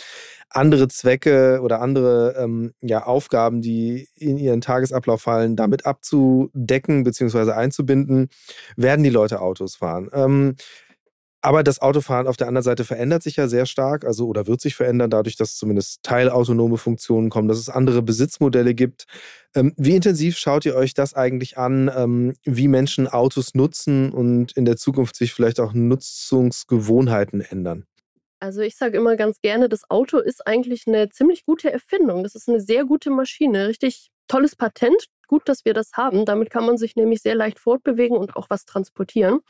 andere 0.50 0.88
Zwecke 0.88 1.60
oder 1.62 1.80
andere 1.80 2.34
ähm, 2.36 2.74
ja, 2.82 3.04
Aufgaben, 3.06 3.62
die 3.62 4.08
in 4.16 4.36
ihren 4.36 4.60
Tagesablauf 4.60 5.22
fallen, 5.22 5.56
damit 5.56 5.86
abzudecken 5.86 7.04
beziehungsweise 7.04 7.56
einzubinden, 7.56 8.28
werden 8.76 9.02
die 9.02 9.10
Leute 9.10 9.40
Autos 9.40 9.76
fahren. 9.76 10.10
Ähm, 10.12 10.56
aber 11.42 11.62
das 11.62 11.80
Autofahren 11.80 12.26
auf 12.26 12.36
der 12.36 12.48
anderen 12.48 12.64
Seite 12.64 12.84
verändert 12.84 13.22
sich 13.22 13.36
ja 13.36 13.48
sehr 13.48 13.66
stark, 13.66 14.04
also 14.04 14.26
oder 14.26 14.46
wird 14.46 14.60
sich 14.60 14.74
verändern, 14.74 15.10
dadurch, 15.10 15.36
dass 15.36 15.56
zumindest 15.56 16.02
teilautonome 16.02 16.76
Funktionen 16.76 17.30
kommen, 17.30 17.48
dass 17.48 17.58
es 17.58 17.68
andere 17.68 18.02
Besitzmodelle 18.02 18.74
gibt. 18.74 19.06
Ähm, 19.54 19.72
wie 19.76 19.96
intensiv 19.96 20.36
schaut 20.36 20.66
ihr 20.66 20.74
euch 20.74 20.94
das 20.94 21.14
eigentlich 21.14 21.56
an, 21.56 21.90
ähm, 21.94 22.34
wie 22.44 22.68
Menschen 22.68 23.08
Autos 23.08 23.54
nutzen 23.54 24.12
und 24.12 24.52
in 24.52 24.64
der 24.64 24.76
Zukunft 24.76 25.16
sich 25.16 25.32
vielleicht 25.32 25.60
auch 25.60 25.72
Nutzungsgewohnheiten 25.72 27.40
ändern? 27.40 27.86
Also 28.40 28.62
ich 28.62 28.76
sage 28.76 28.96
immer 28.96 29.16
ganz 29.16 29.40
gerne, 29.40 29.68
das 29.68 29.90
Auto 29.90 30.18
ist 30.18 30.46
eigentlich 30.46 30.86
eine 30.86 31.10
ziemlich 31.10 31.44
gute 31.44 31.70
Erfindung. 31.70 32.22
Das 32.22 32.34
ist 32.34 32.48
eine 32.48 32.60
sehr 32.60 32.84
gute 32.86 33.10
Maschine, 33.10 33.68
richtig 33.68 34.08
tolles 34.28 34.56
Patent. 34.56 35.06
Gut, 35.26 35.48
dass 35.48 35.64
wir 35.64 35.74
das 35.74 35.92
haben. 35.92 36.24
Damit 36.24 36.50
kann 36.50 36.64
man 36.64 36.78
sich 36.78 36.96
nämlich 36.96 37.20
sehr 37.20 37.34
leicht 37.34 37.60
fortbewegen 37.60 38.16
und 38.16 38.36
auch 38.36 38.48
was 38.48 38.64
transportieren. 38.64 39.40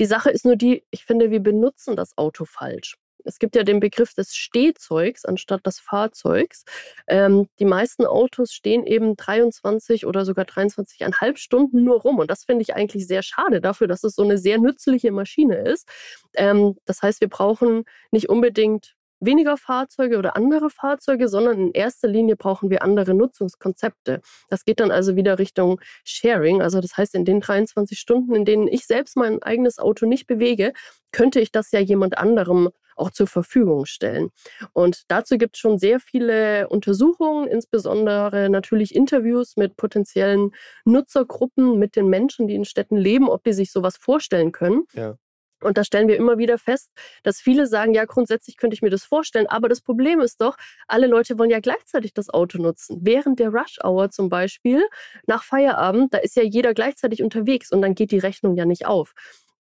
Die 0.00 0.06
Sache 0.06 0.30
ist 0.30 0.44
nur 0.44 0.56
die, 0.56 0.84
ich 0.90 1.04
finde, 1.04 1.30
wir 1.30 1.40
benutzen 1.40 1.96
das 1.96 2.16
Auto 2.16 2.44
falsch. 2.44 2.96
Es 3.24 3.38
gibt 3.38 3.56
ja 3.56 3.62
den 3.62 3.80
Begriff 3.80 4.14
des 4.14 4.34
Stehzeugs 4.34 5.24
anstatt 5.24 5.66
des 5.66 5.80
Fahrzeugs. 5.80 6.64
Ähm, 7.08 7.48
die 7.58 7.64
meisten 7.64 8.06
Autos 8.06 8.52
stehen 8.52 8.86
eben 8.86 9.16
23 9.16 10.06
oder 10.06 10.24
sogar 10.24 10.46
23,5 10.46 11.36
Stunden 11.36 11.84
nur 11.84 12.00
rum. 12.00 12.18
Und 12.18 12.30
das 12.30 12.44
finde 12.44 12.62
ich 12.62 12.74
eigentlich 12.74 13.06
sehr 13.06 13.22
schade 13.22 13.60
dafür, 13.60 13.86
dass 13.86 14.04
es 14.04 14.14
so 14.14 14.22
eine 14.22 14.38
sehr 14.38 14.58
nützliche 14.58 15.12
Maschine 15.12 15.56
ist. 15.56 15.88
Ähm, 16.36 16.76
das 16.86 17.02
heißt, 17.02 17.20
wir 17.20 17.28
brauchen 17.28 17.84
nicht 18.10 18.28
unbedingt 18.28 18.94
weniger 19.20 19.56
Fahrzeuge 19.56 20.18
oder 20.18 20.36
andere 20.36 20.70
Fahrzeuge, 20.70 21.28
sondern 21.28 21.58
in 21.58 21.72
erster 21.72 22.08
Linie 22.08 22.36
brauchen 22.36 22.70
wir 22.70 22.82
andere 22.82 23.14
Nutzungskonzepte. 23.14 24.20
Das 24.48 24.64
geht 24.64 24.80
dann 24.80 24.90
also 24.90 25.16
wieder 25.16 25.38
Richtung 25.38 25.80
Sharing. 26.04 26.62
Also 26.62 26.80
das 26.80 26.96
heißt, 26.96 27.14
in 27.14 27.24
den 27.24 27.40
23 27.40 27.98
Stunden, 27.98 28.34
in 28.34 28.44
denen 28.44 28.68
ich 28.68 28.86
selbst 28.86 29.16
mein 29.16 29.42
eigenes 29.42 29.78
Auto 29.78 30.06
nicht 30.06 30.26
bewege, 30.26 30.72
könnte 31.12 31.40
ich 31.40 31.52
das 31.52 31.72
ja 31.72 31.80
jemand 31.80 32.18
anderem 32.18 32.70
auch 32.98 33.10
zur 33.10 33.26
Verfügung 33.26 33.86
stellen. 33.86 34.30
Und 34.72 35.04
dazu 35.08 35.38
gibt 35.38 35.56
es 35.56 35.60
schon 35.60 35.78
sehr 35.78 36.00
viele 36.00 36.68
Untersuchungen, 36.68 37.46
insbesondere 37.46 38.50
natürlich 38.50 38.94
Interviews 38.94 39.56
mit 39.56 39.76
potenziellen 39.76 40.50
Nutzergruppen, 40.84 41.78
mit 41.78 41.96
den 41.96 42.08
Menschen, 42.08 42.48
die 42.48 42.54
in 42.54 42.64
Städten 42.64 42.96
leben, 42.96 43.28
ob 43.28 43.44
die 43.44 43.52
sich 43.52 43.70
sowas 43.70 43.96
vorstellen 43.96 44.52
können. 44.52 44.84
Ja. 44.94 45.16
Und 45.62 45.76
da 45.76 45.84
stellen 45.84 46.08
wir 46.08 46.16
immer 46.16 46.38
wieder 46.38 46.58
fest, 46.58 46.90
dass 47.22 47.40
viele 47.40 47.66
sagen, 47.66 47.94
ja, 47.94 48.04
grundsätzlich 48.04 48.56
könnte 48.56 48.74
ich 48.74 48.82
mir 48.82 48.90
das 48.90 49.04
vorstellen, 49.04 49.46
aber 49.46 49.68
das 49.68 49.80
Problem 49.80 50.20
ist 50.20 50.40
doch, 50.40 50.56
alle 50.86 51.06
Leute 51.06 51.38
wollen 51.38 51.50
ja 51.50 51.60
gleichzeitig 51.60 52.14
das 52.14 52.30
Auto 52.30 52.58
nutzen. 52.58 52.98
Während 53.02 53.38
der 53.40 53.50
Rush 53.50 53.78
Hour 53.82 54.10
zum 54.10 54.28
Beispiel, 54.28 54.82
nach 55.26 55.42
Feierabend, 55.42 56.14
da 56.14 56.18
ist 56.18 56.36
ja 56.36 56.42
jeder 56.42 56.74
gleichzeitig 56.74 57.22
unterwegs 57.22 57.72
und 57.72 57.82
dann 57.82 57.94
geht 57.94 58.12
die 58.12 58.18
Rechnung 58.18 58.56
ja 58.56 58.64
nicht 58.64 58.86
auf. 58.86 59.14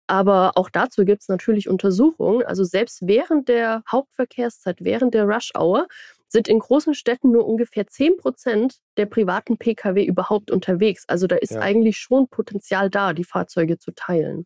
Aber 0.07 0.51
auch 0.55 0.69
dazu 0.69 1.05
gibt 1.05 1.21
es 1.21 1.29
natürlich 1.29 1.69
Untersuchungen. 1.69 2.43
Also 2.43 2.63
selbst 2.65 3.07
während 3.07 3.47
der 3.47 3.81
Hauptverkehrszeit, 3.89 4.77
während 4.81 5.13
der 5.13 5.23
Rush 5.25 5.51
Hour, 5.57 5.87
sind 6.27 6.47
in 6.47 6.59
großen 6.59 6.93
Städten 6.93 7.31
nur 7.31 7.45
ungefähr 7.45 7.87
10 7.87 8.17
Prozent 8.17 8.79
der 8.97 9.05
privaten 9.05 9.57
Pkw 9.57 10.03
überhaupt 10.03 10.51
unterwegs. 10.51 11.05
Also 11.07 11.27
da 11.27 11.35
ist 11.35 11.51
ja. 11.51 11.59
eigentlich 11.59 11.97
schon 11.97 12.27
Potenzial 12.27 12.89
da, 12.89 13.13
die 13.13 13.23
Fahrzeuge 13.23 13.77
zu 13.77 13.91
teilen. 13.91 14.45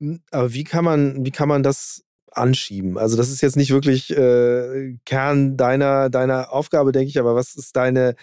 Hm, 0.00 0.20
aber 0.30 0.52
wie 0.52 0.64
kann 0.64 0.84
man, 0.84 1.24
wie 1.24 1.30
kann 1.30 1.48
man 1.48 1.62
das 1.62 2.04
anschieben? 2.30 2.98
Also, 2.98 3.16
das 3.16 3.30
ist 3.30 3.40
jetzt 3.40 3.56
nicht 3.56 3.70
wirklich 3.70 4.10
äh, 4.16 4.96
Kern 5.04 5.56
deiner, 5.56 6.10
deiner 6.10 6.52
Aufgabe, 6.52 6.92
denke 6.92 7.08
ich, 7.08 7.18
aber 7.18 7.34
was 7.34 7.54
ist 7.54 7.76
deine, 7.76 8.14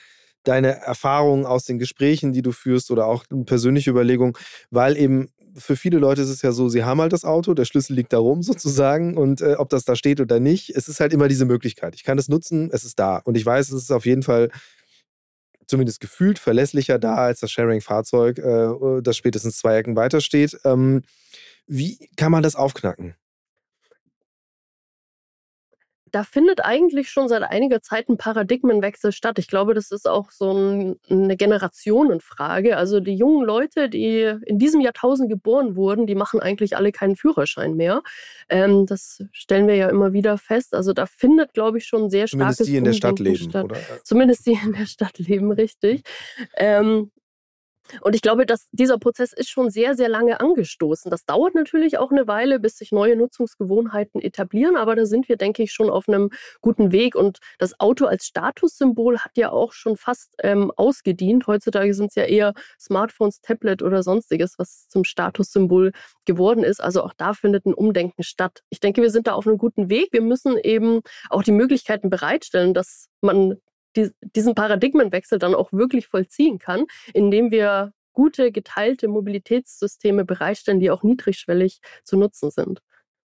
deine 0.44 0.82
Erfahrung 0.82 1.46
aus 1.46 1.66
den 1.66 1.80
Gesprächen, 1.80 2.34
die 2.34 2.42
du 2.42 2.52
führst 2.52 2.92
oder 2.92 3.06
auch 3.06 3.26
persönliche 3.46 3.92
Überlegung? 3.92 4.38
Weil 4.70 4.98
eben 4.98 5.30
für 5.56 5.76
viele 5.76 5.98
Leute 5.98 6.22
ist 6.22 6.30
es 6.30 6.42
ja 6.42 6.52
so, 6.52 6.70
sie 6.70 6.84
haben 6.84 7.02
halt 7.02 7.14
das 7.14 7.26
Auto, 7.26 7.54
der 7.54 7.66
Schlüssel 7.66 7.94
liegt 7.94 8.14
da 8.14 8.20
rum 8.20 8.42
sozusagen 8.44 9.18
und 9.18 9.42
äh, 9.42 9.56
ob 9.58 9.70
das 9.70 9.86
da 9.86 9.96
steht 9.96 10.22
oder 10.22 10.40
nicht, 10.40 10.70
es 10.76 10.88
ist 10.88 11.00
halt 11.00 11.14
immer 11.14 11.28
diese 11.28 11.46
Möglichkeit. 11.46 11.96
Ich 11.96 12.04
kann 12.04 12.18
es 12.18 12.30
nutzen, 12.30 12.70
es 12.72 12.84
ist 12.84 13.00
da. 13.00 13.18
Und 13.18 13.36
ich 13.38 13.46
weiß, 13.46 13.70
es 13.72 13.84
ist 13.84 13.92
auf 13.92 14.06
jeden 14.06 14.24
Fall 14.24 14.50
zumindest 15.72 16.02
gefühlt 16.02 16.38
verlässlicher 16.38 17.00
da 17.00 17.16
als 17.16 17.40
das 17.40 17.50
Sharing-Fahrzeug, 17.52 18.38
äh, 18.40 19.02
das 19.02 19.16
spätestens 19.16 19.58
zwei 19.58 19.78
Ecken 19.78 19.96
weiter 19.96 20.20
steht. 20.20 20.60
Ähm, 20.66 21.04
wie 21.66 22.10
kann 22.18 22.32
man 22.32 22.44
das 22.44 22.58
aufknacken? 22.58 23.16
Da 26.12 26.24
findet 26.24 26.64
eigentlich 26.64 27.10
schon 27.10 27.30
seit 27.30 27.44
einiger 27.44 27.82
Zeit 27.82 28.10
ein 28.10 28.18
Paradigmenwechsel 28.18 29.12
statt. 29.12 29.40
Ich 29.40 29.48
glaube, 29.48 29.74
das 29.74 29.92
ist 29.92 30.08
auch 30.08 30.32
so 30.32 30.52
ein, 30.52 31.00
eine 31.10 31.38
Generationenfrage. 31.38 32.76
Also 32.78 33.00
die 33.00 33.16
jungen 33.16 33.46
Leute, 33.46 33.90
die 33.90 34.34
in 34.46 34.60
diesem 34.60 34.82
Jahrtausend 34.82 35.30
geboren 35.30 35.76
wurden, 35.76 36.08
die 36.08 36.16
machen 36.16 36.42
eigentlich 36.42 36.76
alle 36.76 36.92
keinen 36.92 37.16
Führerschein 37.16 37.76
mehr. 37.76 38.02
Ähm, 38.50 38.86
das 38.86 39.24
stellen 39.32 39.68
wir 39.68 39.76
ja 39.76 39.90
immer 39.90 40.12
wieder 40.12 40.38
fest. 40.38 40.76
Also 40.76 40.94
da 40.94 41.06
findet, 41.06 41.54
glaube 41.54 41.78
ich, 41.78 41.86
schon 41.86 42.10
sehr 42.10 42.28
starkes 42.28 42.58
Zumindest 42.58 42.70
die 42.70 42.78
in 42.78 42.84
der 42.84 42.94
Stadt 42.94 43.20
leben, 43.20 43.50
statt. 43.50 43.66
oder? 43.66 43.78
Zumindest 44.04 44.46
die 44.46 44.60
in 44.64 44.74
der 44.74 44.86
Stadt 44.86 45.18
leben, 45.18 45.52
richtig. 45.52 46.04
Ähm, 46.58 47.12
Und 48.02 48.16
ich 48.16 48.22
glaube, 48.22 48.46
dass 48.46 48.70
dieser 48.72 48.98
Prozess 48.98 49.34
ist 49.34 49.50
schon 49.50 49.70
sehr, 49.70 49.96
sehr 49.96 50.10
lange 50.10 50.40
angestoßen. 50.40 51.12
Das 51.12 51.26
dauert 51.26 51.56
natürlich 51.56 51.98
auch 51.98 52.12
eine 52.12 52.28
Weile, 52.28 52.60
bis 52.60 52.78
sich 52.78 52.92
neue 52.92 53.16
Nutzungsgewohnheiten 53.16 54.22
etablieren, 54.22 54.78
aber 54.78 54.96
da 54.96 55.06
sind 55.06 55.28
wir, 55.30 55.36
denke 55.36 55.64
ich, 55.64 55.74
schon 55.74 55.90
auf 55.90 56.08
einem 56.08 56.30
guten 56.62 56.92
Weg. 56.92 57.16
Und 57.16 57.40
das 57.58 57.80
Auto 57.80 58.06
als 58.06 58.26
Statussymbol 58.26 59.20
hat 59.20 59.38
ja 59.38 59.52
auch 59.52 59.74
schon 59.74 59.98
fast 59.98 60.36
ähm, 60.44 60.72
ausgedient. 60.76 61.48
Heutzutage 61.48 61.94
sind 61.94 62.10
es 62.10 62.16
ja 62.16 62.24
eher 62.24 62.54
Smartphones, 62.80 63.42
Tablet 63.42 63.82
oder 63.82 64.04
sonstiges, 64.04 64.58
was 64.58 64.88
zum 64.88 65.04
Statussymbol 65.04 65.92
geworden 66.26 66.64
ist. 66.64 66.82
Also 66.82 67.04
auch 67.04 67.14
da 67.16 67.34
findet 67.34 67.66
ein 67.66 67.74
Umdenken 67.74 68.24
statt. 68.24 68.64
Ich 68.70 68.80
denke, 68.80 69.02
wir 69.02 69.12
sind 69.12 69.28
da 69.28 69.34
auf 69.34 69.48
einem 69.48 69.58
guten 69.58 69.90
Weg. 69.90 70.10
Wir 70.12 70.22
müssen 70.22 70.58
eben 70.58 71.02
auch 71.30 71.44
die 71.44 71.52
Möglichkeiten 71.52 72.10
bereitstellen, 72.10 72.74
dass 72.74 73.10
man 73.22 73.58
diesen 73.96 74.56
Paradigmenwechsel 74.56 75.40
dann 75.40 75.56
auch 75.56 75.72
wirklich 75.74 76.08
vollziehen 76.08 76.60
kann, 76.60 76.86
indem 77.14 77.52
wir 77.52 77.94
gute 78.14 78.52
geteilte 78.52 79.08
Mobilitätssysteme 79.08 80.26
bereitstellen, 80.26 80.80
die 80.80 80.92
auch 80.92 81.04
niedrigschwellig 81.04 81.80
zu 82.04 82.18
nutzen 82.18 82.52
sind. 82.52 82.82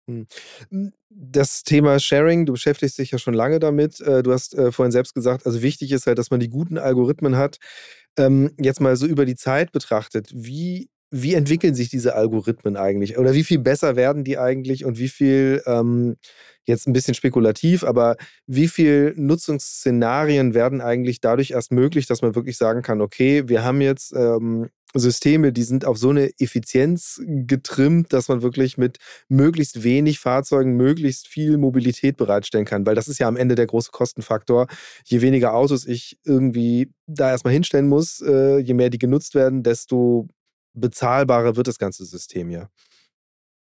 Hm. 0.09 0.27
Hm, 0.70 0.92
das 1.09 1.62
Thema 1.62 1.98
Sharing, 1.98 2.44
du 2.44 2.53
beschäftigst 2.53 2.98
dich 2.98 3.11
ja 3.11 3.18
schon 3.18 3.35
lange 3.35 3.59
damit. 3.59 4.00
Äh, 4.00 4.22
du 4.22 4.33
hast 4.33 4.55
äh, 4.55 4.72
vorhin 4.72 4.92
selbst 4.92 5.14
gesagt, 5.14 5.46
also 5.46 5.62
wichtig 5.62 5.92
ist 5.92 6.07
halt, 6.07 6.18
dass 6.18 6.31
man 6.31 6.40
die 6.40 6.50
guten 6.50 6.77
Algorithmen 6.77 7.37
hat. 7.37 7.59
Ähm, 8.18 8.53
jetzt 8.61 8.81
mal 8.81 8.96
so 8.96 9.07
über 9.07 9.24
die 9.24 9.37
Zeit 9.37 9.72
betrachtet, 9.72 10.31
wie 10.35 10.90
wie 11.16 11.35
entwickeln 11.35 11.77
sich 11.77 11.88
diese 11.90 12.16
Algorithmen 12.16 12.77
eigentlich? 12.77 13.18
Oder 13.18 13.35
wie 13.35 13.44
viel 13.44 13.61
besser 13.61 13.94
werden 13.94 14.24
die 14.24 14.37
eigentlich 14.37 14.85
und 14.85 14.98
wie 14.98 15.09
viel, 15.09 15.62
ähm, 15.64 16.16
jetzt 16.66 16.87
ein 16.87 16.92
bisschen 16.92 17.14
spekulativ, 17.14 17.85
aber 17.85 18.16
wie 18.46 18.68
viel 18.68 19.14
Nutzungsszenarien 19.16 20.55
werden 20.55 20.81
eigentlich 20.81 21.20
dadurch 21.20 21.50
erst 21.50 21.72
möglich, 21.72 22.07
dass 22.07 22.22
man 22.22 22.35
wirklich 22.35 22.57
sagen 22.57 22.83
kann, 22.83 23.00
okay, 23.00 23.48
wir 23.48 23.64
haben 23.64 23.81
jetzt 23.81 24.12
ähm, 24.16 24.68
Systeme, 24.94 25.53
die 25.53 25.64
sind 25.64 25.85
auf 25.85 25.98
so 25.98 26.11
eine 26.11 26.31
Effizienz 26.38 27.20
getrimmt, 27.27 28.12
dass 28.12 28.29
man 28.29 28.42
wirklich 28.42 28.79
mit 28.79 28.98
möglichst 29.29 29.83
wenig 29.83 30.20
Fahrzeugen 30.20 30.77
möglichst 30.77 31.27
viel 31.27 31.59
Mobilität 31.59 32.16
bereitstellen 32.16 32.64
kann. 32.64 32.87
Weil 32.87 32.94
das 32.94 33.09
ist 33.09 33.18
ja 33.18 33.27
am 33.27 33.37
Ende 33.37 33.57
der 33.57 33.66
große 33.66 33.90
Kostenfaktor. 33.90 34.68
Je 35.05 35.20
weniger 35.20 35.55
Autos 35.55 35.87
ich 35.87 36.18
irgendwie 36.24 36.92
da 37.07 37.31
erstmal 37.31 37.53
hinstellen 37.53 37.88
muss, 37.88 38.20
äh, 38.20 38.59
je 38.59 38.74
mehr 38.74 38.90
die 38.90 38.98
genutzt 38.98 39.35
werden, 39.35 39.62
desto 39.62 40.29
bezahlbarer 40.74 41.57
wird 41.57 41.66
das 41.66 41.79
ganze 41.79 42.05
System 42.05 42.50
ja. 42.50 42.68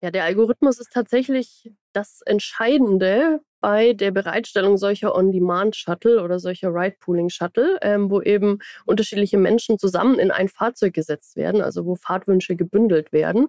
Ja, 0.05 0.11
der 0.11 0.25
Algorithmus 0.25 0.79
ist 0.79 0.93
tatsächlich 0.93 1.71
das 1.91 2.21
Entscheidende 2.27 3.39
bei 3.65 3.93
der 3.93 4.11
Bereitstellung 4.11 4.77
solcher 4.77 5.15
On-Demand-Shuttle 5.15 6.21
oder 6.21 6.37
solcher 6.37 6.69
Ride-Pooling-Shuttle, 6.71 7.79
ähm, 7.81 8.11
wo 8.11 8.21
eben 8.21 8.59
unterschiedliche 8.85 9.39
Menschen 9.39 9.79
zusammen 9.79 10.19
in 10.19 10.29
ein 10.29 10.49
Fahrzeug 10.49 10.93
gesetzt 10.93 11.35
werden, 11.35 11.63
also 11.63 11.83
wo 11.83 11.95
Fahrtwünsche 11.95 12.55
gebündelt 12.55 13.11
werden. 13.11 13.47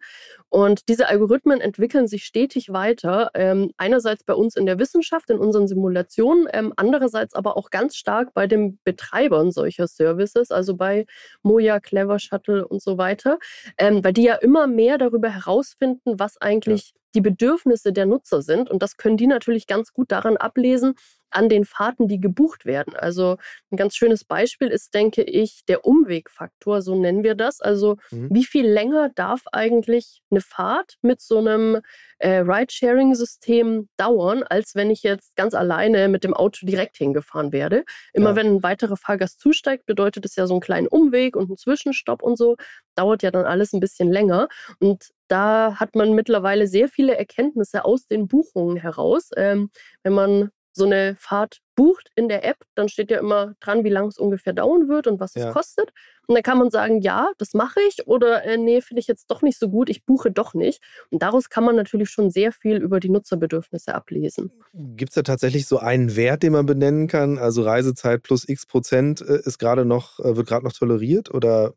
Und 0.48 0.88
diese 0.88 1.08
Algorithmen 1.08 1.60
entwickeln 1.60 2.08
sich 2.08 2.24
stetig 2.24 2.72
weiter, 2.72 3.30
ähm, 3.34 3.72
einerseits 3.76 4.24
bei 4.24 4.32
uns 4.32 4.56
in 4.56 4.64
der 4.64 4.78
Wissenschaft, 4.78 5.28
in 5.28 5.38
unseren 5.38 5.68
Simulationen, 5.68 6.48
ähm, 6.50 6.72
andererseits 6.76 7.34
aber 7.34 7.58
auch 7.58 7.68
ganz 7.68 7.94
stark 7.94 8.32
bei 8.32 8.46
den 8.46 8.78
Betreibern 8.84 9.52
solcher 9.52 9.86
Services, 9.86 10.50
also 10.50 10.76
bei 10.76 11.04
Moja, 11.42 11.78
Clever 11.78 12.18
Shuttle 12.20 12.66
und 12.66 12.80
so 12.80 12.96
weiter, 12.96 13.38
ähm, 13.76 14.02
weil 14.02 14.14
die 14.14 14.22
ja 14.22 14.36
immer 14.36 14.66
mehr 14.66 14.96
darüber 14.96 15.28
herausfinden, 15.28 16.18
was 16.18 16.40
eigentlich 16.40 16.94
ja 16.94 17.05
die 17.14 17.20
Bedürfnisse 17.20 17.92
der 17.92 18.06
Nutzer 18.06 18.42
sind. 18.42 18.70
Und 18.70 18.82
das 18.82 18.96
können 18.96 19.16
die 19.16 19.26
natürlich 19.26 19.66
ganz 19.66 19.92
gut 19.92 20.12
daran 20.12 20.36
ablesen, 20.36 20.94
an 21.30 21.48
den 21.48 21.64
Fahrten, 21.64 22.08
die 22.08 22.20
gebucht 22.20 22.64
werden. 22.64 22.94
Also 22.96 23.36
ein 23.70 23.76
ganz 23.76 23.96
schönes 23.96 24.24
Beispiel 24.24 24.68
ist, 24.68 24.94
denke 24.94 25.22
ich, 25.22 25.64
der 25.66 25.84
Umwegfaktor, 25.84 26.82
so 26.82 26.94
nennen 26.94 27.24
wir 27.24 27.34
das. 27.34 27.60
Also 27.60 27.96
mhm. 28.10 28.28
wie 28.30 28.44
viel 28.44 28.66
länger 28.66 29.10
darf 29.14 29.42
eigentlich 29.52 30.22
eine 30.30 30.40
Fahrt 30.40 30.96
mit 31.02 31.20
so 31.20 31.38
einem 31.38 31.80
äh, 32.18 32.38
Ride-Sharing-System 32.38 33.88
dauern, 33.96 34.42
als 34.42 34.74
wenn 34.74 34.90
ich 34.90 35.02
jetzt 35.02 35.36
ganz 35.36 35.54
alleine 35.54 36.08
mit 36.08 36.24
dem 36.24 36.34
Auto 36.34 36.64
direkt 36.66 36.96
hingefahren 36.96 37.52
werde. 37.52 37.84
Immer 38.12 38.30
ja. 38.30 38.36
wenn 38.36 38.56
ein 38.56 38.62
weiterer 38.62 38.96
Fahrgast 38.96 39.40
zusteigt, 39.40 39.86
bedeutet 39.86 40.24
es 40.24 40.36
ja 40.36 40.46
so 40.46 40.54
einen 40.54 40.60
kleinen 40.60 40.86
Umweg 40.86 41.36
und 41.36 41.50
einen 41.50 41.56
Zwischenstopp 41.56 42.22
und 42.22 42.38
so. 42.38 42.56
Dauert 42.94 43.22
ja 43.22 43.30
dann 43.30 43.44
alles 43.44 43.72
ein 43.72 43.80
bisschen 43.80 44.10
länger. 44.10 44.48
Und 44.78 45.10
da 45.28 45.76
hat 45.78 45.94
man 45.94 46.14
mittlerweile 46.14 46.66
sehr 46.66 46.88
viele 46.88 47.16
Erkenntnisse 47.16 47.84
aus 47.84 48.06
den 48.06 48.28
Buchungen 48.28 48.76
heraus. 48.76 49.30
Ähm, 49.36 49.70
wenn 50.02 50.12
man 50.12 50.50
so 50.76 50.84
eine 50.84 51.16
Fahrt 51.18 51.60
bucht 51.74 52.10
in 52.14 52.28
der 52.28 52.44
App, 52.44 52.58
dann 52.74 52.88
steht 52.88 53.10
ja 53.10 53.18
immer 53.18 53.54
dran, 53.60 53.84
wie 53.84 53.90
lange 53.90 54.08
es 54.08 54.18
ungefähr 54.18 54.52
dauern 54.52 54.88
wird 54.88 55.06
und 55.06 55.20
was 55.20 55.34
ja. 55.34 55.48
es 55.48 55.54
kostet. 55.54 55.90
Und 56.26 56.34
dann 56.34 56.42
kann 56.42 56.58
man 56.58 56.70
sagen, 56.70 57.00
ja, 57.00 57.30
das 57.38 57.54
mache 57.54 57.80
ich 57.88 58.06
oder 58.06 58.44
äh, 58.44 58.56
nee, 58.56 58.80
finde 58.80 59.00
ich 59.00 59.06
jetzt 59.06 59.30
doch 59.30 59.42
nicht 59.42 59.58
so 59.58 59.68
gut, 59.68 59.88
ich 59.88 60.04
buche 60.04 60.30
doch 60.30 60.54
nicht. 60.54 60.82
Und 61.10 61.22
daraus 61.22 61.50
kann 61.50 61.64
man 61.64 61.76
natürlich 61.76 62.10
schon 62.10 62.30
sehr 62.30 62.52
viel 62.52 62.76
über 62.76 63.00
die 63.00 63.10
Nutzerbedürfnisse 63.10 63.94
ablesen. 63.94 64.50
Gibt 64.72 65.10
es 65.10 65.14
da 65.14 65.22
tatsächlich 65.22 65.66
so 65.66 65.78
einen 65.78 66.16
Wert, 66.16 66.42
den 66.42 66.52
man 66.52 66.66
benennen 66.66 67.06
kann? 67.06 67.38
Also 67.38 67.62
Reisezeit 67.62 68.22
plus 68.22 68.48
x 68.48 68.66
Prozent 68.66 69.20
äh, 69.20 69.40
ist 69.44 69.58
gerade 69.58 69.84
noch, 69.84 70.18
äh, 70.20 70.36
wird 70.36 70.48
gerade 70.48 70.64
noch 70.64 70.72
toleriert 70.72 71.32
oder 71.32 71.74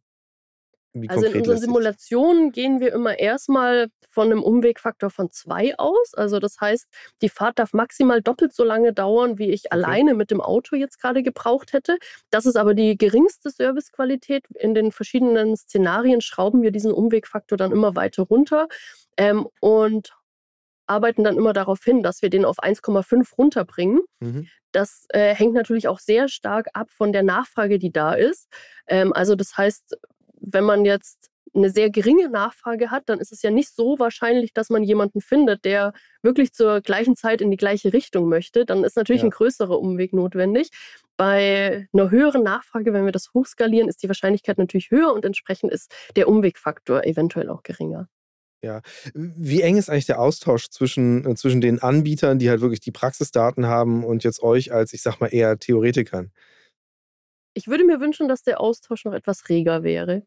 also 1.08 1.28
in 1.28 1.40
unseren 1.40 1.58
Simulationen 1.60 2.52
gehen 2.52 2.80
wir 2.80 2.94
immer 2.94 3.20
erstmal 3.20 3.90
von 4.10 4.32
einem 4.32 4.42
Umwegfaktor 4.42 5.10
von 5.10 5.30
zwei 5.32 5.78
aus. 5.78 6.14
Also 6.16 6.40
das 6.40 6.60
heißt, 6.60 6.88
die 7.22 7.30
Fahrt 7.30 7.60
darf 7.60 7.74
maximal 7.74 8.22
doppelt 8.22 8.54
so 8.54 8.64
lange 8.64 8.92
dauern, 8.92 9.38
wie 9.38 9.52
ich 9.52 9.66
okay. 9.66 9.70
alleine 9.72 10.16
mit 10.16 10.32
dem 10.32 10.42
Auto 10.42 10.76
jetzt 10.76 11.00
gerade 11.00 11.22
gebraucht 11.22 11.74
hätte. 11.74 11.98
Das 12.32 12.46
ist 12.46 12.56
aber 12.56 12.74
die 12.74 12.98
geringste 12.98 13.52
Servicequalität. 13.52 14.48
In 14.56 14.74
den 14.74 14.92
verschiedenen 14.92 15.56
Szenarien 15.56 16.22
schrauben 16.22 16.62
wir 16.64 16.72
diesen 16.72 16.92
Umwegfaktor 16.92 17.58
dann 17.58 17.72
immer 17.72 17.96
weiter 17.96 18.24
runter 18.24 18.68
ähm, 19.18 19.48
und 19.62 20.14
arbeiten 20.88 21.24
dann 21.24 21.38
immer 21.38 21.54
darauf 21.54 21.84
hin, 21.84 22.02
dass 22.02 22.24
wir 22.24 22.32
den 22.32 22.46
auf 22.46 22.58
1,5 22.58 23.36
runterbringen. 23.38 24.02
Mhm. 24.20 24.48
Das 24.72 25.06
äh, 25.10 25.36
hängt 25.36 25.54
natürlich 25.54 25.88
auch 25.88 26.00
sehr 26.00 26.28
stark 26.28 26.68
ab 26.74 26.90
von 26.90 27.12
der 27.12 27.24
Nachfrage, 27.24 27.78
die 27.78 27.92
da 27.92 28.14
ist. 28.14 28.48
Ähm, 28.88 29.14
also 29.14 29.36
das 29.36 29.56
heißt, 29.56 29.98
wenn 30.42 30.64
man 30.64 30.86
jetzt 30.86 31.30
eine 31.54 31.70
sehr 31.70 31.90
geringe 31.90 32.30
Nachfrage 32.30 32.92
hat, 32.92 33.04
dann 33.08 33.20
ist 33.20 33.32
es 33.32 33.42
ja 33.42 33.52
nicht 33.52 33.76
so 33.76 33.98
wahrscheinlich, 34.00 34.54
dass 34.54 34.70
man 34.70 34.84
jemanden 34.84 35.22
findet, 35.22 35.66
der 35.66 35.94
wirklich 36.22 36.54
zur 36.54 36.82
gleichen 36.82 37.16
Zeit 37.16 37.42
in 37.42 37.52
die 37.52 37.58
gleiche 37.58 37.94
Richtung 37.94 38.30
möchte. 38.30 38.66
Dann 38.66 38.84
ist 38.84 38.96
natürlich 38.96 39.22
ja. 39.22 39.28
ein 39.28 39.32
größerer 39.32 39.80
Umweg 39.80 40.14
notwendig. 40.14 40.70
Bei 41.18 41.88
einer 41.94 42.12
höheren 42.12 42.44
Nachfrage, 42.44 42.94
wenn 42.94 43.06
wir 43.06 43.12
das 43.12 43.34
hochskalieren, 43.34 43.90
ist 43.90 44.04
die 44.04 44.08
Wahrscheinlichkeit 44.08 44.58
natürlich 44.58 44.92
höher 44.92 45.14
und 45.14 45.26
entsprechend 45.26 45.72
ist 45.72 45.92
der 46.16 46.28
Umwegfaktor 46.28 47.04
eventuell 47.06 47.50
auch 47.50 47.64
geringer. 47.64 48.08
Ja, 48.62 48.82
wie 49.14 49.62
eng 49.62 49.78
ist 49.78 49.90
eigentlich 49.90 50.06
der 50.06 50.20
Austausch 50.20 50.70
zwischen, 50.70 51.26
äh, 51.26 51.36
zwischen 51.36 51.62
den 51.62 51.82
Anbietern, 51.82 52.40
die 52.40 52.50
halt 52.50 52.60
wirklich 52.60 52.82
die 52.82 52.92
Praxisdaten 52.92 53.68
haben 53.68 54.04
und 54.04 54.26
jetzt 54.26 54.44
euch 54.44 54.74
als, 54.74 54.92
ich 54.92 55.02
sag 55.02 55.20
mal, 55.22 55.28
eher 55.28 55.58
Theoretikern? 55.60 56.32
Ich 57.54 57.68
würde 57.68 57.84
mir 57.84 58.00
wünschen, 58.00 58.28
dass 58.28 58.44
der 58.44 58.62
Austausch 58.62 59.06
noch 59.06 59.14
etwas 59.14 59.50
reger 59.50 59.84
wäre. 59.84 60.24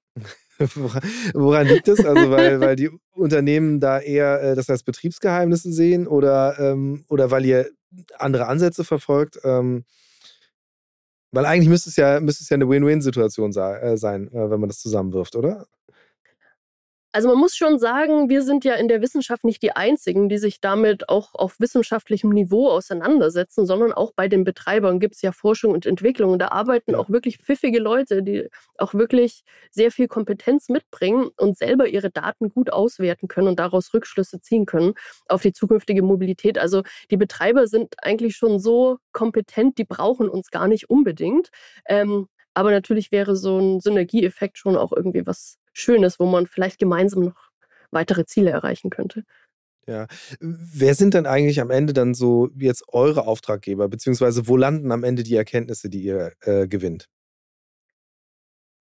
Woran 1.35 1.67
liegt 1.67 1.89
das? 1.89 2.05
Also, 2.05 2.31
weil, 2.31 2.61
weil 2.61 2.77
die 2.77 2.91
Unternehmen 3.15 3.81
da 3.81 4.01
eher 4.01 4.43
äh, 4.43 4.55
das 4.55 4.69
als 4.71 4.83
Betriebsgeheimnisse 4.83 5.73
sehen 5.73 6.07
oder, 6.07 6.59
ähm, 6.59 7.05
oder 7.09 7.31
weil 7.31 7.45
ihr 7.45 7.71
andere 8.19 8.47
Ansätze 8.47 8.85
verfolgt? 8.85 9.39
Ähm, 9.45 9.85
weil 11.33 11.47
eigentlich 11.47 11.69
müsste 11.69 11.89
es 11.89 11.97
ja, 11.97 12.21
müsste 12.21 12.43
es 12.43 12.51
ja 12.51 12.57
eine 12.57 12.69
Win-Win-Situation 12.69 13.51
äh, 13.53 13.97
sein, 13.97 14.29
äh, 14.29 14.51
wenn 14.51 14.61
man 14.61 14.69
das 14.69 14.81
zusammenwirft, 14.81 15.35
oder? 15.35 15.67
Also 17.14 17.29
man 17.29 17.37
muss 17.37 17.55
schon 17.55 17.79
sagen, 17.79 18.31
wir 18.31 18.42
sind 18.42 18.64
ja 18.64 18.72
in 18.72 18.88
der 18.88 19.03
Wissenschaft 19.03 19.44
nicht 19.44 19.62
die 19.62 19.72
Einzigen, 19.77 20.31
die 20.31 20.38
sich 20.38 20.62
damit 20.62 21.11
auch 21.11 21.35
auf 21.35 21.61
wissenschaftlichem 21.61 22.31
Niveau 22.31 22.70
auseinandersetzen, 22.70 23.66
sondern 23.66 23.92
auch 23.92 24.12
bei 24.16 24.29
den 24.29 24.44
Betreibern 24.44 24.98
gibt 24.98 25.16
es 25.16 25.22
ja 25.22 25.31
Forschung 25.33 25.72
und 25.72 25.85
Entwicklung. 25.85 26.33
Und 26.33 26.38
da 26.38 26.48
arbeiten 26.48 26.94
auch 26.94 27.11
wirklich 27.11 27.37
pfiffige 27.37 27.81
Leute, 27.81 28.22
die 28.22 28.48
auch 28.79 28.94
wirklich 28.94 29.44
sehr 29.70 29.90
viel 29.90 30.09
Kompetenz 30.09 30.70
mitbringen 30.70 31.29
und 31.37 31.59
selber 31.59 31.87
ihre 31.87 32.11
Daten 32.11 32.48
gut 32.48 32.72
auswerten 32.72 33.29
können 33.29 33.48
und 33.48 33.59
daraus 33.59 33.92
Rückschlüsse 33.92 34.40
ziehen 34.40 34.64
können 34.64 34.94
auf 35.29 35.42
die 35.42 35.53
zukünftige 35.53 36.03
Mobilität. 36.03 36.57
Also 36.59 36.83
die 37.11 37.18
Betreiber 37.18 37.66
sind 37.66 37.94
eigentlich 38.03 38.37
schon 38.37 38.59
so 38.59 38.96
kompetent, 39.12 39.77
die 39.77 39.85
brauchen 39.85 40.31
uns 40.31 40.51
gar 40.51 40.66
nicht 40.66 40.88
unbedingt. 40.88 41.51
Ähm, 41.85 42.29
aber 42.55 42.70
natürlich 42.70 43.12
wäre 43.12 43.37
so 43.37 43.59
ein 43.59 43.81
Synergieeffekt 43.81 44.57
schon 44.57 44.77
auch 44.77 44.92
irgendwie 44.92 45.27
was 45.27 45.59
Schönes, 45.73 46.19
wo 46.19 46.27
man 46.27 46.47
vielleicht 46.47 46.79
gemeinsam 46.79 47.25
noch 47.25 47.51
weitere 47.91 48.25
Ziele 48.25 48.51
erreichen 48.51 48.91
könnte. 48.91 49.25
Ja. 49.87 50.07
Wer 50.41 50.95
sind 50.95 51.14
denn 51.14 51.27
eigentlich 51.27 51.61
am 51.61 51.70
Ende 51.70 51.93
dann 51.93 52.14
so 52.14 52.49
jetzt 52.57 52.85
eure 52.89 53.27
Auftraggeber, 53.27 53.89
beziehungsweise 53.89 54.47
wo 54.47 54.57
landen 54.57 54.93
am 54.93 55.05
Ende 55.05 55.23
die 55.25 55.35
Erkenntnisse, 55.35 55.91
die 55.91 56.03
ihr 56.03 56.33
äh, 56.41 56.68
gewinnt? 56.68 57.09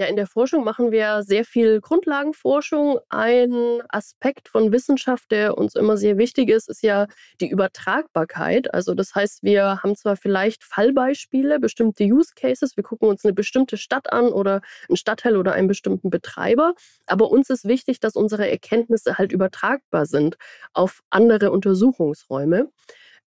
Ja, 0.02 0.08
in 0.08 0.16
der 0.16 0.26
Forschung 0.26 0.64
machen 0.64 0.92
wir 0.92 1.22
sehr 1.22 1.46
viel 1.46 1.80
Grundlagenforschung. 1.80 2.98
Ein 3.10 3.84
Aspekt 3.90 4.50
von 4.50 4.72
Wissenschaft, 4.72 5.30
der 5.30 5.60
uns 5.60 5.76
immer 5.76 5.96
sehr 5.96 6.18
wichtig 6.18 6.50
ist, 6.50 6.70
ist 6.70 6.82
ja 6.82 7.06
die 7.40 7.48
Übertragbarkeit. 7.48 8.74
Also 8.74 8.96
das 8.96 9.14
heißt, 9.14 9.44
wir 9.44 9.84
haben 9.84 9.96
zwar 9.96 10.16
vielleicht 10.16 10.64
Fallbeispiele, 10.64 11.60
bestimmte 11.60 12.04
Use 12.06 12.32
Cases, 12.36 12.76
wir 12.76 12.84
gucken 12.84 13.10
uns 13.10 13.24
eine 13.24 13.34
bestimmte 13.34 13.78
Stadt 13.78 14.12
an 14.12 14.30
oder 14.30 14.62
einen 14.90 14.98
Stadtteil 14.98 15.38
oder 15.38 15.54
einen 15.54 15.68
bestimmten 15.68 16.10
Betreiber, 16.10 16.74
aber 17.06 17.30
uns 17.30 17.52
ist 17.52 17.66
wichtig, 17.66 18.00
dass 18.00 18.16
unsere 18.16 18.50
Erkenntnisse 18.50 19.20
halt 19.20 19.32
übertragbar 19.32 20.08
sind 20.08 20.36
auf 20.74 21.02
andere 21.12 21.52
Untersuchungsräume. 21.52 22.72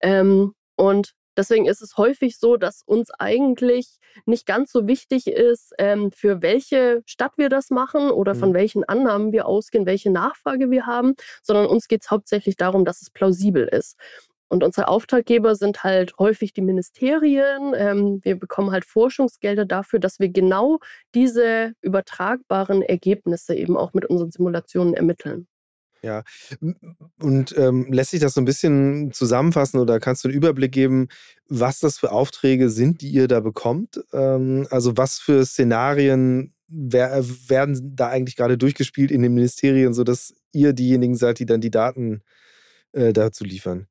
Ähm, 0.00 0.54
und 0.74 1.14
Deswegen 1.36 1.66
ist 1.66 1.82
es 1.82 1.96
häufig 1.96 2.38
so, 2.38 2.56
dass 2.56 2.82
uns 2.82 3.10
eigentlich 3.18 3.98
nicht 4.26 4.46
ganz 4.46 4.70
so 4.72 4.86
wichtig 4.86 5.26
ist, 5.26 5.72
ähm, 5.78 6.12
für 6.12 6.42
welche 6.42 7.02
Stadt 7.06 7.36
wir 7.36 7.48
das 7.48 7.70
machen 7.70 8.10
oder 8.10 8.34
von 8.34 8.50
mhm. 8.50 8.54
welchen 8.54 8.84
Annahmen 8.84 9.32
wir 9.32 9.46
ausgehen, 9.46 9.86
welche 9.86 10.10
Nachfrage 10.10 10.70
wir 10.70 10.86
haben, 10.86 11.14
sondern 11.42 11.66
uns 11.66 11.88
geht 11.88 12.02
es 12.02 12.10
hauptsächlich 12.10 12.56
darum, 12.56 12.84
dass 12.84 13.02
es 13.02 13.10
plausibel 13.10 13.66
ist. 13.66 13.96
Und 14.48 14.62
unsere 14.62 14.88
Auftraggeber 14.88 15.56
sind 15.56 15.82
halt 15.82 16.16
häufig 16.18 16.52
die 16.52 16.60
Ministerien. 16.60 17.74
Ähm, 17.76 18.20
wir 18.22 18.38
bekommen 18.38 18.70
halt 18.70 18.84
Forschungsgelder 18.84 19.64
dafür, 19.64 19.98
dass 19.98 20.20
wir 20.20 20.28
genau 20.28 20.78
diese 21.14 21.72
übertragbaren 21.80 22.82
Ergebnisse 22.82 23.54
eben 23.54 23.76
auch 23.76 23.94
mit 23.94 24.04
unseren 24.04 24.30
Simulationen 24.30 24.94
ermitteln. 24.94 25.48
Ja, 26.04 26.22
und 27.18 27.56
ähm, 27.56 27.90
lässt 27.90 28.10
sich 28.10 28.20
das 28.20 28.34
so 28.34 28.40
ein 28.42 28.44
bisschen 28.44 29.10
zusammenfassen 29.12 29.80
oder 29.80 30.00
kannst 30.00 30.22
du 30.22 30.28
einen 30.28 30.36
Überblick 30.36 30.70
geben, 30.70 31.08
was 31.48 31.80
das 31.80 31.96
für 31.96 32.12
Aufträge 32.12 32.68
sind, 32.68 33.00
die 33.00 33.08
ihr 33.08 33.26
da 33.26 33.40
bekommt? 33.40 34.04
Ähm, 34.12 34.66
also 34.70 34.98
was 34.98 35.18
für 35.18 35.46
Szenarien 35.46 36.52
wer, 36.68 37.24
werden 37.48 37.96
da 37.96 38.08
eigentlich 38.08 38.36
gerade 38.36 38.58
durchgespielt 38.58 39.10
in 39.10 39.22
den 39.22 39.32
Ministerien, 39.32 39.94
sodass 39.94 40.34
ihr 40.52 40.74
diejenigen 40.74 41.16
seid, 41.16 41.38
die 41.38 41.46
dann 41.46 41.62
die 41.62 41.70
Daten 41.70 42.20
äh, 42.92 43.14
dazu 43.14 43.42
liefern? 43.44 43.86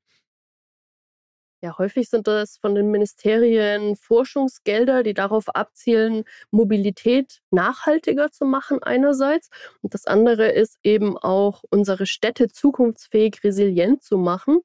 Ja, 1.64 1.78
häufig 1.78 2.09
sind 2.09 2.28
das 2.28 2.57
von 2.57 2.76
den 2.76 2.91
Ministerien 2.91 3.95
Forschungsgelder, 3.95 5.01
die 5.01 5.14
darauf 5.14 5.47
abzielen, 5.47 6.26
Mobilität 6.51 7.39
nachhaltiger 7.51 8.32
zu 8.32 8.43
machen 8.43 8.84
einerseits. 8.84 9.49
Und 9.82 9.93
das 9.93 10.05
andere 10.05 10.51
ist 10.51 10.78
eben 10.84 11.18
auch, 11.18 11.64
unsere 11.70 12.05
Städte 12.05 12.49
zukunftsfähig, 12.49 13.45
resilient 13.45 14.03
zu 14.03 14.18
machen. 14.18 14.59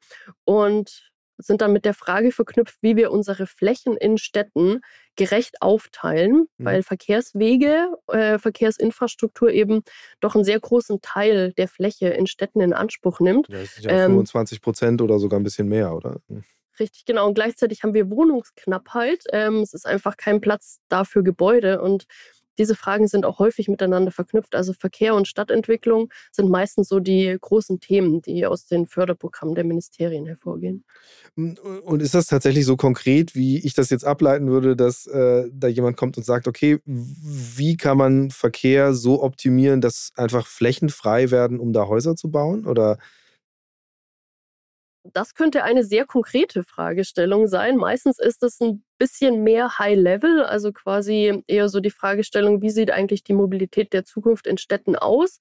Und 0.45 1.13
sind 1.41 1.61
dann 1.61 1.73
mit 1.73 1.85
der 1.85 1.95
Frage 1.95 2.33
verknüpft, 2.33 2.79
wie 2.81 2.97
wir 2.97 3.13
unsere 3.13 3.47
Flächen 3.47 3.97
in 3.97 4.19
Städten 4.19 4.81
gerecht 5.15 5.63
aufteilen, 5.63 6.49
mhm. 6.57 6.65
weil 6.65 6.83
Verkehrswege, 6.83 7.97
äh, 8.09 8.41
Verkehrsinfrastruktur 8.41 9.51
eben 9.53 9.83
doch 10.19 10.35
einen 10.35 10.43
sehr 10.43 10.59
großen 10.59 11.01
Teil 11.01 11.53
der 11.53 11.69
Fläche 11.69 12.09
in 12.09 12.27
Städten 12.27 12.61
in 12.61 12.73
Anspruch 12.73 13.21
nimmt. 13.21 13.49
Ja, 13.51 13.61
das 13.61 13.75
sind 13.77 13.85
ja 13.85 13.93
ähm, 13.93 14.11
25 14.11 14.61
Prozent 14.61 15.01
oder 15.01 15.21
sogar 15.21 15.39
ein 15.39 15.45
bisschen 15.45 15.69
mehr, 15.69 15.95
oder? 15.95 16.21
Hm. 16.79 16.85
Richtig, 16.85 17.05
genau. 17.05 17.27
Und 17.27 17.35
gleichzeitig 17.35 17.83
haben 17.83 17.95
wir 17.95 18.11
Wohnungsknappheit. 18.11 19.25
Ähm, 19.33 19.57
es 19.57 19.75
ist 19.75 19.87
einfach 19.87 20.17
kein 20.17 20.41
Platz 20.41 20.79
da 20.89 21.05
für 21.05 21.23
Gebäude. 21.23 21.81
Und 21.81 22.07
diese 22.59 22.75
Fragen 22.75 23.07
sind 23.07 23.25
auch 23.25 23.39
häufig 23.39 23.69
miteinander 23.69 24.11
verknüpft. 24.11 24.55
Also 24.55 24.73
Verkehr 24.73 25.15
und 25.15 25.29
Stadtentwicklung 25.29 26.11
sind 26.33 26.51
meistens 26.51 26.89
so 26.89 26.99
die 26.99 27.37
großen 27.41 27.79
Themen, 27.81 28.21
die 28.21 28.47
aus 28.47 28.67
den 28.67 28.87
Förderprogrammen 28.87 29.55
der 29.55 29.65
Ministerien 29.65 30.27
hervorgehen. 30.27 30.85
Und 31.37 32.03
ist 32.03 32.15
das 32.15 32.27
tatsächlich 32.27 32.67
so 32.67 32.77
konkret, 32.77 33.35
wie 33.37 33.65
ich 33.65 33.75
das 33.75 33.91
jetzt 33.91 34.05
ableiten 34.05 34.49
würde, 34.49 34.75
dass 34.75 35.07
äh, 35.07 35.49
da 35.53 35.69
jemand 35.69 35.97
kommt 35.97 36.17
und 36.17 36.25
sagt, 36.25 36.49
okay, 36.49 36.81
wie 36.85 37.77
kann 37.77 37.97
man 37.97 38.31
Verkehr 38.31 38.93
so 38.93 39.23
optimieren, 39.23 39.81
dass 39.81 40.11
einfach 40.17 40.47
Flächen 40.47 40.89
frei 40.89 41.31
werden, 41.31 41.61
um 41.61 41.73
da 41.73 41.87
Häuser 41.87 42.17
zu 42.17 42.31
bauen? 42.31 42.67
Oder 42.67 42.99
das 45.15 45.35
könnte 45.35 45.65
eine 45.65 45.85
sehr 45.85 46.07
konkrete 46.07 46.65
Fragestellung 46.65 47.47
sein. 47.49 47.77
Meistens 47.77 48.19
ist 48.19 48.43
es 48.43 48.61
ein 48.61 48.85
bisschen 48.99 49.43
mehr 49.43 49.79
High-Level, 49.79 50.45
also 50.45 50.73
quasi 50.73 51.43
eher 51.47 51.69
so 51.69 51.81
die 51.81 51.91
Fragestellung, 51.91 52.63
wie 52.63 52.71
sieht 52.71 52.91
eigentlich 52.91 53.25
die 53.25 53.35
Mobilität 53.35 53.93
der 53.93 54.05
Zukunft 54.05 54.47
in 54.47 54.59
Städten 54.59 54.97
aus? 54.97 55.39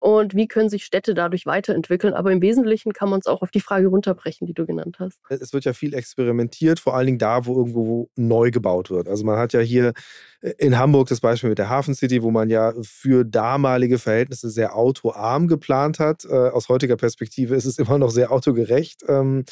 Und 0.00 0.34
wie 0.34 0.48
können 0.48 0.70
sich 0.70 0.84
Städte 0.84 1.12
dadurch 1.12 1.44
weiterentwickeln. 1.44 2.14
Aber 2.14 2.32
im 2.32 2.40
Wesentlichen 2.40 2.92
kann 2.92 3.10
man 3.10 3.20
es 3.20 3.26
auch 3.26 3.42
auf 3.42 3.50
die 3.50 3.60
Frage 3.60 3.86
runterbrechen, 3.86 4.46
die 4.46 4.54
du 4.54 4.66
genannt 4.66 4.96
hast. 4.98 5.20
Es 5.28 5.52
wird 5.52 5.66
ja 5.66 5.74
viel 5.74 5.94
experimentiert, 5.94 6.80
vor 6.80 6.96
allen 6.96 7.06
Dingen 7.06 7.18
da, 7.18 7.44
wo 7.44 7.56
irgendwo 7.56 8.10
neu 8.16 8.50
gebaut 8.50 8.90
wird. 8.90 9.08
Also 9.08 9.24
man 9.24 9.38
hat 9.38 9.52
ja 9.52 9.60
hier 9.60 9.92
äh, 10.40 10.52
in 10.58 10.78
Hamburg 10.78 11.08
das 11.08 11.20
Beispiel 11.20 11.50
mit 11.50 11.58
der 11.58 11.68
Hafen 11.68 11.94
City, 11.94 12.22
wo 12.22 12.30
man 12.30 12.48
ja 12.48 12.72
für 12.82 13.24
damalige 13.24 13.98
Verhältnisse 13.98 14.48
sehr 14.48 14.74
autoarm 14.74 15.48
geplant 15.48 15.98
hat. 15.98 16.24
Äh, 16.24 16.34
aus 16.34 16.70
heutiger 16.70 16.96
Perspektive 16.96 17.54
ist 17.54 17.66
es 17.66 17.78
immer 17.78 17.98
noch 17.98 18.10
sehr 18.10 18.32
autogerecht. 18.32 19.04
Ähm, 19.06 19.44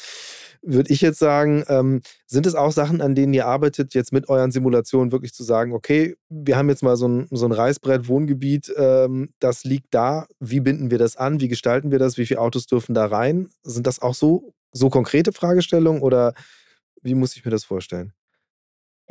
würde 0.61 0.91
ich 0.91 1.01
jetzt 1.01 1.19
sagen, 1.19 1.63
ähm, 1.67 2.01
sind 2.25 2.45
es 2.45 2.55
auch 2.55 2.71
Sachen, 2.71 3.01
an 3.01 3.15
denen 3.15 3.33
ihr 3.33 3.45
arbeitet, 3.45 3.93
jetzt 3.93 4.11
mit 4.11 4.27
euren 4.27 4.51
Simulationen 4.51 5.11
wirklich 5.11 5.33
zu 5.33 5.43
sagen, 5.43 5.73
okay, 5.73 6.15
wir 6.29 6.57
haben 6.57 6.69
jetzt 6.69 6.83
mal 6.83 6.97
so 6.97 7.07
ein, 7.07 7.27
so 7.31 7.45
ein 7.45 7.51
Reißbrett-Wohngebiet, 7.51 8.73
ähm, 8.75 9.29
das 9.39 9.63
liegt 9.63 9.93
da, 9.93 10.27
wie 10.39 10.59
binden 10.61 10.91
wir 10.91 10.97
das 10.97 11.15
an, 11.17 11.39
wie 11.41 11.47
gestalten 11.47 11.91
wir 11.91 11.99
das, 11.99 12.17
wie 12.17 12.25
viele 12.25 12.41
Autos 12.41 12.65
dürfen 12.67 12.93
da 12.95 13.05
rein? 13.05 13.49
Sind 13.63 13.87
das 13.87 14.01
auch 14.01 14.15
so, 14.15 14.53
so 14.71 14.89
konkrete 14.89 15.31
Fragestellungen 15.33 16.01
oder 16.01 16.33
wie 17.01 17.15
muss 17.15 17.35
ich 17.35 17.45
mir 17.45 17.51
das 17.51 17.65
vorstellen? 17.65 18.13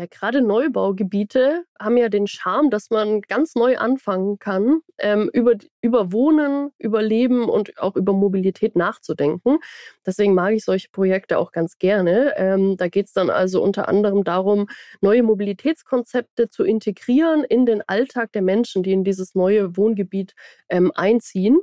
Ja, 0.00 0.06
gerade 0.08 0.42
Neubaugebiete 0.42 1.64
haben 1.80 1.96
ja 1.96 2.08
den 2.08 2.28
Charme, 2.28 2.70
dass 2.70 2.90
man 2.90 3.20
ganz 3.22 3.56
neu 3.56 3.78
anfangen 3.78 4.38
kann, 4.38 4.80
ähm, 4.98 5.28
über, 5.32 5.54
über 5.80 6.12
Wohnen, 6.12 6.70
über 6.78 7.02
Leben 7.02 7.48
und 7.48 7.76
auch 7.78 7.96
über 7.96 8.12
Mobilität 8.12 8.76
nachzudenken. 8.76 9.58
Deswegen 10.06 10.34
mag 10.34 10.52
ich 10.54 10.64
solche 10.64 10.88
Projekte 10.90 11.36
auch 11.36 11.50
ganz 11.50 11.78
gerne. 11.78 12.32
Ähm, 12.36 12.76
da 12.76 12.86
geht 12.86 13.06
es 13.06 13.12
dann 13.12 13.28
also 13.28 13.60
unter 13.60 13.88
anderem 13.88 14.22
darum, 14.22 14.68
neue 15.00 15.24
Mobilitätskonzepte 15.24 16.48
zu 16.48 16.62
integrieren 16.62 17.42
in 17.42 17.66
den 17.66 17.82
Alltag 17.88 18.30
der 18.30 18.42
Menschen, 18.42 18.84
die 18.84 18.92
in 18.92 19.02
dieses 19.02 19.34
neue 19.34 19.76
Wohngebiet 19.76 20.36
ähm, 20.68 20.92
einziehen. 20.94 21.58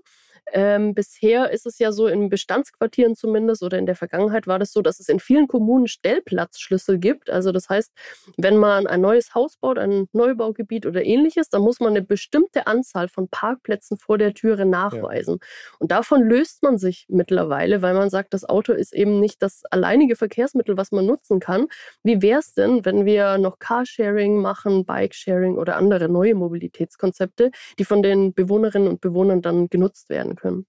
Ähm, 0.53 0.93
bisher 0.93 1.51
ist 1.51 1.65
es 1.65 1.79
ja 1.79 1.91
so 1.91 2.07
in 2.07 2.29
Bestandsquartieren 2.29 3.15
zumindest 3.15 3.63
oder 3.63 3.77
in 3.79 3.85
der 3.85 3.95
Vergangenheit 3.95 4.47
war 4.47 4.59
das 4.59 4.71
so, 4.71 4.81
dass 4.81 4.99
es 4.99 5.09
in 5.09 5.19
vielen 5.19 5.47
Kommunen 5.47 5.87
Stellplatzschlüssel 5.87 6.99
gibt. 6.99 7.29
Also 7.29 7.51
das 7.51 7.69
heißt, 7.69 7.91
wenn 8.37 8.57
man 8.57 8.85
ein 8.85 9.01
neues 9.01 9.33
Haus 9.33 9.57
baut, 9.57 9.79
ein 9.79 10.07
Neubaugebiet 10.13 10.85
oder 10.85 11.03
ähnliches, 11.03 11.49
dann 11.49 11.61
muss 11.61 11.79
man 11.79 11.89
eine 11.89 12.03
bestimmte 12.03 12.67
Anzahl 12.67 13.07
von 13.07 13.27
Parkplätzen 13.27 13.97
vor 13.97 14.17
der 14.17 14.33
Türe 14.33 14.65
nachweisen. 14.65 15.39
Ja. 15.41 15.47
Und 15.79 15.91
davon 15.91 16.23
löst 16.23 16.61
man 16.61 16.77
sich 16.77 17.05
mittlerweile, 17.09 17.81
weil 17.81 17.95
man 17.95 18.09
sagt, 18.09 18.33
das 18.33 18.45
Auto 18.45 18.71
ist 18.73 18.93
eben 18.93 19.19
nicht 19.19 19.41
das 19.41 19.63
alleinige 19.71 20.15
Verkehrsmittel, 20.15 20.77
was 20.77 20.91
man 20.91 21.05
nutzen 21.05 21.39
kann. 21.39 21.67
Wie 22.03 22.21
wäre 22.21 22.39
es 22.39 22.53
denn, 22.53 22.85
wenn 22.85 23.05
wir 23.05 23.39
noch 23.39 23.57
Carsharing 23.59 24.41
machen, 24.41 24.85
Bikesharing 24.85 25.57
oder 25.57 25.75
andere 25.77 26.07
neue 26.07 26.35
Mobilitätskonzepte, 26.35 27.51
die 27.79 27.85
von 27.85 28.03
den 28.03 28.33
Bewohnerinnen 28.33 28.87
und 28.87 29.01
Bewohnern 29.01 29.41
dann 29.41 29.69
genutzt 29.69 30.09
werden 30.09 30.34
können. 30.35 30.65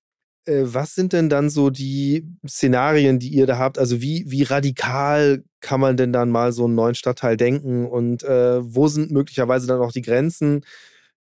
Äh, 0.47 0.63
was 0.65 0.95
sind 0.95 1.13
denn 1.13 1.29
dann 1.29 1.51
so 1.51 1.71
die 1.71 2.27
Szenarien, 2.47 3.19
die 3.19 3.29
ihr 3.29 3.47
da 3.47 3.59
habt? 3.59 3.79
Also 3.79 4.01
wie, 4.01 4.25
wie 4.29 4.45
radikal 4.45 5.45
kann 5.61 5.81
man 5.81 5.97
denn 5.97 6.13
dann 6.13 6.31
mal 6.31 6.53
so 6.53 6.65
einen 6.65 6.75
neuen 6.75 6.95
Stadtteil 6.95 7.37
denken 7.37 7.87
und 7.87 8.23
äh, 8.23 8.61
wo 8.63 8.89
sind 8.89 9.11
möglicherweise 9.11 9.67
dann 9.67 9.81
auch 9.81 9.93
die 9.93 10.03
Grenzen, 10.03 10.65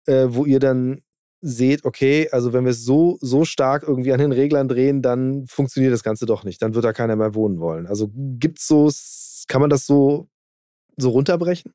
äh, 0.05 0.27
wo 0.29 0.45
ihr 0.45 0.59
dann 0.59 1.01
seht, 1.41 1.83
okay, 1.85 2.29
also 2.31 2.53
wenn 2.53 2.63
wir 2.63 2.71
es 2.71 2.85
so, 2.85 3.17
so 3.21 3.43
stark 3.43 3.83
irgendwie 3.83 4.13
an 4.13 4.19
den 4.19 4.31
Reglern 4.31 4.69
drehen, 4.69 5.01
dann 5.01 5.45
funktioniert 5.47 5.93
das 5.93 6.03
Ganze 6.03 6.25
doch 6.25 6.45
nicht. 6.45 6.61
Dann 6.61 6.73
wird 6.73 6.85
da 6.85 6.93
keiner 6.93 7.17
mehr 7.17 7.35
wohnen 7.35 7.59
wollen. 7.59 7.85
Also 7.85 8.09
gibt's 8.13 8.65
so, 8.67 8.89
kann 9.49 9.61
man 9.61 9.69
das 9.69 9.85
so, 9.85 10.29
so 10.97 11.09
runterbrechen? 11.09 11.73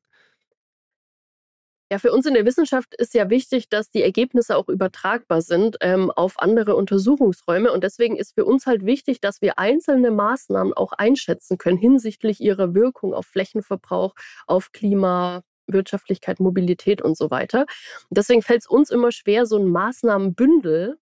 Ja, 1.91 1.97
für 1.97 2.11
uns 2.11 2.25
in 2.27 2.35
der 2.35 2.45
Wissenschaft 2.45 2.93
ist 2.95 3.15
ja 3.15 3.29
wichtig, 3.29 3.67
dass 3.69 3.89
die 3.89 4.03
Ergebnisse 4.03 4.55
auch 4.55 4.69
übertragbar 4.69 5.41
sind 5.41 5.77
ähm, 5.81 6.11
auf 6.11 6.39
andere 6.39 6.75
Untersuchungsräume. 6.75 7.71
Und 7.71 7.83
deswegen 7.83 8.15
ist 8.15 8.35
für 8.35 8.45
uns 8.45 8.67
halt 8.67 8.85
wichtig, 8.85 9.21
dass 9.21 9.41
wir 9.41 9.57
einzelne 9.57 10.11
Maßnahmen 10.11 10.73
auch 10.73 10.91
einschätzen 10.93 11.57
können 11.57 11.77
hinsichtlich 11.77 12.41
ihrer 12.41 12.75
Wirkung 12.75 13.13
auf 13.13 13.25
Flächenverbrauch, 13.25 14.13
auf 14.45 14.71
Klima, 14.71 15.41
Wirtschaftlichkeit, 15.67 16.39
Mobilität 16.39 17.01
und 17.01 17.17
so 17.17 17.31
weiter. 17.31 17.65
deswegen 18.11 18.41
fällt 18.43 18.61
es 18.61 18.67
uns 18.67 18.91
immer 18.91 19.11
schwer, 19.11 19.45
so 19.45 19.57
ein 19.57 19.67
Maßnahmenbündel 19.67 20.97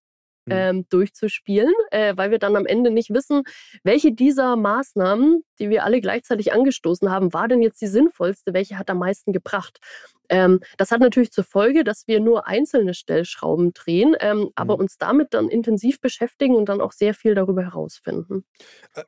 Mhm. 0.47 0.53
ähm, 0.53 0.85
durchzuspielen, 0.89 1.73
äh, 1.91 2.13
weil 2.15 2.31
wir 2.31 2.39
dann 2.39 2.55
am 2.55 2.65
Ende 2.65 2.89
nicht 2.89 3.13
wissen, 3.13 3.43
welche 3.83 4.13
dieser 4.13 4.55
Maßnahmen, 4.55 5.43
die 5.59 5.69
wir 5.69 5.83
alle 5.83 5.99
gleichzeitig 6.01 6.53
angestoßen 6.53 7.11
haben, 7.11 7.33
war 7.33 7.47
denn 7.47 7.61
jetzt 7.61 7.81
die 7.81 7.88
sinnvollste, 7.88 8.53
welche 8.53 8.77
hat 8.77 8.89
am 8.89 8.99
meisten 8.99 9.33
gebracht. 9.33 9.79
Ähm, 10.30 10.59
das 10.78 10.91
hat 10.91 10.99
natürlich 10.99 11.32
zur 11.32 11.43
Folge, 11.43 11.84
dass 11.84 12.07
wir 12.07 12.19
nur 12.19 12.47
einzelne 12.47 12.93
Stellschrauben 12.93 13.73
drehen, 13.73 14.15
ähm, 14.19 14.49
aber 14.55 14.75
mhm. 14.75 14.82
uns 14.82 14.97
damit 14.97 15.34
dann 15.34 15.49
intensiv 15.49 16.01
beschäftigen 16.01 16.55
und 16.55 16.69
dann 16.69 16.82
auch 16.82 16.91
sehr 16.91 17.13
viel 17.13 17.36
darüber 17.36 17.63
herausfinden. 17.63 18.43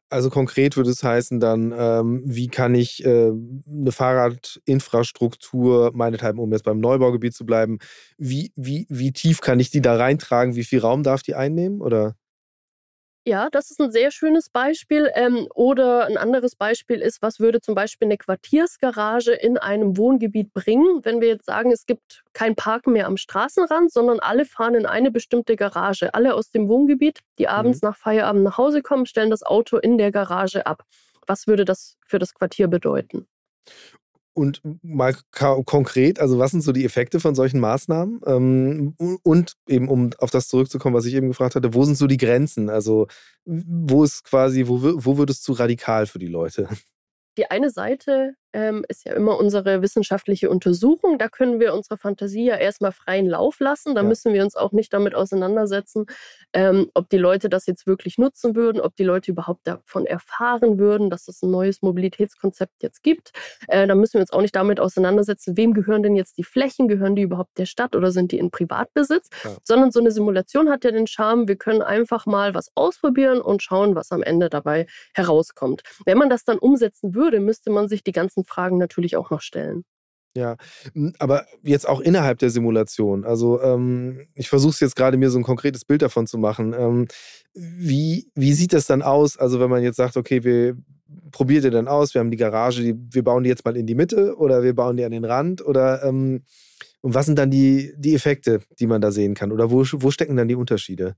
Also 0.09 0.29
konkret 0.29 0.77
würde 0.77 0.89
es 0.89 1.03
heißen 1.03 1.39
dann, 1.39 1.73
ähm, 1.77 2.21
wie 2.25 2.47
kann 2.47 2.75
ich 2.75 3.05
äh, 3.05 3.31
eine 3.31 3.91
Fahrradinfrastruktur, 3.91 5.91
meinethalben, 5.93 6.41
um 6.41 6.51
jetzt 6.51 6.63
beim 6.63 6.79
Neubaugebiet 6.79 7.33
zu 7.33 7.45
bleiben, 7.45 7.79
wie, 8.17 8.51
wie, 8.55 8.85
wie 8.89 9.11
tief 9.11 9.41
kann 9.41 9.59
ich 9.59 9.69
die 9.69 9.81
da 9.81 9.95
reintragen? 9.95 10.55
Wie 10.55 10.63
viel 10.63 10.79
Raum 10.79 11.03
darf 11.03 11.23
die 11.23 11.35
einnehmen? 11.35 11.81
Oder? 11.81 12.15
Ja, 13.29 13.47
das 13.51 13.69
ist 13.69 13.79
ein 13.79 13.91
sehr 13.91 14.09
schönes 14.09 14.49
Beispiel. 14.49 15.11
Ähm, 15.13 15.47
oder 15.53 16.07
ein 16.07 16.17
anderes 16.17 16.55
Beispiel 16.55 16.99
ist, 16.99 17.21
was 17.21 17.39
würde 17.39 17.61
zum 17.61 17.75
Beispiel 17.75 18.07
eine 18.07 18.17
Quartiersgarage 18.17 19.33
in 19.33 19.59
einem 19.59 19.97
Wohngebiet 19.97 20.51
bringen, 20.51 21.05
wenn 21.05 21.21
wir 21.21 21.27
jetzt 21.27 21.45
sagen, 21.45 21.71
es 21.71 21.85
gibt 21.85 22.23
kein 22.33 22.55
Parken 22.55 22.93
mehr 22.93 23.05
am 23.05 23.17
Straßenrand, 23.17 23.93
sondern 23.93 24.19
alle 24.19 24.45
fahren 24.45 24.73
in 24.73 24.87
eine 24.87 25.11
bestimmte 25.11 25.55
Garage. 25.55 26.11
Alle 26.15 26.33
aus 26.33 26.49
dem 26.49 26.67
Wohngebiet, 26.69 27.19
die 27.37 27.47
abends 27.47 27.83
mhm. 27.83 27.89
nach 27.89 27.97
Feierabend 27.97 28.41
nach 28.41 28.57
Hause 28.57 28.81
kommen, 28.81 29.05
stellen 29.05 29.29
das 29.29 29.43
Auto 29.43 29.77
in 29.77 29.99
der 29.99 30.11
Garage 30.11 30.65
ab. 30.65 30.81
Was 31.27 31.45
würde 31.45 31.65
das 31.65 31.97
für 32.07 32.17
das 32.17 32.33
Quartier 32.33 32.67
bedeuten? 32.67 33.27
Und 34.39 34.61
mal 34.81 35.13
konkret, 35.33 36.21
also 36.21 36.39
was 36.39 36.51
sind 36.51 36.61
so 36.61 36.71
die 36.71 36.85
Effekte 36.85 37.19
von 37.19 37.35
solchen 37.35 37.59
Maßnahmen? 37.59 38.21
Ähm, 38.25 38.95
und 39.23 39.57
eben, 39.67 39.89
um 39.89 40.11
auf 40.17 40.31
das 40.31 40.47
zurückzukommen, 40.47 40.95
was 40.95 41.03
ich 41.03 41.13
eben 41.13 41.27
gefragt 41.27 41.55
hatte, 41.55 41.73
wo 41.73 41.83
sind 41.83 41.97
so 41.97 42.07
die 42.07 42.15
Grenzen? 42.15 42.69
Also 42.69 43.07
wo 43.43 44.05
ist 44.05 44.23
quasi, 44.23 44.67
wo, 44.67 44.79
wo 44.81 45.17
wird 45.17 45.29
es 45.29 45.41
zu 45.41 45.51
radikal 45.51 46.05
für 46.05 46.19
die 46.19 46.27
Leute? 46.27 46.69
Die 47.37 47.51
eine 47.51 47.69
Seite 47.69 48.35
ähm, 48.53 48.85
ist 48.87 49.05
ja 49.05 49.13
immer 49.13 49.37
unsere 49.39 49.81
wissenschaftliche 49.81 50.49
Untersuchung. 50.49 51.17
Da 51.17 51.29
können 51.29 51.59
wir 51.59 51.73
unsere 51.73 51.97
Fantasie 51.97 52.45
ja 52.45 52.55
erstmal 52.55 52.91
freien 52.91 53.27
Lauf 53.27 53.59
lassen. 53.59 53.95
Da 53.95 54.01
ja. 54.01 54.07
müssen 54.07 54.33
wir 54.33 54.43
uns 54.43 54.55
auch 54.55 54.71
nicht 54.71 54.93
damit 54.93 55.15
auseinandersetzen, 55.15 56.05
ähm, 56.53 56.89
ob 56.93 57.09
die 57.09 57.17
Leute 57.17 57.49
das 57.49 57.65
jetzt 57.67 57.85
wirklich 57.87 58.17
nutzen 58.17 58.55
würden, 58.55 58.81
ob 58.81 58.95
die 58.95 59.03
Leute 59.03 59.31
überhaupt 59.31 59.67
davon 59.67 60.05
erfahren 60.05 60.79
würden, 60.79 61.09
dass 61.09 61.27
es 61.27 61.41
ein 61.41 61.51
neues 61.51 61.81
Mobilitätskonzept 61.81 62.81
jetzt 62.81 63.03
gibt. 63.03 63.31
Äh, 63.67 63.87
da 63.87 63.95
müssen 63.95 64.15
wir 64.15 64.21
uns 64.21 64.31
auch 64.31 64.41
nicht 64.41 64.55
damit 64.55 64.79
auseinandersetzen, 64.79 65.55
wem 65.57 65.73
gehören 65.73 66.03
denn 66.03 66.15
jetzt 66.15 66.37
die 66.37 66.43
Flächen? 66.43 66.87
Gehören 66.87 67.15
die 67.15 67.21
überhaupt 67.23 67.57
der 67.57 67.65
Stadt 67.65 67.95
oder 67.95 68.11
sind 68.11 68.31
die 68.31 68.39
in 68.39 68.51
Privatbesitz? 68.51 69.29
Ja. 69.43 69.57
Sondern 69.63 69.91
so 69.91 69.99
eine 69.99 70.11
Simulation 70.11 70.69
hat 70.69 70.83
ja 70.83 70.91
den 70.91 71.07
Charme, 71.07 71.47
wir 71.47 71.55
können 71.55 71.81
einfach 71.81 72.25
mal 72.25 72.53
was 72.53 72.71
ausprobieren 72.75 73.41
und 73.41 73.61
schauen, 73.61 73.95
was 73.95 74.11
am 74.11 74.23
Ende 74.23 74.49
dabei 74.49 74.87
herauskommt. 75.13 75.83
Wenn 76.05 76.17
man 76.17 76.29
das 76.29 76.43
dann 76.43 76.57
umsetzen 76.57 77.13
würde, 77.13 77.39
müsste 77.39 77.69
man 77.69 77.87
sich 77.87 78.03
die 78.03 78.11
ganzen 78.11 78.38
ganzen 78.39 78.45
Fragen 78.45 78.77
natürlich 78.77 79.17
auch 79.17 79.29
noch 79.29 79.41
stellen. 79.41 79.83
Ja, 80.35 80.57
hm, 80.93 81.13
aber 81.19 81.45
jetzt 81.63 81.87
auch 81.87 81.99
innerhalb 82.01 82.37
der 82.39 82.49
Simulation. 82.49 83.25
Also 83.25 83.61
ähm, 83.61 84.27
ich 84.35 84.47
versuche 84.47 84.71
es 84.71 84.79
jetzt 84.79 84.95
gerade 84.95 85.17
mir 85.17 85.31
so 85.31 85.39
ein 85.39 85.43
konkretes 85.43 85.85
Bild 85.85 86.01
davon 86.01 86.27
zu 86.27 86.37
machen. 86.37 86.73
Ähm, 86.77 87.07
wie, 87.53 88.29
wie 88.35 88.53
sieht 88.53 88.73
das 88.73 88.85
dann 88.85 89.01
aus? 89.01 89.37
Also 89.37 89.59
wenn 89.59 89.69
man 89.69 89.83
jetzt 89.83 89.97
sagt, 89.97 90.17
okay, 90.17 90.43
wir 90.43 90.77
probiert 91.31 91.63
ihr 91.63 91.71
dann 91.71 91.87
aus, 91.87 92.13
wir 92.13 92.19
haben 92.19 92.29
die 92.29 92.37
Garage, 92.37 92.83
die, 92.83 92.95
wir 92.95 93.23
bauen 93.23 93.43
die 93.43 93.49
jetzt 93.49 93.65
mal 93.65 93.75
in 93.75 93.87
die 93.87 93.95
Mitte 93.95 94.35
oder 94.37 94.61
wir 94.61 94.75
bauen 94.75 94.97
die 94.97 95.03
an 95.03 95.11
den 95.11 95.25
Rand 95.25 95.65
oder 95.65 96.03
ähm, 96.03 96.43
und 97.01 97.13
was 97.13 97.25
sind 97.25 97.39
dann 97.39 97.49
die, 97.49 97.93
die 97.97 98.13
Effekte, 98.13 98.59
die 98.79 98.85
man 98.85 99.01
da 99.01 99.11
sehen 99.11 99.33
kann? 99.33 99.51
Oder 99.51 99.71
wo, 99.71 99.85
wo 99.93 100.11
stecken 100.11 100.35
dann 100.35 100.49
die 100.49 100.55
Unterschiede? 100.55 101.15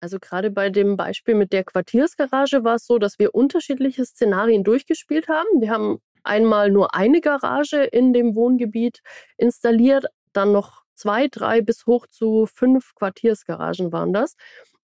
Also 0.00 0.18
gerade 0.18 0.50
bei 0.50 0.70
dem 0.70 0.96
Beispiel 0.96 1.34
mit 1.34 1.52
der 1.52 1.64
Quartiersgarage 1.64 2.64
war 2.64 2.76
es 2.76 2.86
so, 2.86 2.98
dass 2.98 3.18
wir 3.18 3.34
unterschiedliche 3.34 4.04
Szenarien 4.04 4.64
durchgespielt 4.64 5.28
haben. 5.28 5.60
Wir 5.60 5.70
haben 5.70 5.98
einmal 6.22 6.70
nur 6.70 6.94
eine 6.94 7.20
Garage 7.20 7.84
in 7.84 8.12
dem 8.12 8.34
Wohngebiet 8.34 9.02
installiert, 9.36 10.06
dann 10.32 10.52
noch 10.52 10.82
zwei, 10.94 11.28
drei 11.28 11.60
bis 11.60 11.86
hoch 11.86 12.06
zu 12.06 12.46
fünf 12.46 12.94
Quartiersgaragen 12.94 13.92
waren 13.92 14.12
das. 14.12 14.36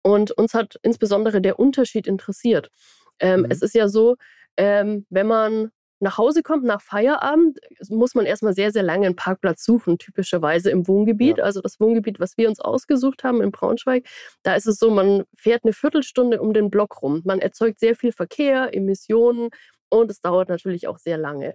Und 0.03 0.31
uns 0.33 0.55
hat 0.55 0.77
insbesondere 0.83 1.41
der 1.41 1.59
Unterschied 1.59 2.07
interessiert. 2.07 2.71
Ähm, 3.19 3.41
mhm. 3.41 3.47
Es 3.51 3.63
ist 3.63 3.75
ja 3.75 3.89
so, 3.89 4.17
ähm, 4.57 5.07
wenn 5.11 5.27
man 5.27 5.71
nach 6.01 6.19
Hause 6.19 6.43
kommt 6.43 6.65
nach 6.65 6.81
Feierabend, 6.81 7.59
muss 7.89 8.15
man 8.15 8.27
erstmal 8.27 8.55
sehr, 8.55 8.73
sehr 8.73 8.83
lange 8.83 9.07
einen 9.07 9.17
Parkplatz 9.17 9.65
suchen, 9.65 9.99
typischerweise 9.99 10.71
im 10.71 10.89
Wohngebiet. 10.89 11.39
Ja. 11.39 11.45
Also 11.45 11.61
das 11.61 11.79
Wohngebiet, 11.79 12.21
was 12.21 12.37
wir 12.37 12.49
uns 12.49 12.61
ausgesucht 12.61 13.23
haben 13.23 13.43
in 13.43 13.51
Braunschweig, 13.51 14.07
da 14.43 14.55
ist 14.55 14.67
es 14.67 14.79
so, 14.79 14.91
man 14.91 15.25
fährt 15.37 15.65
eine 15.65 15.73
Viertelstunde 15.73 16.41
um 16.41 16.53
den 16.55 16.71
Block 16.71 17.03
rum. 17.03 17.23
Man 17.25 17.39
erzeugt 17.39 17.81
sehr 17.81 17.95
viel 17.95 18.13
Verkehr, 18.13 18.75
Emissionen 18.75 19.51
und 19.91 20.11
es 20.11 20.21
dauert 20.21 20.49
natürlich 20.49 20.89
auch 20.89 20.99
sehr 20.99 21.19
lange. 21.19 21.55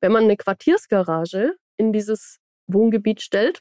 Wenn 0.00 0.12
man 0.12 0.24
eine 0.24 0.36
Quartiersgarage 0.36 1.56
in 1.78 1.92
dieses 1.92 2.38
Wohngebiet 2.66 3.22
stellt, 3.22 3.60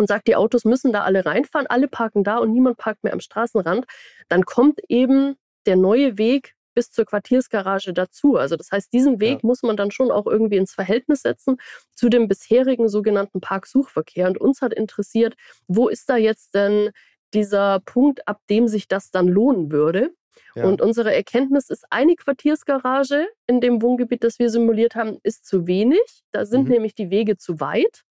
und 0.00 0.06
sagt, 0.06 0.28
die 0.28 0.36
Autos 0.36 0.64
müssen 0.64 0.92
da 0.92 1.02
alle 1.02 1.26
reinfahren, 1.26 1.66
alle 1.66 1.86
parken 1.86 2.24
da 2.24 2.38
und 2.38 2.52
niemand 2.52 2.78
parkt 2.78 3.04
mehr 3.04 3.12
am 3.12 3.20
Straßenrand, 3.20 3.84
dann 4.28 4.46
kommt 4.46 4.80
eben 4.88 5.36
der 5.66 5.76
neue 5.76 6.16
Weg 6.16 6.54
bis 6.74 6.90
zur 6.90 7.04
Quartiersgarage 7.04 7.92
dazu. 7.92 8.36
Also 8.36 8.56
das 8.56 8.70
heißt, 8.70 8.92
diesen 8.92 9.20
Weg 9.20 9.34
ja. 9.34 9.40
muss 9.42 9.62
man 9.62 9.76
dann 9.76 9.90
schon 9.90 10.10
auch 10.10 10.26
irgendwie 10.26 10.56
ins 10.56 10.72
Verhältnis 10.72 11.22
setzen 11.22 11.56
zu 11.94 12.08
dem 12.08 12.28
bisherigen 12.28 12.88
sogenannten 12.88 13.40
Parksuchverkehr. 13.40 14.28
Und 14.28 14.38
uns 14.38 14.62
hat 14.62 14.74
interessiert, 14.74 15.34
wo 15.68 15.88
ist 15.88 16.08
da 16.08 16.16
jetzt 16.16 16.54
denn 16.54 16.90
dieser 17.34 17.80
Punkt, 17.80 18.26
ab 18.26 18.40
dem 18.48 18.68
sich 18.68 18.88
das 18.88 19.10
dann 19.10 19.28
lohnen 19.28 19.70
würde? 19.70 20.10
Ja. 20.54 20.64
Und 20.64 20.80
unsere 20.80 21.14
Erkenntnis 21.14 21.70
ist, 21.70 21.84
eine 21.90 22.16
Quartiersgarage 22.16 23.26
in 23.46 23.60
dem 23.60 23.82
Wohngebiet, 23.82 24.24
das 24.24 24.38
wir 24.38 24.50
simuliert 24.50 24.94
haben, 24.94 25.18
ist 25.22 25.46
zu 25.46 25.66
wenig. 25.66 26.00
Da 26.32 26.44
sind 26.44 26.64
mhm. 26.64 26.70
nämlich 26.70 26.94
die 26.94 27.10
Wege 27.10 27.36
zu 27.36 27.60
weit. 27.60 28.04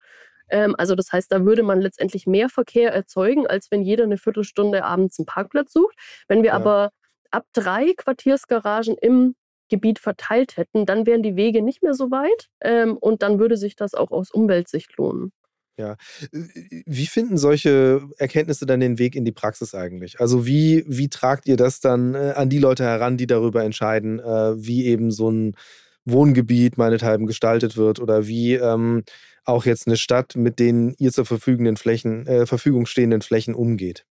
Ähm, 0.50 0.74
also 0.78 0.94
das 0.94 1.12
heißt, 1.12 1.30
da 1.32 1.44
würde 1.44 1.62
man 1.62 1.80
letztendlich 1.80 2.26
mehr 2.26 2.48
Verkehr 2.48 2.92
erzeugen, 2.92 3.46
als 3.46 3.70
wenn 3.70 3.82
jeder 3.82 4.04
eine 4.04 4.18
Viertelstunde 4.18 4.84
abends 4.84 5.18
einen 5.18 5.26
Parkplatz 5.26 5.72
sucht. 5.72 5.96
Wenn 6.28 6.42
wir 6.42 6.50
ja. 6.50 6.54
aber 6.54 6.90
ab 7.30 7.44
drei 7.52 7.92
Quartiersgaragen 7.96 8.96
im 9.00 9.34
Gebiet 9.68 9.98
verteilt 9.98 10.56
hätten, 10.56 10.86
dann 10.86 11.06
wären 11.06 11.22
die 11.22 11.36
Wege 11.36 11.62
nicht 11.62 11.82
mehr 11.82 11.94
so 11.94 12.10
weit 12.10 12.48
ähm, 12.62 12.96
und 12.96 13.22
dann 13.22 13.38
würde 13.38 13.56
sich 13.56 13.76
das 13.76 13.94
auch 13.94 14.10
aus 14.10 14.30
Umweltsicht 14.30 14.96
lohnen. 14.96 15.32
Ja. 15.78 15.96
Wie 16.32 17.06
finden 17.06 17.38
solche 17.38 18.02
Erkenntnisse 18.18 18.66
dann 18.66 18.80
den 18.80 18.98
Weg 18.98 19.14
in 19.14 19.24
die 19.24 19.32
Praxis 19.32 19.74
eigentlich? 19.76 20.18
Also 20.18 20.44
wie, 20.44 20.84
wie 20.88 21.08
tragt 21.08 21.46
ihr 21.46 21.56
das 21.56 21.78
dann 21.78 22.14
äh, 22.14 22.32
an 22.34 22.48
die 22.48 22.58
Leute 22.58 22.82
heran, 22.82 23.16
die 23.16 23.28
darüber 23.28 23.62
entscheiden, 23.62 24.18
äh, 24.18 24.54
wie 24.56 24.86
eben 24.86 25.12
so 25.12 25.30
ein 25.30 25.54
Wohngebiet 26.04 26.78
meinethalben 26.78 27.26
gestaltet 27.26 27.76
wird 27.76 28.00
oder 28.00 28.26
wie 28.26 28.54
ähm, 28.54 29.04
auch 29.44 29.66
jetzt 29.66 29.86
eine 29.86 29.96
Stadt 29.96 30.34
mit 30.34 30.58
den 30.58 30.94
ihr 30.98 31.12
zur 31.12 31.24
äh, 31.24 32.46
Verfügung 32.46 32.86
stehenden 32.86 33.22
Flächen 33.22 33.54
umgeht? 33.54 34.04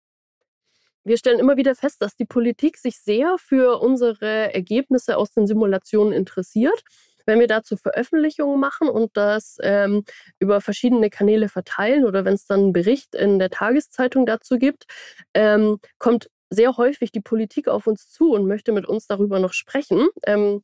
Wir 1.05 1.19
stellen 1.19 1.39
immer 1.39 1.57
wieder 1.57 1.75
fest, 1.75 2.03
dass 2.03 2.17
die 2.17 2.25
Politik 2.25 2.79
sich 2.79 2.99
sehr 2.99 3.37
für 3.39 3.81
unsere 3.81 4.55
Ergebnisse 4.55 5.17
aus 5.17 5.33
den 5.33 5.47
Simulationen 5.47 6.13
interessiert. 6.13 6.83
Wenn 7.27 7.41
wir 7.41 7.47
dazu 7.47 7.77
Veröffentlichungen 7.77 8.61
machen 8.61 8.89
und 8.89 9.17
das 9.17 9.57
ähm, 9.63 10.05
über 10.39 10.61
verschiedene 10.61 11.09
Kanäle 11.11 11.49
verteilen 11.49 12.05
oder 12.05 12.25
wenn 12.25 12.35
es 12.35 12.47
dann 12.47 12.61
einen 12.61 12.73
Bericht 12.73 13.15
in 13.15 13.39
der 13.39 13.51
Tageszeitung 13.51 14.27
dazu 14.27 14.59
gibt, 14.59 14.85
ähm, 15.33 15.79
kommt 15.99 16.29
sehr 16.51 16.77
häufig 16.77 17.13
die 17.13 17.21
Politik 17.21 17.69
auf 17.69 17.87
uns 17.87 18.11
zu 18.11 18.33
und 18.33 18.47
möchte 18.47 18.73
mit 18.73 18.87
uns 18.87 19.07
darüber 19.07 19.39
noch 19.39 19.53
sprechen. 19.53 20.09
Ähm, 20.27 20.63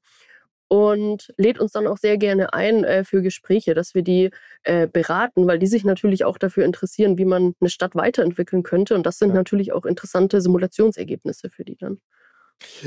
und 0.71 1.35
lädt 1.37 1.59
uns 1.59 1.73
dann 1.73 1.89
auch 1.89 1.99
sehr 1.99 2.17
gerne 2.17 2.53
ein 2.55 2.85
äh, 2.85 3.03
für 3.03 3.23
Gespräche, 3.23 3.75
dass 3.75 3.97
wir 3.97 4.03
die 4.03 4.31
äh, 4.63 4.87
beraten, 4.87 5.49
weil 5.49 5.59
die 5.59 5.67
sich 5.67 5.83
natürlich 5.83 6.25
auch 6.25 6.39
dafür 6.39 6.65
interessieren, 6.65 7.19
wie 7.19 7.25
man 7.25 7.55
eine 7.61 7.71
Stadt 7.71 7.97
weiterentwickeln 7.97 8.63
könnte. 8.63 8.95
Und 8.95 9.05
das 9.05 9.19
sind 9.19 9.31
ja. 9.31 9.35
natürlich 9.35 9.73
auch 9.73 9.85
interessante 9.85 10.41
Simulationsergebnisse 10.41 11.51
für 11.51 11.65
die 11.65 11.77
dann. 11.77 11.99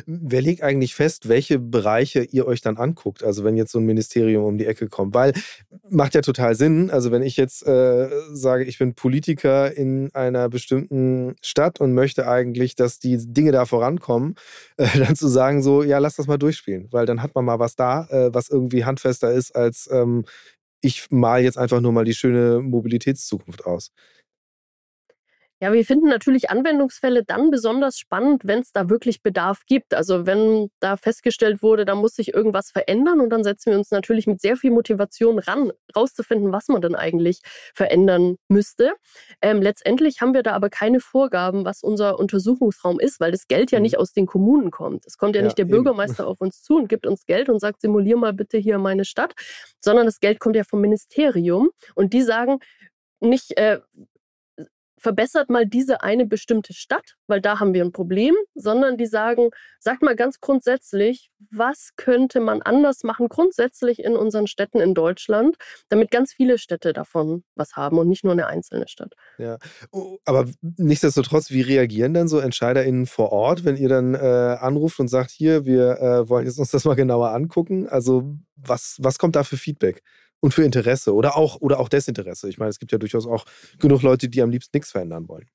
Wer 0.06 0.42
legt 0.42 0.64
eigentlich 0.64 0.96
fest, 0.96 1.30
welche 1.30 1.60
Bereiche 1.60 2.24
ihr 2.24 2.48
euch 2.48 2.62
dann 2.62 2.78
anguckt? 2.78 3.24
Also 3.24 3.44
wenn 3.44 3.58
jetzt 3.58 3.72
so 3.72 3.80
ein 3.80 3.86
Ministerium 3.86 4.44
um 4.46 4.58
die 4.58 4.66
Ecke 4.66 4.88
kommt, 4.88 5.14
weil 5.14 5.34
macht 5.90 6.16
ja 6.16 6.22
total 6.22 6.56
Sinn. 6.56 6.90
Also 6.92 7.12
wenn 7.12 7.24
ich 7.24 7.38
jetzt 7.38 7.66
äh, 7.66 8.10
sage, 8.34 8.66
ich 8.66 8.78
bin 8.80 8.96
Politiker 8.96 9.76
in 9.76 10.14
einer 10.14 10.50
bestimmten 10.50 11.36
Stadt 11.42 11.80
und 11.82 11.94
möchte 11.94 12.28
eigentlich, 12.28 12.76
dass 12.76 13.00
die 13.00 13.18
Dinge 13.18 13.52
da 13.52 13.66
vorankommen, 13.66 14.36
äh, 14.78 14.88
dann 14.98 15.16
zu 15.16 15.28
sagen 15.28 15.62
so, 15.62 15.84
ja, 15.84 15.98
lass 16.00 16.16
das 16.16 16.28
mal 16.28 16.38
durchspielen, 16.38 16.88
weil 16.92 17.06
dann 17.06 17.22
hat 17.22 17.36
man 17.36 17.46
mal 17.46 17.60
was 17.60 17.76
da, 17.76 18.08
äh, 18.10 18.34
was 18.34 18.50
irgendwie 18.50 18.86
handfester 18.86 19.32
ist 19.32 19.56
als 19.56 19.90
ähm, 19.92 20.26
ich 20.82 21.10
mal 21.12 21.42
jetzt 21.42 21.58
einfach 21.58 21.80
nur 21.80 21.94
mal 21.94 22.04
die 22.04 22.14
schöne 22.14 22.60
Mobilitätszukunft 22.62 23.66
aus. 23.66 23.92
Ja, 25.64 25.72
wir 25.72 25.86
finden 25.86 26.09
natürlich 26.09 26.49
Anwendungsfälle 26.49 27.24
dann 27.24 27.49
besonders 27.49 27.97
spannend, 27.97 28.41
wenn 28.43 28.59
es 28.59 28.74
da 28.74 28.89
wirklich 28.89 29.24
Bedarf 29.24 29.61
gibt. 29.66 29.93
Also 29.93 30.26
wenn 30.26 30.70
da 30.82 30.97
festgestellt 30.97 31.64
wurde, 31.64 31.86
da 31.86 31.95
muss 31.95 32.16
sich 32.16 32.34
irgendwas 32.34 32.70
verändern 32.70 33.22
und 33.22 33.30
dann 33.30 33.45
setzen 33.45 33.72
wir 33.72 33.78
uns 33.78 33.89
natürlich 33.89 34.28
mit 34.28 34.41
sehr 34.41 34.57
viel 34.57 34.72
Motivation 34.72 35.39
ran, 35.39 35.72
rauszufinden, 35.95 36.51
was 36.51 36.68
man 36.68 36.82
denn 36.82 36.95
eigentlich 36.95 37.39
verändern 37.74 38.36
müsste. 38.49 38.91
Ähm, 39.41 39.61
letztendlich 39.61 40.20
haben 40.20 40.34
wir 40.34 40.43
da 40.43 40.51
aber 40.51 40.70
keine 40.70 40.99
Vorgaben, 40.99 41.64
was 41.64 41.82
unser 41.82 42.20
Untersuchungsraum 42.20 42.99
ist, 42.99 43.22
weil 43.22 43.32
das 43.32 43.47
Geld 43.47 43.72
ja 43.72 43.80
mhm. 43.80 43.84
nicht 43.84 43.97
aus 43.97 44.11
den 44.11 44.26
Kommunen 44.26 44.70
kommt. 44.70 45.05
Es 45.05 45.18
kommt 45.18 45.34
ja, 45.34 45.39
ja 45.39 45.45
nicht 45.45 45.57
der 45.57 45.64
eben. 45.64 45.72
Bürgermeister 45.72 46.28
auf 46.28 46.41
uns 46.41 46.61
zu 46.61 46.76
und 46.76 46.89
gibt 46.89 47.07
uns 47.07 47.26
Geld 47.26 47.47
und 47.47 47.59
sagt, 47.59 47.80
simulier 47.80 48.18
mal 48.18 48.34
bitte 48.34 48.57
hier 48.57 48.80
meine 48.80 49.05
Stadt, 49.05 49.34
sondern 49.80 50.07
das 50.07 50.20
Geld 50.20 50.41
kommt 50.41 50.57
ja 50.57 50.66
vom 50.66 50.82
Ministerium 50.82 51.70
und 51.95 52.11
die 52.11 52.22
sagen, 52.22 52.59
nicht, 53.22 53.57
äh, 53.57 53.80
verbessert 55.04 55.49
mal 55.49 55.66
diese 55.66 56.01
eine 56.01 56.26
bestimmte 56.26 56.74
Stadt, 56.74 57.16
weil 57.28 57.41
da 57.41 57.60
haben 57.60 57.74
wir 57.74 57.84
ein 57.84 57.91
Problem, 57.91 58.36
sondern 58.56 58.97
die 58.97 59.06
sagen, 59.06 59.49
sagt 59.80 60.01
mal 60.01 60.16
ganz 60.16 60.39
grundsätzlich, 60.39 61.30
was 61.51 61.89
könnte 61.97 62.39
man 62.39 62.62
anders 62.62 63.04
machen, 63.04 63.28
grundsätzlich 63.28 63.99
in 63.99 64.16
unseren 64.16 64.47
Städten 64.47 64.80
in 64.80 64.93
Deutschland, 64.93 65.58
damit 65.89 66.10
ganz 66.10 66.32
viele 66.32 66.58
Städte 66.58 66.93
davon 66.93 67.43
was 67.56 67.74
haben 67.74 67.97
und 67.97 68.08
nicht 68.08 68.24
nur 68.24 68.32
eine 68.32 68.47
einzelne 68.47 68.88
Stadt. 68.88 69.14
Ja, 69.38 69.58
aber 70.24 70.45
nichtsdestotrotz, 70.62 71.51
wie 71.51 71.62
reagieren 71.62 72.14
dann 72.14 72.30
so 72.30 72.39
EntscheiderInnen 72.39 73.06
vor 73.06 73.34
Ort, 73.34 73.66
wenn 73.66 73.76
ihr 73.76 73.89
dann 73.89 74.16
äh, 74.16 74.18
anruft 74.18 75.01
und 75.01 75.10
sagt, 75.10 75.32
hier, 75.32 75.66
wir 75.66 75.99
äh, 75.99 76.30
wollen 76.30 76.45
jetzt 76.45 76.60
uns 76.60 76.72
das 76.72 76.86
mal 76.86 76.95
genauer 76.95 77.32
angucken? 77.32 77.89
Also, 77.89 78.38
was, 78.56 78.97
was 78.99 79.20
kommt 79.20 79.36
da 79.36 79.43
für 79.43 79.58
Feedback? 79.58 80.01
Und 80.44 80.54
für 80.54 80.66
Interesse 80.66 81.14
oder 81.14 81.38
auch, 81.38 81.62
oder 81.62 81.80
auch 81.80 81.88
Desinteresse. 81.88 82.50
Ich 82.50 82.58
meine, 82.58 82.70
es 82.70 82.78
gibt 82.78 82.91
ja 82.91 82.98
durchaus 82.98 83.26
auch 83.26 83.46
genug 83.80 84.02
Leute, 84.02 84.28
die 84.28 84.41
am 84.41 84.50
liebsten 84.50 84.76
nichts 84.76 84.91
verändern 84.91 85.30
wollen. 85.30 85.48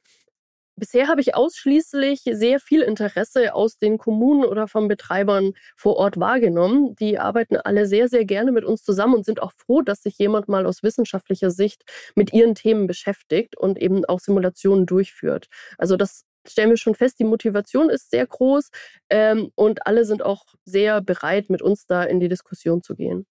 Bisher 0.76 1.09
habe 1.09 1.20
ich 1.20 1.34
ausschließlich 1.34 2.22
sehr 2.24 2.59
viel 2.59 2.80
Interesse 2.80 3.53
aus 3.53 3.76
den 3.76 3.99
Kommunen 3.99 4.45
oder 4.45 4.66
von 4.66 4.89
Betreibern 4.89 5.53
vor 5.76 5.97
Ort 5.97 6.18
wahrgenommen. 6.18 6.97
Die 6.97 7.18
arbeiten 7.18 7.57
alle 7.59 7.86
sehr, 7.86 8.09
sehr 8.09 8.24
gerne 8.24 8.51
mit 8.51 8.64
uns 8.64 8.82
zusammen 8.82 9.14
und 9.14 9.26
sind 9.26 9.43
auch 9.43 9.53
froh, 9.53 9.82
dass 9.82 10.03
sich 10.03 10.16
jemand 10.16 10.49
mal 10.49 10.64
aus 10.64 10.82
wissenschaftlicher 10.82 11.51
Sicht 11.51 11.82
mit 12.14 12.32
ihren 12.32 12.55
Themen 12.55 12.86
beschäftigt 12.86 13.59
und 13.59 13.78
eben 13.78 14.07
auch 14.07 14.20
Simulationen 14.20 14.86
durchführt. 14.86 15.49
Also 15.76 15.99
das 15.99 16.22
stellen 16.47 16.70
wir 16.70 16.78
schon 16.78 16.95
fest, 16.95 17.18
die 17.18 17.24
Motivation 17.24 17.91
ist 17.91 18.11
sehr 18.11 18.26
groß 18.26 18.70
ähm, 19.11 19.51
und 19.55 19.86
alle 19.86 20.07
sind 20.07 20.22
auch 20.22 20.47
sehr 20.64 21.03
bereit, 21.03 21.51
mit 21.51 21.61
uns 21.61 21.84
da 21.86 22.05
in 22.05 22.20
die 22.20 22.28
Diskussion 22.28 22.82
zu 22.82 22.95
gehen. 22.95 23.26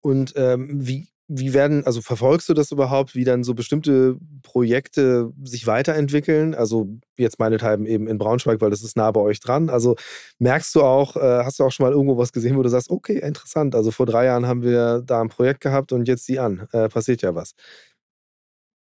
Und 0.00 0.34
ähm, 0.36 0.68
wie, 0.86 1.08
wie 1.28 1.54
werden, 1.54 1.86
also 1.86 2.02
verfolgst 2.02 2.48
du 2.48 2.54
das 2.54 2.72
überhaupt, 2.72 3.14
wie 3.14 3.24
dann 3.24 3.44
so 3.44 3.54
bestimmte 3.54 4.16
Projekte 4.42 5.30
sich 5.44 5.66
weiterentwickeln? 5.66 6.54
Also 6.54 6.88
jetzt 7.16 7.38
meinethalben 7.38 7.86
eben 7.86 8.06
in 8.06 8.18
Braunschweig, 8.18 8.60
weil 8.60 8.70
das 8.70 8.82
ist 8.82 8.96
nah 8.96 9.10
bei 9.10 9.20
euch 9.20 9.40
dran. 9.40 9.70
Also 9.70 9.96
merkst 10.38 10.74
du 10.74 10.82
auch, 10.82 11.16
äh, 11.16 11.44
hast 11.44 11.58
du 11.58 11.64
auch 11.64 11.72
schon 11.72 11.86
mal 11.86 11.92
irgendwo 11.92 12.18
was 12.18 12.32
gesehen, 12.32 12.56
wo 12.56 12.62
du 12.62 12.68
sagst, 12.68 12.90
okay, 12.90 13.18
interessant. 13.18 13.74
Also 13.74 13.90
vor 13.90 14.06
drei 14.06 14.26
Jahren 14.26 14.46
haben 14.46 14.62
wir 14.62 15.02
da 15.06 15.20
ein 15.22 15.28
Projekt 15.28 15.60
gehabt 15.60 15.92
und 15.92 16.08
jetzt 16.08 16.26
sieh 16.26 16.38
an, 16.38 16.68
äh, 16.72 16.88
passiert 16.88 17.22
ja 17.22 17.34
was 17.34 17.54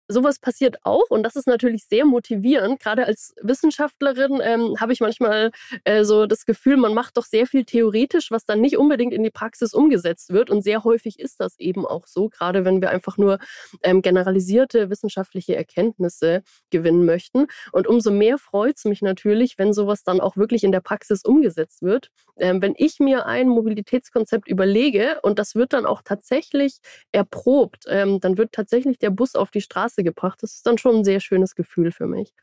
sowas 0.07 0.39
passiert 0.39 0.77
auch 0.83 1.09
und 1.09 1.23
das 1.23 1.35
ist 1.35 1.47
natürlich 1.47 1.85
sehr 1.85 2.05
motivierend. 2.05 2.79
Gerade 2.79 3.05
als 3.05 3.33
Wissenschaftlerin 3.41 4.39
ähm, 4.41 4.75
habe 4.79 4.93
ich 4.93 4.99
manchmal 5.01 5.51
äh, 5.83 6.03
so 6.03 6.25
das 6.25 6.45
Gefühl, 6.45 6.77
man 6.77 6.93
macht 6.93 7.17
doch 7.17 7.25
sehr 7.25 7.47
viel 7.47 7.65
theoretisch, 7.65 8.31
was 8.31 8.45
dann 8.45 8.61
nicht 8.61 8.77
unbedingt 8.77 9.13
in 9.13 9.23
die 9.23 9.31
Praxis 9.31 9.73
umgesetzt 9.73 10.31
wird. 10.31 10.49
Und 10.49 10.63
sehr 10.63 10.83
häufig 10.83 11.19
ist 11.19 11.39
das 11.39 11.57
eben 11.59 11.85
auch 11.85 12.07
so, 12.07 12.29
gerade 12.29 12.65
wenn 12.65 12.81
wir 12.81 12.89
einfach 12.89 13.17
nur 13.17 13.39
ähm, 13.83 14.01
generalisierte 14.01 14.89
wissenschaftliche 14.89 15.55
Erkenntnisse 15.55 16.43
gewinnen 16.69 17.05
möchten. 17.05 17.47
Und 17.71 17.87
umso 17.87 18.11
mehr 18.11 18.37
freut 18.37 18.77
es 18.77 18.85
mich 18.85 19.01
natürlich, 19.01 19.57
wenn 19.57 19.73
sowas 19.73 20.03
dann 20.03 20.21
auch 20.21 20.37
wirklich 20.37 20.63
in 20.63 20.71
der 20.71 20.81
Praxis 20.81 21.23
umgesetzt 21.23 21.81
wird. 21.81 22.09
Ähm, 22.39 22.61
wenn 22.61 22.73
ich 22.77 22.99
mir 22.99 23.25
ein 23.25 23.49
Mobilitätskonzept 23.49 24.47
überlege 24.47 25.19
und 25.23 25.39
das 25.39 25.55
wird 25.55 25.73
dann 25.73 25.85
auch 25.85 26.01
tatsächlich 26.03 26.79
erprobt, 27.11 27.85
ähm, 27.87 28.19
dann 28.19 28.37
wird 28.37 28.51
tatsächlich 28.51 28.99
der 28.99 29.09
Bus 29.09 29.35
auf 29.35 29.51
die 29.51 29.61
Straße 29.61 29.96
Straße 29.97 30.03
gebracht. 30.03 30.41
Das 30.41 30.53
ist 30.53 30.65
dann 30.65 30.77
schon 30.77 30.97
ein 30.97 31.03
sehr 31.03 31.19
schönes 31.19 31.55
Gefühl 31.55 31.91
für 31.91 32.07
mich. 32.07 32.33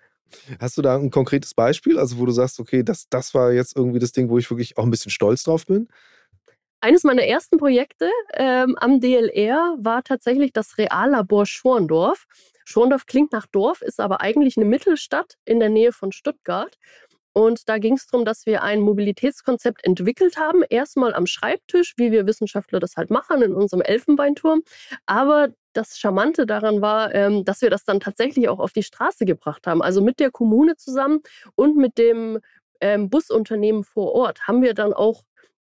Hast 0.58 0.76
du 0.76 0.82
da 0.82 0.96
ein 0.96 1.10
konkretes 1.10 1.54
Beispiel, 1.54 1.98
also 1.98 2.18
wo 2.18 2.26
du 2.26 2.32
sagst, 2.32 2.58
okay, 2.58 2.82
das, 2.82 3.08
das 3.08 3.34
war 3.34 3.52
jetzt 3.52 3.76
irgendwie 3.76 3.98
das 3.98 4.12
Ding, 4.12 4.28
wo 4.28 4.38
ich 4.38 4.50
wirklich 4.50 4.76
auch 4.76 4.84
ein 4.84 4.90
bisschen 4.90 5.10
stolz 5.10 5.44
drauf 5.44 5.66
bin? 5.66 5.88
Eines 6.80 7.04
meiner 7.04 7.22
ersten 7.22 7.56
Projekte 7.56 8.10
ähm, 8.34 8.76
am 8.78 9.00
DLR 9.00 9.76
war 9.78 10.02
tatsächlich 10.02 10.52
das 10.52 10.76
Reallabor 10.76 11.46
Schorndorf. 11.46 12.26
Schorndorf 12.64 13.06
klingt 13.06 13.32
nach 13.32 13.46
Dorf, 13.46 13.80
ist 13.80 14.00
aber 14.00 14.20
eigentlich 14.20 14.56
eine 14.56 14.66
Mittelstadt 14.66 15.36
in 15.44 15.60
der 15.60 15.70
Nähe 15.70 15.92
von 15.92 16.12
Stuttgart. 16.12 16.76
Und 17.32 17.68
da 17.68 17.78
ging 17.78 17.94
es 17.94 18.06
darum, 18.06 18.24
dass 18.24 18.46
wir 18.46 18.62
ein 18.62 18.80
Mobilitätskonzept 18.80 19.84
entwickelt 19.84 20.36
haben. 20.36 20.62
Erstmal 20.68 21.14
am 21.14 21.26
Schreibtisch, 21.26 21.94
wie 21.96 22.12
wir 22.12 22.26
Wissenschaftler 22.26 22.80
das 22.80 22.96
halt 22.96 23.10
machen 23.10 23.42
in 23.42 23.54
unserem 23.54 23.82
Elfenbeinturm. 23.82 24.62
Aber 25.06 25.48
das 25.76 25.98
Charmante 25.98 26.46
daran 26.46 26.80
war, 26.80 27.14
ähm, 27.14 27.44
dass 27.44 27.62
wir 27.62 27.70
das 27.70 27.84
dann 27.84 28.00
tatsächlich 28.00 28.48
auch 28.48 28.58
auf 28.58 28.72
die 28.72 28.82
Straße 28.82 29.24
gebracht 29.24 29.66
haben. 29.66 29.82
Also 29.82 30.00
mit 30.02 30.20
der 30.20 30.30
Kommune 30.30 30.76
zusammen 30.76 31.20
und 31.54 31.76
mit 31.76 31.98
dem 31.98 32.38
ähm, 32.80 33.10
Busunternehmen 33.10 33.84
vor 33.84 34.12
Ort 34.12 34.46
haben 34.46 34.62
wir 34.62 34.74
dann 34.74 34.92
auch 34.92 35.22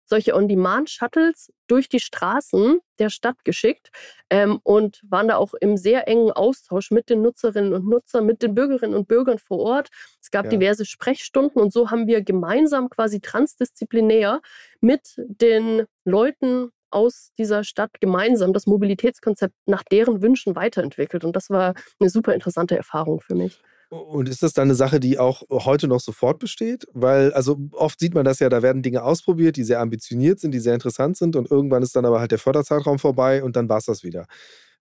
solche 0.09 0.35
On-Demand-Shuttles 0.35 1.53
durch 1.67 1.89
die 1.89 2.01
Straßen 2.01 2.81
der 2.99 3.11
Stadt 3.11 3.45
geschickt 3.45 3.91
ähm, 4.31 4.59
und 4.63 5.03
waren 5.09 5.29
da 5.29 5.37
auch 5.37 5.53
im 5.55 5.77
sehr 5.77 6.09
engen 6.09 6.33
Austausch 6.33 6.91
mit 6.91 7.11
den 7.11 7.23
Nutzerinnen 7.23 7.75
und 7.75 7.87
Nutzern, 7.87 8.25
mit 8.25 8.43
den 8.43 8.55
Bürgerinnen 8.55 8.95
und 8.95 9.07
Bürgern 9.07 9.39
vor 9.39 9.59
Ort. 9.59 9.89
Es 10.21 10.31
gab 10.31 10.47
ja. 10.47 10.51
diverse 10.53 10.87
Sprechstunden 10.87 11.61
und 11.61 11.73
so 11.73 11.91
haben 11.91 12.07
wir 12.07 12.23
gemeinsam 12.23 12.89
quasi 12.89 13.21
transdisziplinär 13.21 14.41
mit 14.81 15.15
den 15.17 15.85
Leuten 16.05 16.71
aus 16.91 17.31
dieser 17.39 17.65
Stadt 17.65 18.01
gemeinsam 18.01 18.53
das 18.53 18.67
Mobilitätskonzept 18.67 19.55
nach 19.67 19.83
deren 19.83 20.23
Wünschen 20.23 20.57
weiterentwickelt. 20.57 21.25
Und 21.25 21.37
das 21.37 21.51
war 21.51 21.75
eine 22.01 22.11
super 22.11 22.35
interessante 22.35 22.77
Erfahrung 22.77 23.21
für 23.21 23.35
mich. 23.35 23.61
Und 23.91 24.29
ist 24.29 24.43
das 24.43 24.53
dann 24.53 24.69
eine 24.69 24.75
Sache, 24.75 25.01
die 25.01 25.19
auch 25.19 25.45
heute 25.51 25.89
noch 25.89 26.01
sofort 26.01 26.39
besteht? 26.39 26.87
Weil, 26.93 27.33
also 27.33 27.59
oft 27.73 27.99
sieht 27.99 28.15
man 28.15 28.25
das 28.25 28.39
ja, 28.39 28.51
da 28.51 28.63
werden 28.63 28.83
Dinge 28.83 29.03
ausprobiert, 29.03 29.57
die 29.57 29.65
sehr 29.65 29.81
ambitioniert 29.81 30.41
sind, 30.41 30.53
die 30.53 30.59
sehr 30.59 30.75
interessant 30.75 31.17
sind 31.17 31.37
und 31.37 31.51
irgendwann 31.51 31.83
ist 31.83 31.97
dann 31.97 32.05
aber 32.05 32.21
halt 32.21 32.31
der 32.31 32.39
Förderzeitraum 32.39 32.99
vorbei 32.99 33.43
und 33.43 33.57
dann 33.57 33.69
war 33.69 33.79
es 33.79 33.87
das 33.87 34.03
wieder. 34.03 34.27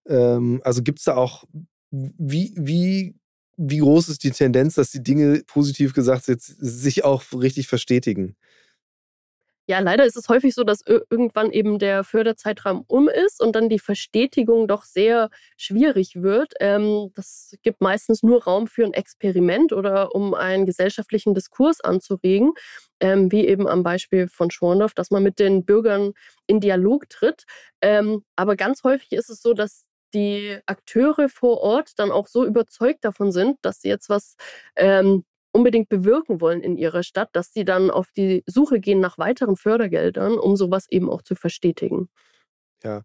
Ähm, 0.06 0.60
also 0.62 0.82
gibt 0.82 0.98
es 0.98 1.06
da 1.06 1.16
auch, 1.16 1.44
wie, 1.90 2.52
wie, 2.56 3.16
wie 3.56 3.78
groß 3.78 4.10
ist 4.10 4.24
die 4.24 4.30
Tendenz, 4.30 4.74
dass 4.74 4.90
die 4.90 5.02
Dinge, 5.02 5.42
positiv 5.46 5.94
gesagt, 5.94 6.28
jetzt 6.28 6.46
sich 6.46 7.04
auch 7.04 7.22
richtig 7.32 7.66
verstetigen? 7.66 8.36
Ja, 9.70 9.80
leider 9.80 10.06
ist 10.06 10.16
es 10.16 10.30
häufig 10.30 10.54
so, 10.54 10.64
dass 10.64 10.80
irgendwann 10.86 11.50
eben 11.52 11.78
der 11.78 12.02
Förderzeitraum 12.02 12.84
um 12.88 13.06
ist 13.06 13.38
und 13.42 13.54
dann 13.54 13.68
die 13.68 13.78
Verstetigung 13.78 14.66
doch 14.66 14.84
sehr 14.84 15.28
schwierig 15.58 16.22
wird. 16.22 16.54
Ähm, 16.60 17.10
das 17.14 17.54
gibt 17.62 17.82
meistens 17.82 18.22
nur 18.22 18.44
Raum 18.44 18.66
für 18.66 18.84
ein 18.86 18.94
Experiment 18.94 19.74
oder 19.74 20.14
um 20.14 20.32
einen 20.32 20.64
gesellschaftlichen 20.64 21.34
Diskurs 21.34 21.82
anzuregen, 21.82 22.52
ähm, 23.00 23.30
wie 23.30 23.46
eben 23.46 23.68
am 23.68 23.82
Beispiel 23.82 24.26
von 24.28 24.50
Schorndorf, 24.50 24.94
dass 24.94 25.10
man 25.10 25.22
mit 25.22 25.38
den 25.38 25.66
Bürgern 25.66 26.12
in 26.46 26.60
Dialog 26.60 27.06
tritt. 27.10 27.44
Ähm, 27.82 28.24
aber 28.36 28.56
ganz 28.56 28.84
häufig 28.84 29.12
ist 29.12 29.28
es 29.28 29.42
so, 29.42 29.52
dass 29.52 29.84
die 30.14 30.58
Akteure 30.64 31.28
vor 31.28 31.58
Ort 31.60 31.90
dann 31.98 32.10
auch 32.10 32.26
so 32.26 32.46
überzeugt 32.46 33.04
davon 33.04 33.32
sind, 33.32 33.58
dass 33.60 33.82
sie 33.82 33.88
jetzt 33.88 34.08
was 34.08 34.36
ähm, 34.76 35.24
unbedingt 35.58 35.88
bewirken 35.88 36.40
wollen 36.40 36.60
in 36.60 36.76
ihrer 36.76 37.02
Stadt, 37.02 37.30
dass 37.32 37.52
sie 37.52 37.64
dann 37.64 37.90
auf 37.90 38.12
die 38.16 38.44
Suche 38.46 38.78
gehen 38.78 39.00
nach 39.00 39.18
weiteren 39.18 39.56
Fördergeldern, 39.56 40.38
um 40.38 40.56
sowas 40.56 40.86
eben 40.88 41.10
auch 41.10 41.22
zu 41.22 41.34
verstetigen. 41.34 42.08
Ja. 42.84 43.02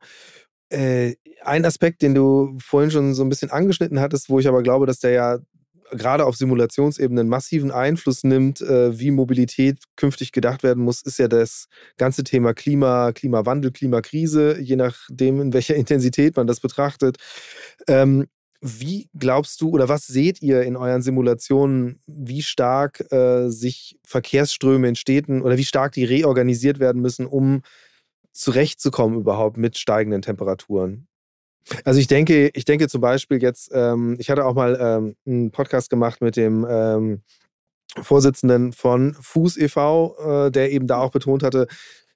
Äh, 0.69 1.15
ein 1.41 1.65
Aspekt, 1.65 2.03
den 2.03 2.13
du 2.13 2.57
vorhin 2.61 2.91
schon 2.91 3.13
so 3.15 3.23
ein 3.23 3.29
bisschen 3.29 3.49
angeschnitten 3.49 3.99
hattest, 3.99 4.29
wo 4.29 4.39
ich 4.39 4.47
aber 4.47 4.61
glaube, 4.61 4.85
dass 4.85 4.99
der 4.99 5.11
ja 5.11 5.39
gerade 5.91 6.25
auf 6.25 6.35
Simulationsebene 6.35 7.21
einen 7.21 7.29
massiven 7.29 7.71
Einfluss 7.71 8.23
nimmt, 8.23 8.61
äh, 8.61 8.97
wie 8.99 9.11
Mobilität 9.11 9.79
künftig 9.95 10.31
gedacht 10.31 10.63
werden 10.63 10.83
muss, 10.83 11.01
ist 11.01 11.19
ja 11.19 11.27
das 11.27 11.67
ganze 11.97 12.23
Thema 12.23 12.53
Klima, 12.53 13.11
Klimawandel, 13.11 13.71
Klimakrise, 13.71 14.59
je 14.59 14.75
nachdem, 14.75 15.41
in 15.41 15.53
welcher 15.53 15.75
Intensität 15.83 16.35
man 16.35 16.47
das 16.47 16.59
betrachtet. 16.59 17.17
Ähm, 17.87 18.27
wie 18.65 19.09
glaubst 19.13 19.59
du 19.59 19.71
oder 19.71 19.89
was 19.89 20.07
seht 20.07 20.41
ihr 20.41 20.61
in 20.63 20.77
euren 20.77 21.01
Simulationen, 21.01 21.99
wie 22.07 22.41
stark 22.41 23.11
äh, 23.11 23.49
sich 23.49 23.99
Verkehrsströme 24.05 24.87
in 24.87 24.95
Städten 24.95 25.41
oder 25.41 25.57
wie 25.57 25.65
stark 25.65 25.91
die 25.91 26.05
reorganisiert 26.05 26.79
werden 26.79 27.01
müssen, 27.01 27.25
um 27.25 27.61
zurechtzukommen 28.31 29.19
überhaupt 29.19 29.57
mit 29.57 29.77
steigenden 29.77 30.21
Temperaturen? 30.21 31.07
Also 31.83 31.99
ich 31.99 32.07
denke, 32.07 32.51
ich 32.53 32.63
denke 32.63 32.87
zum 32.87 33.01
Beispiel 33.01 33.41
jetzt, 33.41 33.69
ähm, 33.73 34.15
ich 34.17 34.29
hatte 34.29 34.45
auch 34.45 34.53
mal 34.53 34.77
ähm, 34.79 35.15
einen 35.25 35.51
Podcast 35.51 35.89
gemacht 35.89 36.21
mit 36.21 36.37
dem 36.37 36.65
ähm, 36.69 37.21
Vorsitzenden 38.01 38.71
von 38.71 39.13
Fuß 39.13 39.57
e.V., 39.57 40.45
äh, 40.47 40.51
der 40.51 40.71
eben 40.71 40.87
da 40.87 40.99
auch 40.99 41.11
betont 41.11 41.43
hatte, 41.43 41.67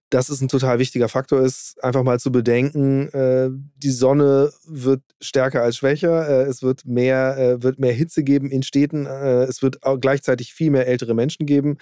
dass 0.09 0.29
es 0.29 0.41
ein 0.41 0.47
total 0.47 0.79
wichtiger 0.79 1.09
Faktor 1.09 1.41
ist, 1.41 1.83
einfach 1.83 2.03
mal 2.03 2.19
zu 2.19 2.31
bedenken, 2.31 3.09
äh, 3.09 3.49
die 3.75 3.91
Sonne 3.91 4.51
wird 4.65 5.01
stärker 5.19 5.63
als 5.63 5.77
schwächer, 5.77 6.27
äh, 6.27 6.43
es 6.43 6.63
wird 6.63 6.85
mehr, 6.85 7.37
äh, 7.37 7.63
wird 7.63 7.79
mehr 7.79 7.91
Hitze 7.91 8.23
geben 8.23 8.49
in 8.49 8.63
Städten, 8.63 9.05
äh, 9.05 9.43
es 9.43 9.61
wird 9.61 9.83
auch 9.83 9.97
gleichzeitig 9.97 10.53
viel 10.53 10.71
mehr 10.71 10.87
ältere 10.87 11.13
Menschen 11.13 11.45
geben, 11.45 11.77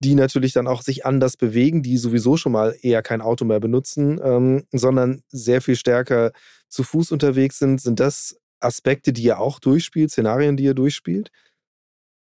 die 0.00 0.16
natürlich 0.16 0.52
dann 0.52 0.66
auch 0.66 0.82
sich 0.82 1.06
anders 1.06 1.36
bewegen, 1.36 1.82
die 1.82 1.98
sowieso 1.98 2.36
schon 2.36 2.52
mal 2.52 2.74
eher 2.82 3.02
kein 3.02 3.20
Auto 3.20 3.44
mehr 3.44 3.60
benutzen, 3.60 4.20
ähm, 4.22 4.64
sondern 4.72 5.22
sehr 5.28 5.62
viel 5.62 5.76
stärker 5.76 6.32
zu 6.68 6.82
Fuß 6.82 7.12
unterwegs 7.12 7.58
sind. 7.58 7.80
Sind 7.80 8.00
das 8.00 8.40
Aspekte, 8.60 9.12
die 9.12 9.22
ihr 9.22 9.38
auch 9.38 9.60
durchspielt, 9.60 10.10
Szenarien, 10.10 10.56
die 10.56 10.64
ihr 10.64 10.74
durchspielt? 10.74 11.30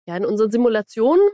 Ja, 0.07 0.17
in 0.17 0.25
unseren 0.27 0.51
Simulationen 0.51 1.27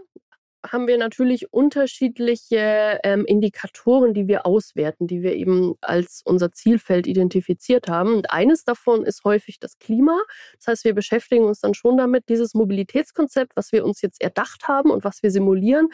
haben 0.64 0.86
wir 0.86 0.98
natürlich 0.98 1.52
unterschiedliche 1.52 3.00
ähm, 3.02 3.24
Indikatoren, 3.26 4.14
die 4.14 4.28
wir 4.28 4.46
auswerten, 4.46 5.06
die 5.06 5.22
wir 5.22 5.34
eben 5.34 5.74
als 5.80 6.22
unser 6.24 6.52
Zielfeld 6.52 7.06
identifiziert 7.06 7.88
haben. 7.88 8.14
Und 8.14 8.30
eines 8.30 8.64
davon 8.64 9.04
ist 9.04 9.24
häufig 9.24 9.58
das 9.58 9.78
Klima. 9.78 10.18
Das 10.58 10.68
heißt, 10.68 10.84
wir 10.84 10.94
beschäftigen 10.94 11.44
uns 11.44 11.60
dann 11.60 11.74
schon 11.74 11.96
damit, 11.96 12.28
dieses 12.28 12.54
Mobilitätskonzept, 12.54 13.56
was 13.56 13.72
wir 13.72 13.84
uns 13.84 14.02
jetzt 14.02 14.22
erdacht 14.22 14.68
haben 14.68 14.90
und 14.90 15.04
was 15.04 15.22
wir 15.22 15.30
simulieren, 15.30 15.88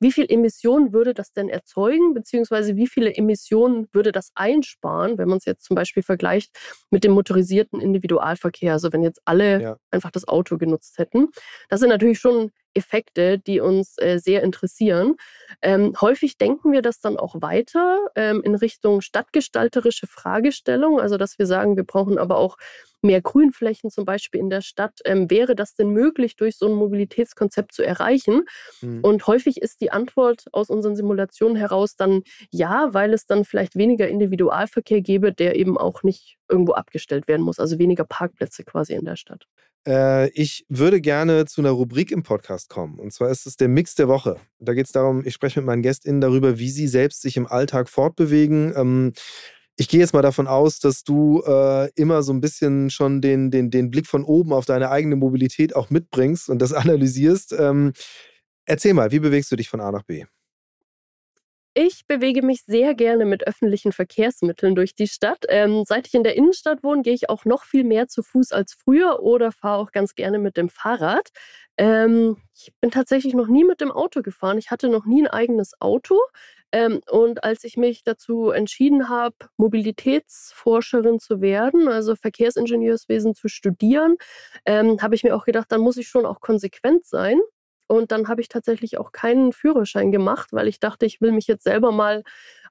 wie 0.00 0.12
viel 0.12 0.26
Emissionen 0.28 0.92
würde 0.92 1.14
das 1.14 1.32
denn 1.32 1.48
erzeugen, 1.48 2.14
beziehungsweise 2.14 2.76
wie 2.76 2.86
viele 2.86 3.14
Emissionen 3.14 3.88
würde 3.92 4.12
das 4.12 4.32
einsparen, 4.34 5.18
wenn 5.18 5.28
man 5.28 5.38
es 5.38 5.44
jetzt 5.44 5.64
zum 5.64 5.76
Beispiel 5.76 6.02
vergleicht 6.02 6.50
mit 6.90 7.04
dem 7.04 7.12
motorisierten 7.12 7.80
Individualverkehr, 7.80 8.72
also 8.72 8.92
wenn 8.92 9.02
jetzt 9.02 9.22
alle 9.24 9.62
ja. 9.62 9.76
einfach 9.90 10.10
das 10.10 10.28
Auto 10.28 10.58
genutzt 10.58 10.98
hätten. 10.98 11.28
Das 11.68 11.80
sind 11.80 11.88
natürlich 11.88 12.18
schon 12.18 12.50
Effekte, 12.74 13.38
die 13.38 13.60
uns 13.60 13.96
äh, 13.98 14.18
sehr 14.18 14.42
interessieren. 14.42 15.14
Ähm, 15.62 15.94
häufig 16.00 16.38
denken 16.38 16.72
wir 16.72 16.82
das 16.82 17.00
dann 17.00 17.16
auch 17.16 17.40
weiter 17.40 17.98
ähm, 18.16 18.42
in 18.42 18.54
Richtung 18.54 19.00
stadtgestalterische 19.00 20.06
Fragestellung, 20.06 21.00
also 21.00 21.16
dass 21.16 21.38
wir 21.38 21.46
sagen, 21.46 21.76
wir 21.76 21.84
brauchen 21.84 22.18
aber 22.18 22.36
auch 22.36 22.56
mehr 23.04 23.20
Grünflächen 23.20 23.90
zum 23.90 24.04
Beispiel 24.04 24.40
in 24.40 24.50
der 24.50 24.62
Stadt. 24.62 25.00
Ähm, 25.04 25.30
wäre 25.30 25.54
das 25.54 25.74
denn 25.74 25.90
möglich, 25.90 26.36
durch 26.36 26.56
so 26.56 26.66
ein 26.66 26.72
Mobilitätskonzept 26.72 27.72
zu 27.72 27.82
erreichen? 27.82 28.42
Mhm. 28.80 29.00
Und 29.02 29.26
häufig 29.26 29.58
ist 29.62 29.80
die 29.80 29.92
Antwort 29.92 30.46
aus 30.52 30.70
unseren 30.70 30.96
Simulationen 30.96 31.56
heraus 31.56 31.96
dann 31.96 32.22
ja, 32.50 32.92
weil 32.92 33.12
es 33.12 33.26
dann 33.26 33.44
vielleicht 33.44 33.76
weniger 33.76 34.08
Individualverkehr 34.08 35.02
gäbe, 35.02 35.32
der 35.32 35.56
eben 35.56 35.78
auch 35.78 36.02
nicht 36.02 36.38
irgendwo 36.48 36.72
abgestellt 36.72 37.28
werden 37.28 37.42
muss, 37.42 37.60
also 37.60 37.78
weniger 37.78 38.04
Parkplätze 38.04 38.64
quasi 38.64 38.94
in 38.94 39.04
der 39.04 39.16
Stadt. 39.16 39.46
Äh, 39.86 40.30
ich 40.30 40.64
würde 40.68 41.00
gerne 41.00 41.44
zu 41.46 41.60
einer 41.60 41.70
Rubrik 41.70 42.10
im 42.10 42.22
Podcast 42.22 42.68
kommen. 42.68 42.98
Und 42.98 43.12
zwar 43.12 43.30
ist 43.30 43.46
es 43.46 43.56
der 43.56 43.68
Mix 43.68 43.94
der 43.94 44.08
Woche. 44.08 44.36
Da 44.58 44.74
geht 44.74 44.86
es 44.86 44.92
darum, 44.92 45.24
ich 45.24 45.34
spreche 45.34 45.60
mit 45.60 45.66
meinen 45.66 45.82
GästInnen 45.82 46.20
darüber, 46.20 46.58
wie 46.58 46.70
sie 46.70 46.88
selbst 46.88 47.22
sich 47.22 47.36
im 47.36 47.46
Alltag 47.46 47.88
fortbewegen. 47.88 48.72
Ähm, 48.76 49.12
ich 49.76 49.88
gehe 49.88 50.00
jetzt 50.00 50.14
mal 50.14 50.22
davon 50.22 50.46
aus, 50.46 50.78
dass 50.78 51.02
du 51.02 51.42
äh, 51.46 51.90
immer 51.96 52.22
so 52.22 52.32
ein 52.32 52.40
bisschen 52.40 52.90
schon 52.90 53.20
den, 53.20 53.50
den, 53.50 53.70
den 53.70 53.90
Blick 53.90 54.06
von 54.06 54.24
oben 54.24 54.52
auf 54.52 54.66
deine 54.66 54.90
eigene 54.90 55.16
Mobilität 55.16 55.74
auch 55.74 55.90
mitbringst 55.90 56.48
und 56.48 56.60
das 56.60 56.72
analysierst. 56.72 57.52
Ähm, 57.58 57.92
erzähl 58.66 58.94
mal, 58.94 59.10
wie 59.10 59.18
bewegst 59.18 59.50
du 59.50 59.56
dich 59.56 59.68
von 59.68 59.80
A 59.80 59.90
nach 59.90 60.04
B? 60.04 60.24
Ich 61.76 62.06
bewege 62.06 62.42
mich 62.42 62.62
sehr 62.62 62.94
gerne 62.94 63.24
mit 63.24 63.48
öffentlichen 63.48 63.90
Verkehrsmitteln 63.90 64.76
durch 64.76 64.94
die 64.94 65.08
Stadt. 65.08 65.44
Ähm, 65.48 65.82
seit 65.84 66.06
ich 66.06 66.14
in 66.14 66.22
der 66.22 66.36
Innenstadt 66.36 66.84
wohne, 66.84 67.02
gehe 67.02 67.14
ich 67.14 67.28
auch 67.28 67.44
noch 67.44 67.64
viel 67.64 67.82
mehr 67.82 68.06
zu 68.06 68.22
Fuß 68.22 68.52
als 68.52 68.74
früher 68.74 69.20
oder 69.24 69.50
fahre 69.50 69.78
auch 69.82 69.90
ganz 69.90 70.14
gerne 70.14 70.38
mit 70.38 70.56
dem 70.56 70.68
Fahrrad. 70.68 71.30
Ähm, 71.76 72.36
ich 72.54 72.72
bin 72.80 72.92
tatsächlich 72.92 73.34
noch 73.34 73.48
nie 73.48 73.64
mit 73.64 73.80
dem 73.80 73.90
Auto 73.90 74.22
gefahren. 74.22 74.58
Ich 74.58 74.70
hatte 74.70 74.88
noch 74.88 75.04
nie 75.04 75.22
ein 75.24 75.26
eigenes 75.28 75.72
Auto. 75.80 76.16
Ähm, 76.70 77.00
und 77.10 77.42
als 77.42 77.64
ich 77.64 77.76
mich 77.76 78.04
dazu 78.04 78.50
entschieden 78.50 79.08
habe, 79.08 79.34
Mobilitätsforscherin 79.56 81.18
zu 81.18 81.40
werden, 81.40 81.88
also 81.88 82.14
Verkehrsingenieurswesen 82.14 83.34
zu 83.34 83.48
studieren, 83.48 84.16
ähm, 84.64 85.02
habe 85.02 85.16
ich 85.16 85.24
mir 85.24 85.34
auch 85.34 85.44
gedacht, 85.44 85.72
dann 85.72 85.80
muss 85.80 85.96
ich 85.96 86.06
schon 86.06 86.24
auch 86.24 86.40
konsequent 86.40 87.04
sein. 87.04 87.40
Und 87.86 88.12
dann 88.12 88.28
habe 88.28 88.40
ich 88.40 88.48
tatsächlich 88.48 88.98
auch 88.98 89.12
keinen 89.12 89.52
Führerschein 89.52 90.10
gemacht, 90.12 90.52
weil 90.52 90.68
ich 90.68 90.80
dachte, 90.80 91.06
ich 91.06 91.20
will 91.20 91.32
mich 91.32 91.46
jetzt 91.46 91.64
selber 91.64 91.92
mal 91.92 92.22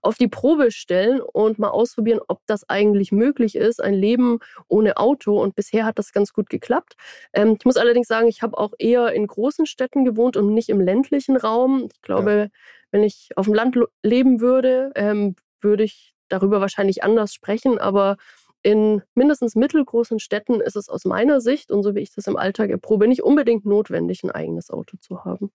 auf 0.04 0.18
die 0.18 0.28
Probe 0.28 0.70
stellen 0.72 1.22
und 1.22 1.60
mal 1.60 1.70
ausprobieren, 1.70 2.20
ob 2.28 2.42
das 2.46 2.70
eigentlich 2.70 3.12
möglich 3.12 3.56
ist, 3.56 3.82
ein 3.82 3.94
Leben 3.94 4.40
ohne 4.68 4.98
Auto. 4.98 5.42
Und 5.42 5.56
bisher 5.56 5.86
hat 5.86 5.98
das 5.98 6.12
ganz 6.12 6.34
gut 6.34 6.50
geklappt. 6.50 6.96
Ähm, 7.32 7.56
ich 7.58 7.66
muss 7.66 7.78
allerdings 7.78 8.08
sagen, 8.08 8.28
ich 8.28 8.42
habe 8.42 8.58
auch 8.58 8.74
eher 8.78 9.14
in 9.14 9.26
großen 9.26 9.66
Städten 9.66 10.04
gewohnt 10.04 10.36
und 10.36 10.54
nicht 10.54 10.70
im 10.70 10.82
ländlichen 10.82 11.38
Raum. 11.38 11.88
Ich 11.94 12.02
glaube, 12.02 12.32
ja. 12.32 12.60
wenn 12.92 13.04
ich 13.04 13.30
auf 13.38 13.46
dem 13.46 13.54
Land 13.54 13.78
leben 14.04 14.42
würde, 14.42 14.92
ähm, 14.96 15.36
würde 15.62 15.86
ich 15.86 16.14
darüber 16.28 16.60
wahrscheinlich 16.60 17.04
anders 17.04 17.34
sprechen. 17.34 17.80
Aber 17.80 18.18
in 18.64 19.02
mindestens 19.14 19.56
mittelgroßen 19.56 20.20
Städten 20.20 20.62
ist 20.62 20.76
es 20.76 20.90
aus 20.90 21.06
meiner 21.06 21.42
Sicht 21.42 21.72
und 21.72 21.84
so 21.84 21.96
wie 21.96 22.00
ich 22.00 22.14
das 22.14 22.28
im 22.28 22.38
Alltag 22.38 22.70
erprobe, 22.70 23.08
nicht 23.08 23.24
unbedingt 23.24 23.66
notwendig, 23.66 24.24
ein 24.24 24.32
eigenes 24.32 24.70
Auto 24.70 24.98
zu 24.98 25.26
haben. 25.26 25.52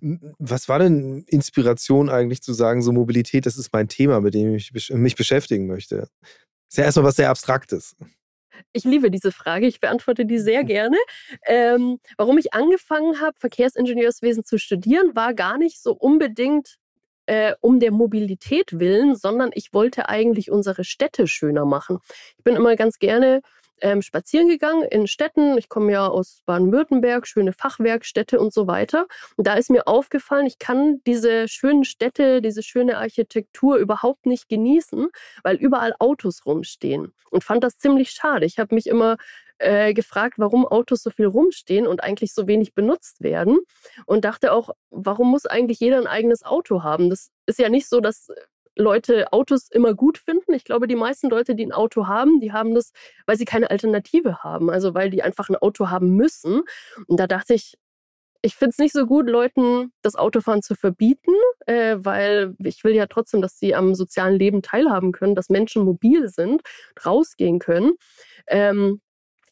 Was 0.00 0.68
war 0.68 0.78
denn 0.78 1.24
Inspiration 1.26 2.08
eigentlich 2.08 2.42
zu 2.42 2.52
sagen, 2.52 2.82
so 2.82 2.92
Mobilität, 2.92 3.46
das 3.46 3.58
ist 3.58 3.72
mein 3.72 3.88
Thema, 3.88 4.20
mit 4.20 4.34
dem 4.34 4.54
ich 4.54 4.72
mich 4.90 5.16
beschäftigen 5.16 5.66
möchte? 5.66 6.08
Ist 6.68 6.78
ja 6.78 6.84
erstmal 6.84 7.06
was 7.06 7.16
sehr 7.16 7.30
Abstraktes. 7.30 7.96
Ich 8.72 8.84
liebe 8.84 9.10
diese 9.10 9.32
Frage, 9.32 9.66
ich 9.66 9.80
beantworte 9.80 10.26
die 10.26 10.38
sehr 10.38 10.64
gerne. 10.64 10.96
Ähm, 11.46 11.98
warum 12.16 12.38
ich 12.38 12.54
angefangen 12.54 13.20
habe, 13.20 13.36
Verkehrsingenieurswesen 13.38 14.44
zu 14.44 14.58
studieren, 14.58 15.14
war 15.14 15.34
gar 15.34 15.58
nicht 15.58 15.82
so 15.82 15.92
unbedingt 15.92 16.78
äh, 17.26 17.54
um 17.60 17.80
der 17.80 17.92
Mobilität 17.92 18.78
willen, 18.78 19.14
sondern 19.16 19.50
ich 19.54 19.72
wollte 19.72 20.08
eigentlich 20.08 20.50
unsere 20.50 20.84
Städte 20.84 21.26
schöner 21.26 21.64
machen. 21.64 21.98
Ich 22.38 22.44
bin 22.44 22.56
immer 22.56 22.76
ganz 22.76 22.98
gerne 22.98 23.42
ähm, 23.82 24.00
spazieren 24.00 24.48
gegangen 24.48 24.84
in 24.84 25.06
Städten. 25.06 25.58
Ich 25.58 25.68
komme 25.68 25.92
ja 25.92 26.06
aus 26.06 26.42
Baden-Württemberg, 26.46 27.26
schöne 27.26 27.52
Fachwerkstädte 27.52 28.40
und 28.40 28.54
so 28.54 28.66
weiter. 28.66 29.06
Und 29.36 29.46
da 29.46 29.54
ist 29.54 29.70
mir 29.70 29.86
aufgefallen, 29.86 30.46
ich 30.46 30.58
kann 30.58 31.02
diese 31.06 31.48
schönen 31.48 31.84
Städte, 31.84 32.40
diese 32.40 32.62
schöne 32.62 32.98
Architektur 32.98 33.76
überhaupt 33.76 34.26
nicht 34.26 34.48
genießen, 34.48 35.08
weil 35.42 35.56
überall 35.56 35.94
Autos 35.98 36.46
rumstehen. 36.46 37.12
Und 37.30 37.44
fand 37.44 37.64
das 37.64 37.76
ziemlich 37.78 38.10
schade. 38.10 38.46
Ich 38.46 38.58
habe 38.58 38.74
mich 38.74 38.86
immer 38.86 39.16
äh, 39.58 39.94
gefragt, 39.94 40.34
warum 40.38 40.66
Autos 40.66 41.02
so 41.02 41.10
viel 41.10 41.26
rumstehen 41.26 41.86
und 41.86 42.02
eigentlich 42.02 42.34
so 42.34 42.46
wenig 42.46 42.74
benutzt 42.74 43.22
werden. 43.22 43.58
Und 44.06 44.24
dachte 44.24 44.52
auch, 44.52 44.70
warum 44.90 45.30
muss 45.30 45.46
eigentlich 45.46 45.80
jeder 45.80 45.98
ein 45.98 46.06
eigenes 46.06 46.44
Auto 46.44 46.82
haben? 46.82 47.10
Das 47.10 47.30
ist 47.46 47.58
ja 47.58 47.68
nicht 47.68 47.88
so, 47.88 48.00
dass 48.00 48.28
Leute 48.76 49.32
Autos 49.32 49.68
immer 49.70 49.94
gut 49.94 50.18
finden. 50.18 50.54
Ich 50.54 50.64
glaube, 50.64 50.88
die 50.88 50.96
meisten 50.96 51.28
Leute, 51.28 51.54
die 51.54 51.66
ein 51.66 51.72
Auto 51.72 52.06
haben, 52.06 52.40
die 52.40 52.52
haben 52.52 52.74
das, 52.74 52.92
weil 53.26 53.36
sie 53.36 53.44
keine 53.44 53.70
Alternative 53.70 54.42
haben. 54.42 54.70
Also 54.70 54.94
weil 54.94 55.10
die 55.10 55.22
einfach 55.22 55.48
ein 55.48 55.56
Auto 55.56 55.90
haben 55.90 56.16
müssen. 56.16 56.62
Und 57.06 57.20
da 57.20 57.26
dachte 57.26 57.54
ich, 57.54 57.76
ich 58.42 58.56
finde 58.56 58.70
es 58.70 58.78
nicht 58.78 58.92
so 58.92 59.06
gut, 59.06 59.28
Leuten 59.28 59.92
das 60.02 60.16
Autofahren 60.16 60.62
zu 60.62 60.74
verbieten, 60.74 61.34
äh, 61.66 61.96
weil 61.98 62.56
ich 62.58 62.82
will 62.82 62.94
ja 62.94 63.06
trotzdem, 63.06 63.40
dass 63.40 63.58
sie 63.58 63.74
am 63.74 63.94
sozialen 63.94 64.36
Leben 64.36 64.62
teilhaben 64.62 65.12
können, 65.12 65.36
dass 65.36 65.48
Menschen 65.48 65.84
mobil 65.84 66.28
sind, 66.28 66.62
rausgehen 67.06 67.60
können. 67.60 67.92
Ähm, 68.48 69.00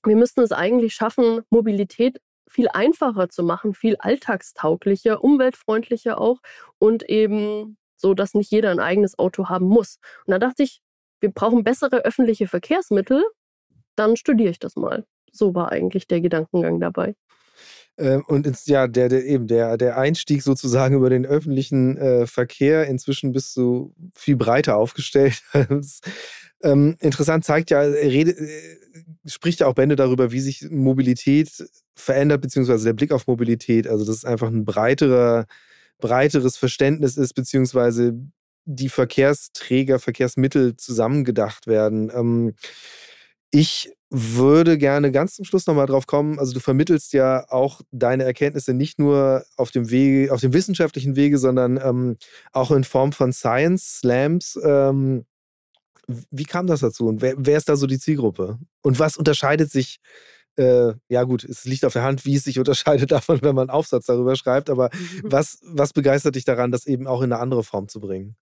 wir 0.05 0.17
müssten 0.17 0.41
es 0.41 0.51
eigentlich 0.51 0.95
schaffen, 0.95 1.43
Mobilität 1.51 2.21
viel 2.49 2.69
einfacher 2.69 3.29
zu 3.29 3.45
machen, 3.45 3.75
viel 3.75 3.97
alltagstauglicher, 3.99 5.23
umweltfreundlicher 5.23 6.21
auch 6.21 6.41
und 6.79 7.09
eben 7.09 7.77
so, 8.01 8.15
dass 8.15 8.35
nicht 8.35 8.51
jeder 8.51 8.71
ein 8.71 8.81
eigenes 8.81 9.19
Auto 9.19 9.49
haben 9.49 9.67
muss. 9.67 9.99
Und 10.27 10.33
da 10.33 10.39
dachte 10.39 10.63
ich, 10.63 10.81
wir 11.21 11.31
brauchen 11.31 11.65
bessere 11.65 12.05
öffentliche 12.05 12.49
Verkehrsmittel, 12.49 13.23
dann 13.97 14.17
studiere 14.17 14.51
ich 14.51 14.59
das 14.59 14.77
mal. 14.77 15.05
So 15.33 15.55
war 15.55 15.71
eigentlich 15.71 16.07
der 16.07 16.21
Gedankengang 16.21 16.81
dabei. 16.81 17.15
Ähm, 17.99 18.25
und 18.27 18.47
ins, 18.47 18.67
ja, 18.67 18.89
der, 18.89 19.09
der, 19.09 19.25
eben 19.27 19.47
der, 19.47 19.77
der 19.77 19.99
Einstieg 19.99 20.43
sozusagen 20.43 20.97
über 20.97 21.11
den 21.11 21.27
öffentlichen 21.27 21.97
äh, 21.99 22.27
Verkehr 22.27 22.87
inzwischen 22.87 23.33
bist 23.33 23.57
du 23.57 23.95
viel 24.15 24.37
breiter 24.37 24.77
aufgestellt. 24.77 25.43
ähm, 26.63 26.97
interessant 27.01 27.45
zeigt 27.45 27.71
ja, 27.71 27.81
rede, 27.81 28.31
äh, 28.33 28.79
spricht 29.27 29.61
ja 29.61 29.67
auch 29.67 29.75
Bände 29.75 29.97
darüber, 29.97 30.33
wie 30.33 30.41
sich 30.41 30.67
Mobilität 30.71 31.51
verändert, 31.95 32.41
beziehungsweise 32.41 32.85
der 32.85 32.95
Blick 32.95 33.13
auf 33.13 33.27
Mobilität. 33.27 33.87
Also, 33.87 34.07
das 34.07 34.17
ist 34.17 34.25
einfach 34.25 34.49
ein 34.49 34.65
breiterer, 34.65 35.47
breiteres 36.01 36.57
Verständnis 36.57 37.17
ist, 37.17 37.35
beziehungsweise 37.35 38.15
die 38.65 38.89
Verkehrsträger, 38.89 39.99
Verkehrsmittel 39.99 40.77
zusammengedacht 40.77 41.67
werden. 41.67 42.11
Ähm, 42.15 42.55
ich 43.51 43.93
würde 44.11 44.77
gerne 44.77 45.13
ganz 45.13 45.37
zum 45.37 45.45
Schluss 45.45 45.67
nochmal 45.67 45.87
drauf 45.87 46.07
kommen. 46.07 46.39
Also 46.39 46.53
du 46.53 46.61
vermittelst 46.61 47.13
ja 47.13 47.49
auch 47.49 47.81
deine 47.93 48.25
Erkenntnisse 48.25 48.75
nicht 48.75 48.99
nur 48.99 49.45
auf 49.57 49.71
dem 49.71 49.91
Wege, 49.91 50.33
auf 50.33 50.41
dem 50.41 50.53
wissenschaftlichen 50.53 51.15
Wege, 51.15 51.39
sondern 51.39 51.77
ähm, 51.77 52.17
auch 52.53 52.73
in 52.73 52.85
Form 52.85 53.13
von 53.13 53.33
Science 53.33 53.99
Slams. 53.99 54.59
Ähm, 54.65 55.27
wie 56.31 56.45
kam 56.45 56.67
das 56.67 56.81
dazu 56.81 57.07
und 57.07 57.23
wer, 57.23 57.35
wer, 57.37 57.57
ist 57.57 57.69
da 57.69 57.77
so 57.77 57.87
die 57.87 58.01
Zielgruppe? 58.01 58.59
Und 58.83 58.99
was 58.99 59.17
unterscheidet 59.17 59.71
sich? 59.71 60.01
Äh, 60.57 60.95
ja 61.09 61.23
gut, 61.25 61.45
es 61.45 61.65
liegt 61.65 61.85
auf 61.85 61.93
der 61.93 62.03
Hand, 62.03 62.25
wie 62.25 62.37
es 62.37 62.45
sich 62.45 62.59
unterscheidet 62.59 63.11
davon, 63.13 63.41
wenn 63.43 63.55
man 63.55 63.69
einen 63.69 63.77
Aufsatz 63.77 64.07
darüber 64.07 64.37
schreibt. 64.37 64.71
Aber 64.71 64.91
was, 65.23 65.59
was 65.63 65.93
begeistert 65.93 66.35
dich 66.35 66.45
daran, 66.45 66.71
das 66.71 66.87
eben 66.87 67.07
auch 67.07 67.23
in 67.23 67.33
eine 67.33 67.41
andere 67.41 67.65
Form 67.65 67.89
zu 67.89 68.01
bringen? 68.01 68.37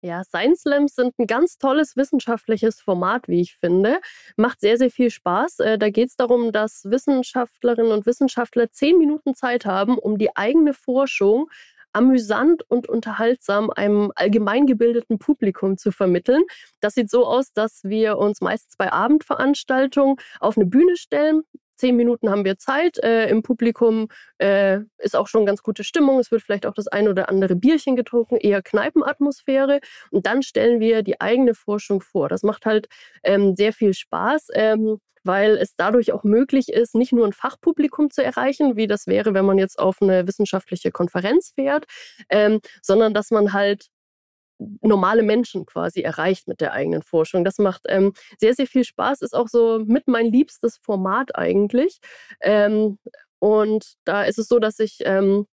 Ja, 0.00 0.22
Science 0.22 0.60
Slams 0.60 0.94
sind 0.94 1.18
ein 1.18 1.26
ganz 1.26 1.58
tolles 1.58 1.96
wissenschaftliches 1.96 2.80
Format, 2.80 3.26
wie 3.26 3.40
ich 3.40 3.56
finde. 3.56 3.98
Macht 4.36 4.60
sehr, 4.60 4.78
sehr 4.78 4.92
viel 4.92 5.10
Spaß. 5.10 5.58
Äh, 5.58 5.78
da 5.78 5.90
geht 5.90 6.10
es 6.10 6.16
darum, 6.16 6.52
dass 6.52 6.84
Wissenschaftlerinnen 6.84 7.90
und 7.90 8.06
Wissenschaftler 8.06 8.70
zehn 8.70 8.96
Minuten 8.96 9.34
Zeit 9.34 9.66
haben, 9.66 9.98
um 9.98 10.16
die 10.16 10.36
eigene 10.36 10.72
Forschung 10.72 11.50
amüsant 11.92 12.62
und 12.68 12.88
unterhaltsam 12.88 13.70
einem 13.70 14.12
allgemein 14.14 14.66
gebildeten 14.66 15.18
Publikum 15.18 15.76
zu 15.76 15.92
vermitteln. 15.92 16.42
Das 16.80 16.94
sieht 16.94 17.10
so 17.10 17.26
aus, 17.26 17.52
dass 17.52 17.84
wir 17.84 18.18
uns 18.18 18.40
meistens 18.40 18.76
bei 18.76 18.92
Abendveranstaltungen 18.92 20.16
auf 20.40 20.56
eine 20.56 20.66
Bühne 20.66 20.96
stellen, 20.96 21.42
zehn 21.78 21.96
Minuten 21.96 22.30
haben 22.30 22.44
wir 22.44 22.58
Zeit. 22.58 22.98
Äh, 23.02 23.28
Im 23.28 23.42
Publikum 23.42 24.08
äh, 24.38 24.80
ist 24.98 25.16
auch 25.16 25.28
schon 25.28 25.46
ganz 25.46 25.62
gute 25.62 25.84
Stimmung. 25.84 26.18
Es 26.18 26.30
wird 26.30 26.42
vielleicht 26.42 26.66
auch 26.66 26.74
das 26.74 26.88
ein 26.88 27.08
oder 27.08 27.28
andere 27.28 27.56
Bierchen 27.56 27.96
getrunken, 27.96 28.36
eher 28.36 28.62
Kneipenatmosphäre. 28.62 29.80
Und 30.10 30.26
dann 30.26 30.42
stellen 30.42 30.80
wir 30.80 31.02
die 31.02 31.20
eigene 31.20 31.54
Forschung 31.54 32.00
vor. 32.00 32.28
Das 32.28 32.42
macht 32.42 32.66
halt 32.66 32.88
ähm, 33.22 33.54
sehr 33.56 33.72
viel 33.72 33.94
Spaß. 33.94 34.48
Ähm, 34.54 34.98
weil 35.24 35.56
es 35.58 35.76
dadurch 35.76 36.12
auch 36.12 36.24
möglich 36.24 36.70
ist, 36.70 36.94
nicht 36.94 37.12
nur 37.12 37.26
ein 37.26 37.32
Fachpublikum 37.32 38.10
zu 38.10 38.24
erreichen, 38.24 38.76
wie 38.76 38.86
das 38.86 39.06
wäre, 39.06 39.34
wenn 39.34 39.44
man 39.44 39.58
jetzt 39.58 39.78
auf 39.78 40.00
eine 40.00 40.26
wissenschaftliche 40.26 40.90
Konferenz 40.90 41.52
fährt, 41.54 41.84
ähm, 42.30 42.60
sondern 42.82 43.14
dass 43.14 43.30
man 43.30 43.52
halt 43.52 43.88
normale 44.58 45.22
Menschen 45.22 45.66
quasi 45.66 46.00
erreicht 46.00 46.48
mit 46.48 46.60
der 46.60 46.72
eigenen 46.72 47.02
Forschung. 47.02 47.44
Das 47.44 47.58
macht 47.58 47.82
ähm, 47.88 48.12
sehr, 48.38 48.54
sehr 48.54 48.66
viel 48.66 48.84
Spaß, 48.84 49.22
ist 49.22 49.34
auch 49.34 49.48
so 49.48 49.80
mit 49.86 50.08
mein 50.08 50.26
liebstes 50.26 50.78
Format 50.78 51.36
eigentlich. 51.36 51.98
Ähm, 52.40 52.98
und 53.38 53.94
da 54.04 54.24
ist 54.24 54.38
es 54.38 54.48
so, 54.48 54.58
dass 54.58 54.78
ich 54.80 54.98
ähm, 55.04 55.46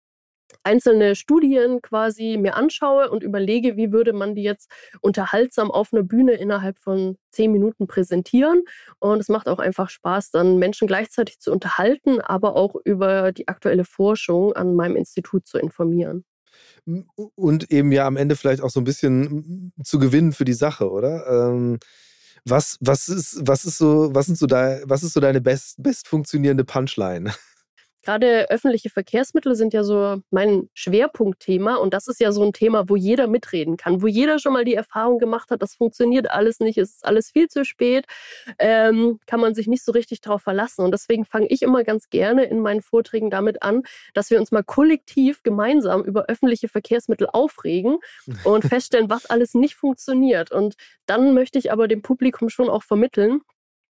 einzelne 0.63 1.15
Studien 1.15 1.81
quasi 1.81 2.37
mir 2.37 2.55
anschaue 2.55 3.09
und 3.09 3.23
überlege, 3.23 3.77
wie 3.77 3.91
würde 3.91 4.13
man 4.13 4.35
die 4.35 4.43
jetzt 4.43 4.69
unterhaltsam 5.01 5.71
auf 5.71 5.93
einer 5.93 6.03
Bühne 6.03 6.33
innerhalb 6.33 6.79
von 6.79 7.17
zehn 7.31 7.51
Minuten 7.51 7.87
präsentieren. 7.87 8.63
Und 8.99 9.19
es 9.19 9.29
macht 9.29 9.47
auch 9.47 9.59
einfach 9.59 9.89
Spaß, 9.89 10.31
dann 10.31 10.57
Menschen 10.57 10.87
gleichzeitig 10.87 11.39
zu 11.39 11.51
unterhalten, 11.51 12.21
aber 12.21 12.55
auch 12.55 12.75
über 12.83 13.31
die 13.31 13.47
aktuelle 13.47 13.85
Forschung 13.85 14.53
an 14.53 14.75
meinem 14.75 14.95
Institut 14.95 15.47
zu 15.47 15.57
informieren 15.57 16.25
und 17.35 17.71
eben 17.71 17.91
ja 17.91 18.05
am 18.05 18.17
Ende 18.17 18.35
vielleicht 18.35 18.61
auch 18.61 18.69
so 18.69 18.79
ein 18.79 18.83
bisschen 18.83 19.71
zu 19.83 19.99
gewinnen 19.99 20.33
für 20.33 20.45
die 20.45 20.53
Sache, 20.53 20.89
oder? 20.89 21.25
Ähm, 21.27 21.79
was, 22.45 22.77
was, 22.79 23.09
ist, 23.09 23.39
was 23.41 23.65
ist 23.65 23.77
so, 23.77 24.13
was 24.13 24.27
sind 24.27 24.37
so 24.37 24.45
da, 24.45 24.79
was 24.85 25.03
ist 25.03 25.13
so 25.13 25.19
deine 25.19 25.41
best, 25.41 25.81
best 25.81 26.07
funktionierende 26.07 26.63
Punchline? 26.63 27.33
Gerade 28.05 28.51
öffentliche 28.51 28.91
Verkehrsmittel 28.91 29.55
sind 29.55 29.73
ja 29.73 29.83
so 29.83 30.21
mein 30.29 30.69
Schwerpunktthema 30.75 31.75
und 31.75 31.93
das 31.95 32.07
ist 32.07 32.19
ja 32.19 32.31
so 32.31 32.43
ein 32.43 32.53
Thema, 32.53 32.87
wo 32.87 32.95
jeder 32.95 33.25
mitreden 33.25 33.77
kann, 33.77 34.03
wo 34.03 34.07
jeder 34.07 34.37
schon 34.37 34.53
mal 34.53 34.63
die 34.63 34.75
Erfahrung 34.75 35.17
gemacht 35.17 35.49
hat, 35.49 35.63
das 35.63 35.73
funktioniert 35.73 36.29
alles 36.29 36.59
nicht, 36.59 36.77
es 36.77 36.97
ist 36.97 37.05
alles 37.05 37.31
viel 37.31 37.47
zu 37.47 37.65
spät, 37.65 38.05
ähm, 38.59 39.19
kann 39.25 39.39
man 39.39 39.55
sich 39.55 39.65
nicht 39.65 39.83
so 39.83 39.91
richtig 39.91 40.21
darauf 40.21 40.43
verlassen. 40.43 40.85
Und 40.85 40.91
deswegen 40.91 41.25
fange 41.25 41.47
ich 41.47 41.63
immer 41.63 41.83
ganz 41.83 42.09
gerne 42.11 42.43
in 42.45 42.59
meinen 42.59 42.83
Vorträgen 42.83 43.31
damit 43.31 43.63
an, 43.63 43.81
dass 44.13 44.29
wir 44.29 44.39
uns 44.39 44.51
mal 44.51 44.63
kollektiv 44.63 45.41
gemeinsam 45.41 46.03
über 46.03 46.25
öffentliche 46.27 46.67
Verkehrsmittel 46.67 47.27
aufregen 47.31 47.97
und 48.43 48.63
feststellen, 48.65 49.09
was 49.09 49.25
alles 49.25 49.55
nicht 49.55 49.73
funktioniert. 49.73 50.51
Und 50.51 50.75
dann 51.07 51.33
möchte 51.33 51.57
ich 51.57 51.71
aber 51.71 51.87
dem 51.87 52.03
Publikum 52.03 52.49
schon 52.49 52.69
auch 52.69 52.83
vermitteln, 52.83 53.41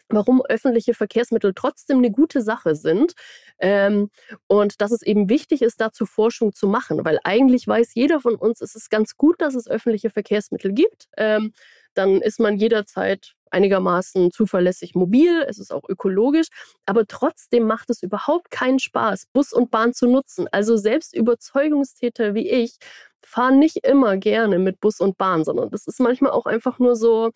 warum 0.09 0.41
öffentliche 0.41 0.93
Verkehrsmittel 0.93 1.53
trotzdem 1.55 1.97
eine 1.97 2.11
gute 2.11 2.41
Sache 2.41 2.75
sind 2.75 3.13
ähm, 3.59 4.09
und 4.47 4.81
dass 4.81 4.91
es 4.91 5.01
eben 5.01 5.29
wichtig 5.29 5.61
ist, 5.61 5.81
dazu 5.81 6.05
Forschung 6.05 6.53
zu 6.53 6.67
machen, 6.67 7.03
weil 7.05 7.19
eigentlich 7.23 7.67
weiß 7.67 7.93
jeder 7.95 8.19
von 8.19 8.35
uns, 8.35 8.61
es 8.61 8.75
ist 8.75 8.89
ganz 8.89 9.17
gut, 9.17 9.41
dass 9.41 9.55
es 9.55 9.67
öffentliche 9.67 10.09
Verkehrsmittel 10.09 10.73
gibt. 10.73 11.07
Ähm, 11.17 11.53
dann 11.93 12.21
ist 12.21 12.39
man 12.39 12.57
jederzeit 12.57 13.33
einigermaßen 13.51 14.31
zuverlässig 14.31 14.95
mobil, 14.95 15.45
es 15.47 15.59
ist 15.59 15.71
auch 15.71 15.87
ökologisch, 15.87 16.47
aber 16.87 17.05
trotzdem 17.05 17.67
macht 17.67 17.89
es 17.91 18.01
überhaupt 18.01 18.49
keinen 18.49 18.79
Spaß, 18.79 19.27
Bus 19.31 19.53
und 19.53 19.69
Bahn 19.69 19.93
zu 19.93 20.07
nutzen. 20.07 20.47
Also 20.51 20.75
selbst 20.75 21.15
Überzeugungstäter 21.15 22.33
wie 22.33 22.49
ich 22.49 22.77
fahren 23.21 23.59
nicht 23.59 23.77
immer 23.85 24.17
gerne 24.17 24.59
mit 24.59 24.79
Bus 24.79 24.99
und 24.99 25.17
Bahn, 25.17 25.43
sondern 25.43 25.69
das 25.69 25.87
ist 25.87 25.99
manchmal 25.99 26.31
auch 26.31 26.45
einfach 26.45 26.79
nur 26.79 26.95
so, 26.95 27.31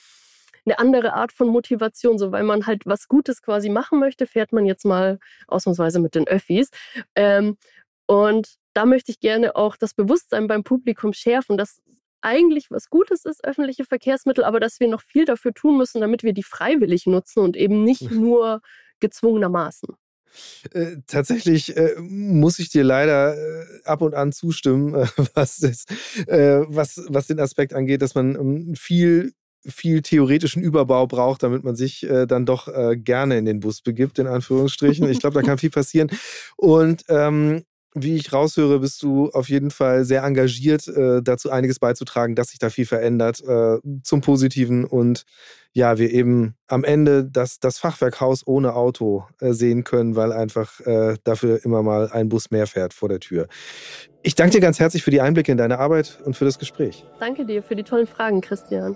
eine 0.67 0.79
andere 0.79 1.13
Art 1.13 1.31
von 1.31 1.47
Motivation. 1.47 2.17
So, 2.17 2.31
weil 2.31 2.43
man 2.43 2.67
halt 2.67 2.85
was 2.85 3.07
Gutes 3.07 3.41
quasi 3.41 3.69
machen 3.69 3.99
möchte, 3.99 4.27
fährt 4.27 4.53
man 4.53 4.65
jetzt 4.65 4.85
mal 4.85 5.19
ausnahmsweise 5.47 5.99
mit 5.99 6.15
den 6.15 6.27
Öffis. 6.27 6.69
Ähm, 7.15 7.57
und 8.05 8.55
da 8.73 8.85
möchte 8.85 9.11
ich 9.11 9.19
gerne 9.19 9.55
auch 9.55 9.75
das 9.75 9.93
Bewusstsein 9.93 10.47
beim 10.47 10.63
Publikum 10.63 11.13
schärfen, 11.13 11.57
dass 11.57 11.81
eigentlich 12.21 12.69
was 12.71 12.89
Gutes 12.89 13.25
ist, 13.25 13.43
öffentliche 13.45 13.85
Verkehrsmittel, 13.85 14.43
aber 14.43 14.59
dass 14.59 14.79
wir 14.79 14.87
noch 14.87 15.01
viel 15.01 15.25
dafür 15.25 15.53
tun 15.53 15.77
müssen, 15.77 16.01
damit 16.01 16.23
wir 16.23 16.33
die 16.33 16.43
freiwillig 16.43 17.05
nutzen 17.05 17.39
und 17.39 17.55
eben 17.55 17.83
nicht 17.83 18.11
nur 18.11 18.61
gezwungenermaßen. 18.99 19.89
Äh, 20.73 20.97
tatsächlich 21.07 21.75
äh, 21.77 21.95
muss 21.99 22.59
ich 22.59 22.69
dir 22.69 22.83
leider 22.83 23.35
äh, 23.35 23.65
ab 23.85 24.01
und 24.01 24.13
an 24.13 24.31
zustimmen, 24.31 24.93
was, 25.33 25.57
das, 25.57 25.85
äh, 26.27 26.61
was, 26.67 27.03
was 27.07 27.27
den 27.27 27.39
Aspekt 27.39 27.73
angeht, 27.73 28.01
dass 28.01 28.15
man 28.15 28.35
ähm, 28.35 28.75
viel 28.75 29.33
viel 29.67 30.01
theoretischen 30.01 30.61
Überbau 30.61 31.07
braucht, 31.07 31.43
damit 31.43 31.63
man 31.63 31.75
sich 31.75 32.03
äh, 32.09 32.25
dann 32.25 32.45
doch 32.45 32.67
äh, 32.67 32.97
gerne 32.97 33.37
in 33.37 33.45
den 33.45 33.59
Bus 33.59 33.81
begibt, 33.81 34.19
in 34.19 34.27
Anführungsstrichen. 34.27 35.09
Ich 35.09 35.19
glaube, 35.19 35.35
da 35.35 35.41
kann 35.41 35.57
viel 35.57 35.69
passieren. 35.69 36.09
Und 36.55 37.03
ähm, 37.09 37.63
wie 37.93 38.15
ich 38.15 38.31
raushöre, 38.31 38.79
bist 38.79 39.01
du 39.01 39.29
auf 39.29 39.49
jeden 39.49 39.71
Fall 39.71 40.05
sehr 40.05 40.23
engagiert, 40.23 40.87
äh, 40.87 41.21
dazu 41.23 41.49
einiges 41.49 41.79
beizutragen, 41.79 42.35
dass 42.35 42.49
sich 42.49 42.59
da 42.59 42.69
viel 42.69 42.85
verändert 42.85 43.41
äh, 43.41 43.77
zum 44.03 44.21
Positiven 44.21 44.85
und 44.85 45.23
ja, 45.73 45.97
wir 45.97 46.11
eben 46.11 46.55
am 46.67 46.83
Ende 46.83 47.25
das, 47.25 47.59
das 47.59 47.77
Fachwerkhaus 47.77 48.45
ohne 48.45 48.73
Auto 48.75 49.25
äh, 49.39 49.53
sehen 49.53 49.83
können, 49.83 50.15
weil 50.15 50.31
einfach 50.31 50.79
äh, 50.81 51.17
dafür 51.23 51.63
immer 51.63 51.83
mal 51.83 52.09
ein 52.11 52.29
Bus 52.29 52.51
mehr 52.51 52.67
fährt 52.67 52.93
vor 52.93 53.09
der 53.09 53.19
Tür. 53.19 53.47
Ich 54.23 54.35
danke 54.35 54.53
dir 54.53 54.61
ganz 54.61 54.79
herzlich 54.79 55.03
für 55.03 55.11
die 55.11 55.21
Einblicke 55.21 55.51
in 55.51 55.57
deine 55.57 55.79
Arbeit 55.79 56.19
und 56.25 56.35
für 56.35 56.45
das 56.45 56.59
Gespräch. 56.59 57.05
Danke 57.19 57.45
dir 57.45 57.61
für 57.61 57.75
die 57.75 57.83
tollen 57.83 58.07
Fragen, 58.07 58.41
Christian. 58.41 58.95